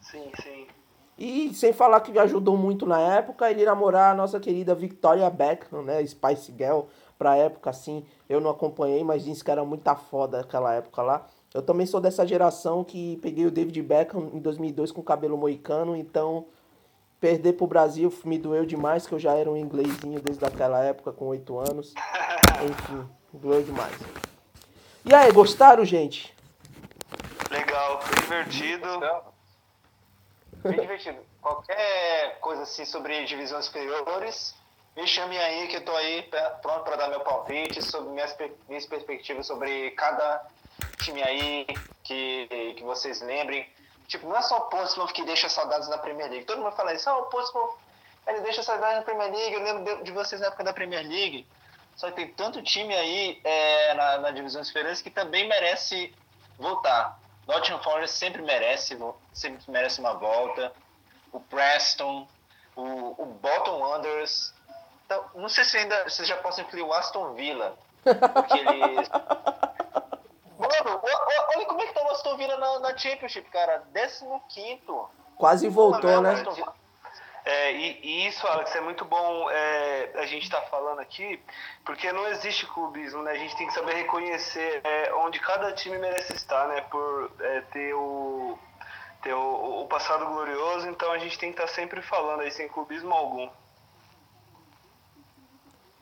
Sim, 0.00 0.30
sim. 0.42 0.66
E 1.18 1.54
sem 1.54 1.72
falar 1.72 2.00
que 2.00 2.16
ajudou 2.18 2.56
muito 2.58 2.84
na 2.84 3.00
época 3.00 3.50
ele 3.50 3.64
namorar 3.64 4.12
a 4.12 4.14
nossa 4.14 4.38
querida 4.38 4.74
Victoria 4.74 5.30
Beckham, 5.30 5.82
né, 5.82 6.04
Spice 6.04 6.52
Girl, 6.56 6.80
pra 7.18 7.36
época 7.36 7.70
assim, 7.70 8.04
eu 8.28 8.40
não 8.40 8.50
acompanhei, 8.50 9.02
mas 9.02 9.24
disse 9.24 9.42
que 9.42 9.50
era 9.50 9.64
muita 9.64 9.94
foda 9.94 10.40
aquela 10.40 10.74
época 10.74 11.02
lá. 11.02 11.26
Eu 11.54 11.62
também 11.62 11.86
sou 11.86 12.00
dessa 12.00 12.26
geração 12.26 12.84
que 12.84 13.16
peguei 13.22 13.46
o 13.46 13.50
David 13.50 13.80
Beckham 13.82 14.30
em 14.34 14.40
2002 14.40 14.92
com 14.92 15.02
cabelo 15.02 15.38
moicano, 15.38 15.96
então 15.96 16.46
Perder 17.26 17.54
pro 17.54 17.66
Brasil 17.66 18.16
me 18.24 18.38
doeu 18.38 18.64
demais, 18.64 19.04
que 19.04 19.12
eu 19.12 19.18
já 19.18 19.34
era 19.34 19.50
um 19.50 19.56
inglesinho 19.56 20.20
desde 20.20 20.44
aquela 20.44 20.78
época, 20.84 21.10
com 21.10 21.24
oito 21.26 21.58
anos. 21.58 21.92
Enfim, 22.62 23.08
doeu 23.32 23.64
demais. 23.64 23.96
E 25.04 25.12
aí, 25.12 25.32
gostaram, 25.32 25.84
gente? 25.84 26.32
Legal, 27.50 28.00
foi 28.00 28.14
divertido. 28.22 29.00
Bem 30.62 30.78
divertido. 30.78 31.18
Qualquer 31.42 32.38
coisa 32.38 32.62
assim 32.62 32.84
sobre 32.84 33.24
divisões 33.24 33.64
superiores, 33.64 34.54
me 34.96 35.04
chame 35.04 35.36
aí 35.36 35.66
que 35.66 35.78
eu 35.78 35.84
tô 35.84 35.96
aí 35.96 36.30
pronto 36.62 36.84
para 36.84 36.94
dar 36.94 37.08
meu 37.08 37.22
palpite 37.22 37.82
sobre 37.82 38.10
minhas, 38.10 38.36
minhas 38.68 38.86
perspectivas 38.86 39.48
sobre 39.48 39.90
cada 39.96 40.46
time 41.02 41.24
aí 41.24 41.66
que, 42.04 42.74
que 42.76 42.84
vocês 42.84 43.20
lembrem. 43.20 43.66
Tipo, 44.06 44.28
não 44.28 44.36
é 44.36 44.42
só 44.42 44.58
o 44.58 44.60
Portsmouth 44.62 45.12
que 45.12 45.24
deixa 45.24 45.48
saudades 45.48 45.88
na 45.88 45.98
Premier 45.98 46.30
League. 46.30 46.44
Todo 46.44 46.62
mundo 46.62 46.74
fala 46.74 46.94
isso, 46.94 47.08
ah, 47.10 47.18
o 47.18 47.24
Portsmouth, 47.24 47.76
ele 48.26 48.40
deixa 48.40 48.62
saudades 48.62 48.98
na 48.98 49.02
Premier 49.02 49.32
League, 49.32 49.54
eu 49.54 49.62
lembro 49.62 50.04
de 50.04 50.12
vocês 50.12 50.40
na 50.40 50.48
época 50.48 50.64
da 50.64 50.72
Premier 50.72 51.06
League. 51.06 51.46
Só 51.96 52.08
que 52.10 52.16
tem 52.16 52.28
tanto 52.28 52.62
time 52.62 52.94
aí 52.94 53.40
é, 53.42 53.94
na, 53.94 54.18
na 54.18 54.30
divisão 54.30 54.62
superior 54.62 54.94
que 54.96 55.10
também 55.10 55.48
merece 55.48 56.14
voltar. 56.58 57.18
Nottingham 57.46 57.82
Forest 57.82 58.16
sempre 58.16 58.42
merece, 58.42 58.98
sempre 59.32 59.62
merece 59.68 60.00
uma 60.00 60.14
volta. 60.14 60.72
O 61.32 61.40
Preston, 61.40 62.26
o, 62.74 63.22
o 63.22 63.26
Bolton 63.40 63.78
Wanderers. 63.78 64.54
Então, 65.04 65.24
não 65.34 65.48
sei 65.48 65.64
se 65.64 65.78
ainda 65.78 66.04
vocês 66.04 66.26
já 66.26 66.36
possam 66.36 66.64
incluir 66.64 66.82
o 66.82 66.92
Aston 66.92 67.34
Villa. 67.34 67.76
Porque 68.02 68.58
eles 68.58 69.08
olha 71.54 71.66
como 71.66 71.82
é 71.82 71.86
que 71.86 71.94
tá 71.94 72.02
o 72.04 72.10
Aston 72.10 72.36
Villa 72.36 72.56
na, 72.56 72.78
na 72.80 72.96
Championship, 72.96 73.48
cara. 73.50 73.82
15. 74.48 74.84
Quase 75.36 75.68
voltou, 75.68 76.22
né? 76.22 76.44
É, 77.46 77.72
e, 77.72 78.00
e, 78.02 78.26
isso, 78.26 78.44
Alex, 78.48 78.74
é 78.74 78.80
muito 78.80 79.04
bom 79.04 79.48
é, 79.48 80.10
a 80.16 80.26
gente 80.26 80.42
estar 80.42 80.62
tá 80.62 80.66
falando 80.66 80.98
aqui, 80.98 81.40
porque 81.84 82.10
não 82.10 82.26
existe 82.26 82.66
clubismo, 82.66 83.22
né? 83.22 83.30
A 83.30 83.36
gente 83.36 83.56
tem 83.56 83.68
que 83.68 83.72
saber 83.72 83.94
reconhecer 83.94 84.80
é, 84.82 85.14
onde 85.14 85.38
cada 85.38 85.72
time 85.72 85.96
merece 85.96 86.34
estar, 86.34 86.66
né? 86.66 86.80
Por 86.80 87.30
é, 87.38 87.60
ter, 87.72 87.94
o, 87.94 88.58
ter 89.22 89.32
o, 89.32 89.82
o, 89.82 89.86
passado 89.86 90.26
glorioso, 90.26 90.88
então 90.88 91.12
a 91.12 91.18
gente 91.18 91.38
tem 91.38 91.52
que 91.52 91.60
estar 91.60 91.68
tá 91.68 91.74
sempre 91.80 92.02
falando 92.02 92.40
aí, 92.40 92.50
sem 92.50 92.68
clubismo 92.68 93.14
algum. 93.14 93.48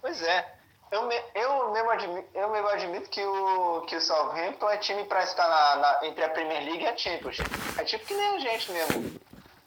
Pois 0.01 0.23
é. 0.23 0.54
Eu, 0.95 1.09
me, 1.09 1.21
eu, 1.35 1.73
mesmo 1.73 1.91
admito, 1.91 2.29
eu 2.33 2.51
mesmo 2.53 2.69
admito 2.69 3.11
que 3.11 3.21
o, 3.21 3.81
que 3.81 3.97
o 3.97 4.01
Southampton 4.01 4.71
é 4.71 4.77
time 4.77 5.03
para 5.03 5.25
estar 5.25 5.49
na, 5.49 5.77
na, 5.77 6.07
entre 6.07 6.23
a 6.23 6.29
Premier 6.29 6.63
League 6.65 6.85
e 6.85 6.87
a 6.87 6.97
Champions. 6.97 7.39
É 7.77 7.83
tipo 7.83 8.07
que 8.07 8.15
nem 8.15 8.37
a 8.37 8.39
gente 8.39 8.71
mesmo. 8.71 9.21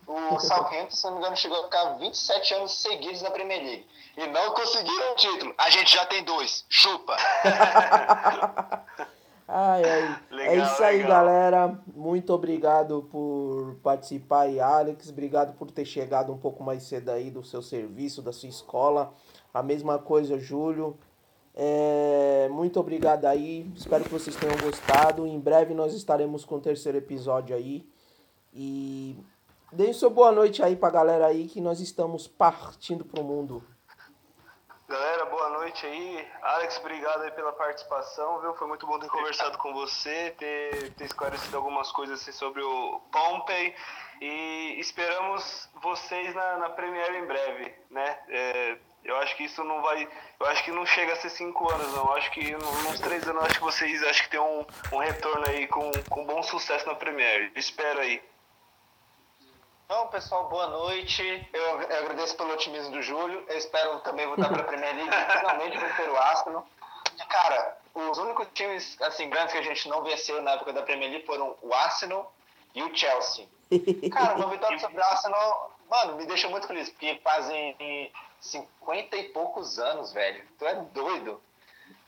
O 0.07 0.39
Southampton, 0.39 0.89
se 0.89 1.03
não 1.03 1.11
me 1.15 1.19
engano, 1.19 1.35
chegou 1.35 1.59
a 1.59 1.63
ficar 1.65 1.83
27 1.95 2.53
anos 2.53 2.81
seguidos 2.81 3.21
na 3.21 3.29
Premier 3.29 3.61
League. 3.61 3.85
E 4.15 4.25
não 4.27 4.53
conseguiram 4.53 5.11
o 5.11 5.15
título. 5.15 5.53
A 5.57 5.69
gente 5.69 5.93
já 5.93 6.05
tem 6.05 6.23
dois. 6.23 6.63
Chupa! 6.69 7.17
ai, 9.49 9.83
ai. 9.83 10.19
Legal, 10.31 10.53
é 10.53 10.57
isso 10.59 10.81
aí, 10.81 10.97
legal. 10.99 11.25
galera. 11.25 11.77
Muito 11.93 12.31
obrigado 12.31 13.05
por 13.11 13.75
participar 13.83 14.43
aí, 14.43 14.61
Alex. 14.61 15.09
Obrigado 15.09 15.57
por 15.57 15.71
ter 15.71 15.83
chegado 15.83 16.31
um 16.31 16.37
pouco 16.37 16.63
mais 16.63 16.83
cedo 16.83 17.09
aí 17.09 17.29
do 17.29 17.43
seu 17.43 17.61
serviço, 17.61 18.21
da 18.21 18.31
sua 18.31 18.47
escola. 18.47 19.13
A 19.53 19.61
mesma 19.61 19.99
coisa, 19.99 20.39
Júlio. 20.39 20.97
É, 21.59 22.47
muito 22.51 22.79
obrigado 22.79 23.25
aí. 23.25 23.67
Espero 23.75 24.03
que 24.03 24.11
vocês 24.11 24.35
tenham 24.35 24.55
gostado. 24.57 25.25
Em 25.25 25.39
breve 25.39 25.73
nós 25.73 25.91
estaremos 25.95 26.45
com 26.45 26.57
o 26.57 26.61
terceiro 26.61 26.99
episódio 26.99 27.55
aí. 27.55 27.83
E 28.53 29.17
deem 29.71 29.91
sua 29.91 30.11
boa 30.11 30.31
noite 30.31 30.61
aí 30.61 30.75
pra 30.75 30.91
galera 30.91 31.25
aí 31.25 31.47
que 31.47 31.59
nós 31.59 31.79
estamos 31.79 32.27
partindo 32.27 33.03
pro 33.03 33.23
mundo. 33.23 33.63
Galera, 34.87 35.25
boa 35.25 35.49
noite 35.49 35.83
aí. 35.83 36.27
Alex, 36.43 36.77
obrigado 36.77 37.23
aí 37.23 37.31
pela 37.31 37.51
participação, 37.51 38.39
viu? 38.39 38.53
Foi 38.53 38.67
muito 38.67 38.85
bom 38.85 38.99
ter 38.99 39.09
conversado 39.09 39.57
com 39.57 39.73
você, 39.73 40.35
ter, 40.37 40.93
ter 40.93 41.05
esclarecido 41.05 41.57
algumas 41.57 41.91
coisas 41.91 42.21
assim, 42.21 42.31
sobre 42.31 42.61
o 42.61 43.01
Pompey. 43.11 43.75
E 44.21 44.79
esperamos 44.79 45.67
vocês 45.81 46.35
na, 46.35 46.57
na 46.57 46.69
Premiere 46.69 47.17
em 47.17 47.25
breve, 47.25 47.73
né? 47.89 48.19
É, 48.29 48.77
eu 49.07 49.15
acho 49.17 49.35
que 49.37 49.45
isso 49.45 49.63
não 49.63 49.81
vai. 49.81 50.07
Eu 50.39 50.45
acho 50.47 50.63
que 50.63 50.71
não 50.71 50.85
chega 50.85 51.13
a 51.13 51.15
ser 51.15 51.29
cinco 51.29 51.71
anos, 51.71 51.93
não. 51.93 52.05
Eu 52.05 52.13
acho 52.13 52.29
que 52.31 52.51
nos 52.51 52.99
três 52.99 53.27
anos 53.27 53.43
acho 53.43 53.55
que 53.55 53.63
vocês 53.63 54.03
acho 54.03 54.23
que 54.23 54.29
tem 54.29 54.39
um, 54.39 54.65
um 54.91 54.97
retorno 54.97 55.47
aí 55.47 55.65
com, 55.67 55.89
com 56.09 56.25
bom 56.25 56.43
sucesso 56.43 56.85
na 56.85 56.93
Premiere. 56.93 57.51
Espero 57.55 57.99
aí. 58.01 58.21
Então, 59.85 60.07
pessoal, 60.07 60.49
boa 60.49 60.67
noite. 60.67 61.49
Eu, 61.53 61.81
eu 61.81 61.97
agradeço 61.99 62.35
pelo 62.35 62.53
otimismo 62.53 62.91
do 62.91 63.01
Júlio. 63.01 63.45
Eu 63.47 63.57
espero 63.57 63.99
também 64.01 64.27
voltar 64.27 64.49
para 64.49 64.61
a 64.61 64.65
Premier 64.65 64.93
League 64.93 65.09
e 65.15 65.39
finalmente 65.39 65.77
vencer 65.77 66.09
o 66.09 66.17
Arsenal. 66.17 66.67
Cara, 67.29 67.77
os 67.95 68.17
únicos 68.17 68.47
times 68.53 69.01
assim 69.01 69.29
grandes 69.29 69.53
que 69.53 69.59
a 69.59 69.63
gente 69.63 69.87
não 69.87 70.03
venceu 70.03 70.41
na 70.41 70.51
época 70.51 70.73
da 70.73 70.83
Premier 70.83 71.11
League 71.11 71.25
foram 71.25 71.55
o 71.61 71.73
Arsenal 71.73 72.33
e 72.75 72.83
o 72.83 72.93
Chelsea. 72.93 73.47
Cara, 74.11 74.35
uma 74.35 74.49
vitória 74.49 74.77
sobre 74.79 74.99
o 74.99 75.03
Arsenal, 75.03 75.71
mano, 75.89 76.15
me 76.17 76.25
deixa 76.25 76.49
muito 76.49 76.67
feliz, 76.67 76.89
porque 76.89 77.19
fazem 77.23 77.75
50 78.39 79.15
e 79.17 79.29
poucos 79.29 79.79
anos, 79.79 80.13
velho. 80.13 80.43
Tu 80.57 80.65
é 80.65 80.75
doido. 80.93 81.41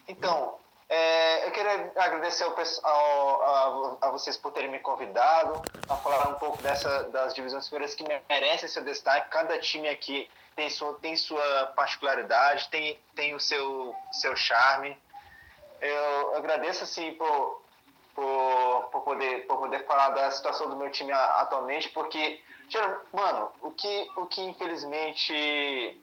Então, 0.08 0.58
é, 0.90 1.46
eu 1.46 1.52
queria 1.52 1.92
agradecer 1.96 2.44
ao, 2.44 2.56
ao, 2.84 3.98
a, 4.02 4.08
a, 4.08 4.12
vocês 4.12 4.36
por 4.36 4.52
terem 4.52 4.72
me 4.72 4.80
convidado 4.80 5.62
a 5.88 5.96
falar 5.96 6.30
um 6.30 6.36
pouco 6.36 6.62
dessa, 6.64 7.04
das 7.10 7.36
divisões 7.36 7.64
superiores 7.66 7.94
que 7.94 8.04
merecem 8.28 8.68
seu 8.68 8.84
destaque. 8.84 9.30
Cada 9.30 9.60
time 9.60 9.88
aqui 9.88 10.28
tem 10.56 10.68
sua, 10.70 10.96
tem 10.96 11.16
sua 11.16 11.68
particularidade, 11.76 12.70
tem, 12.70 13.00
tem 13.16 13.36
o 13.36 13.40
seu, 13.40 13.96
seu 14.12 14.36
charme. 14.36 14.98
Eu 15.80 16.36
agradeço 16.38 16.84
assim 16.84 17.14
por, 17.14 17.62
por, 18.16 18.90
por, 18.92 19.02
poder, 19.02 19.46
por 19.46 19.60
poder 19.60 19.86
falar 19.86 20.10
da 20.10 20.32
situação 20.32 20.70
do 20.70 20.76
meu 20.76 20.90
time 20.90 21.12
atualmente, 21.12 21.88
porque, 21.90 22.42
mano, 23.14 23.52
o 23.62 23.70
que, 23.72 24.12
o 24.18 24.26
que 24.26 24.42
infelizmente 24.42 26.02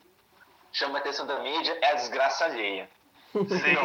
chama 0.77 0.99
a 0.99 1.01
atenção 1.01 1.27
da 1.27 1.39
mídia 1.39 1.77
é 1.81 1.91
a 1.93 1.95
desgraça 1.95 2.45
alheia. 2.45 2.89
Sim. 3.33 3.77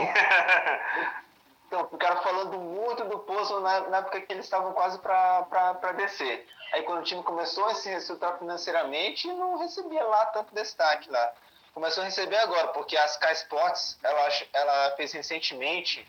Então, 1.68 1.88
ficaram 1.90 2.22
falando 2.22 2.58
muito 2.58 3.06
do 3.06 3.20
Poço 3.20 3.60
na, 3.62 3.82
na 3.90 3.98
época 3.98 4.20
que 4.22 4.34
eles 4.34 4.46
estavam 4.46 4.74
quase 4.74 5.00
para 5.00 5.94
descer. 5.96 6.46
Aí 6.74 6.84
quando 6.84 7.00
o 7.00 7.04
time 7.04 7.24
começou 7.24 7.66
a 7.66 7.76
se 7.76 7.90
resultar 7.90 8.38
financeiramente, 8.38 9.28
não 9.28 9.58
recebia 9.58 10.04
lá 10.04 10.26
tanto 10.28 10.54
destaque 10.54 11.10
lá. 11.10 11.34
Começou 11.74 12.04
a 12.04 12.06
receber 12.06 12.38
agora, 12.38 12.68
porque 12.70 12.98
a 12.98 13.06
Sky 13.06 13.32
Sports, 13.32 13.98
ela, 14.04 14.28
ela 14.52 14.96
fez 14.98 15.14
recentemente 15.14 16.06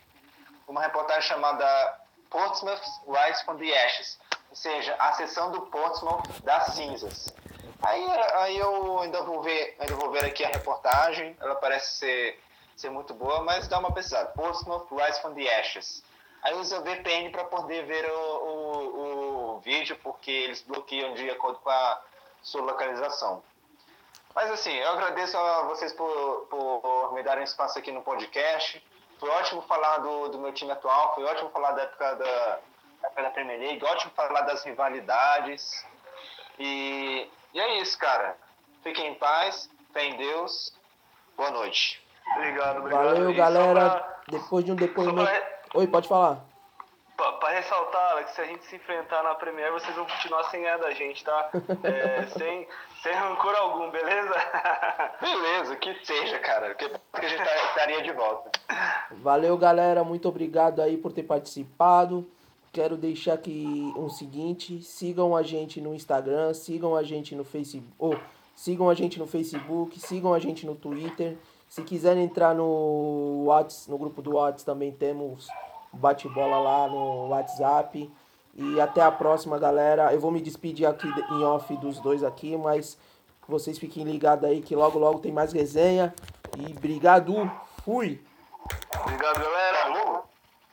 uma 0.67 0.81
reportagem 0.81 1.29
chamada 1.29 1.99
Portsmouth 2.29 2.81
Rise 3.07 3.43
from 3.45 3.55
the 3.57 3.85
Ashes, 3.85 4.19
ou 4.49 4.55
seja, 4.55 4.95
a 4.99 5.13
seção 5.13 5.51
do 5.51 5.61
Portsmouth 5.67 6.23
das 6.43 6.73
cinzas. 6.73 7.33
Aí, 7.85 8.05
aí 8.35 8.57
eu 8.57 8.99
ainda 8.99 9.21
vou 9.23 9.41
ver, 9.41 9.75
ainda 9.77 9.95
vou 9.95 10.09
ver 10.09 10.23
aqui 10.23 10.43
a 10.43 10.49
reportagem, 10.49 11.35
ela 11.39 11.55
parece 11.55 11.97
ser, 11.97 12.39
ser 12.77 12.89
muito 12.89 13.13
boa, 13.13 13.43
mas 13.43 13.67
dá 13.67 13.77
uma 13.77 13.91
pesquisada. 13.91 14.31
Portsmouth 14.31 14.87
Rise 14.89 15.21
from 15.21 15.33
the 15.33 15.59
Ashes. 15.59 16.03
Aí 16.43 16.53
usa 16.55 16.79
o 16.79 16.83
VPN 16.83 17.29
para 17.29 17.45
poder 17.45 17.85
ver 17.85 18.09
o, 18.09 18.19
o, 18.19 19.55
o, 19.55 19.59
vídeo, 19.59 19.97
porque 20.01 20.31
eles 20.31 20.61
bloqueiam 20.61 21.13
de 21.13 21.29
acordo 21.29 21.59
com 21.59 21.69
a 21.69 22.01
sua 22.41 22.61
localização. 22.61 23.43
Mas 24.33 24.49
assim, 24.51 24.73
eu 24.73 24.89
agradeço 24.89 25.37
a 25.37 25.63
vocês 25.63 25.93
por, 25.93 26.47
por 26.49 27.13
me 27.13 27.21
darem 27.21 27.43
espaço 27.43 27.77
aqui 27.79 27.91
no 27.91 28.01
podcast. 28.01 28.83
Foi 29.19 29.29
ótimo 29.29 29.61
falar 29.63 29.99
do, 29.99 30.29
do 30.29 30.39
meu 30.39 30.51
time 30.53 30.71
atual, 30.71 31.15
foi 31.15 31.23
ótimo 31.23 31.49
falar 31.49 31.71
da 31.73 31.83
época 31.83 32.15
da, 32.15 32.59
da, 33.15 33.29
Premier 33.29 33.59
League, 33.59 33.85
ótimo 33.85 34.11
falar 34.15 34.41
das 34.41 34.63
rivalidades. 34.65 35.85
E 36.59 37.29
e 37.53 37.59
é 37.59 37.81
isso, 37.81 37.97
cara. 37.97 38.35
Fiquem 38.81 39.11
em 39.11 39.15
paz, 39.15 39.69
fé 39.91 40.05
em 40.05 40.17
Deus. 40.17 40.73
Boa 41.37 41.51
noite. 41.51 42.01
Obrigado, 42.35 42.79
obrigado. 42.79 43.05
Valeu, 43.05 43.29
e 43.29 43.33
galera. 43.33 43.89
Pra... 43.89 44.13
Depois 44.27 44.65
de 44.65 44.71
um 44.71 44.75
depoimento. 44.75 45.23
Pra... 45.23 45.79
Oi, 45.79 45.87
pode 45.87 46.07
falar. 46.07 46.43
Para 47.15 47.49
ressaltar, 47.49 48.11
Alex, 48.11 48.31
se 48.31 48.41
a 48.41 48.45
gente 48.45 48.65
se 48.65 48.75
enfrentar 48.75 49.21
na 49.23 49.35
Premiere, 49.35 49.71
vocês 49.71 49.95
vão 49.95 50.05
continuar 50.05 50.43
sem 50.45 50.61
ganhar 50.61 50.77
da 50.77 50.91
gente, 50.91 51.23
tá? 51.23 51.49
É, 51.83 52.25
sem, 52.27 52.67
sem 53.01 53.13
rancor 53.13 53.55
algum, 53.55 53.89
beleza? 53.91 54.33
Beleza, 55.21 55.75
que 55.75 55.93
seja, 56.05 56.39
cara. 56.39 56.73
Que, 56.73 56.89
que 56.89 57.25
a 57.25 57.29
gente 57.29 57.43
tá, 57.43 57.55
estaria 57.67 58.01
de 58.01 58.11
volta. 58.13 58.51
Valeu, 59.11 59.57
galera. 59.57 60.03
Muito 60.03 60.27
obrigado 60.27 60.81
aí 60.81 60.97
por 60.97 61.13
ter 61.13 61.23
participado 61.23 62.27
quero 62.73 62.97
deixar 62.97 63.35
aqui 63.35 63.93
um 63.95 64.09
seguinte, 64.09 64.81
sigam 64.81 65.35
a 65.35 65.43
gente 65.43 65.79
no 65.79 65.93
Instagram, 65.93 66.55
sigam 66.55 66.95
a 66.95 67.03
gente 67.03 67.35
no 67.35 67.43
Facebook, 67.43 67.93
oh, 67.99 68.15
sigam 68.55 68.89
a 68.89 68.95
gente 68.95 69.19
no 69.19 69.27
Facebook, 69.27 69.99
sigam 69.99 70.33
a 70.33 70.39
gente 70.39 70.65
no 70.65 70.73
Twitter. 70.73 71.37
Se 71.69 71.83
quiserem 71.83 72.23
entrar 72.23 72.55
no 72.55 73.43
WhatsApp, 73.45 73.91
no 73.91 73.97
grupo 73.97 74.21
do 74.23 74.33
WhatsApp 74.33 74.65
também 74.65 74.91
temos 74.91 75.47
bate-bola 75.93 76.57
lá 76.57 76.87
no 76.87 77.29
WhatsApp. 77.29 78.11
E 78.55 78.81
até 78.81 79.01
a 79.01 79.11
próxima, 79.11 79.57
galera. 79.57 80.11
Eu 80.13 80.19
vou 80.19 80.31
me 80.31 80.41
despedir 80.41 80.87
aqui 80.87 81.07
em 81.07 81.43
off 81.43 81.75
dos 81.77 81.99
dois 81.99 82.23
aqui, 82.23 82.57
mas 82.57 82.97
vocês 83.47 83.77
fiquem 83.77 84.03
ligados 84.03 84.47
aí 84.47 84.61
que 84.61 84.75
logo 84.75 84.97
logo 84.97 85.19
tem 85.19 85.31
mais 85.31 85.53
resenha. 85.53 86.13
E 86.57 86.71
obrigado. 86.71 87.51
Fui. 87.83 88.21
Obrigado, 89.01 89.39
galera. 89.39 89.82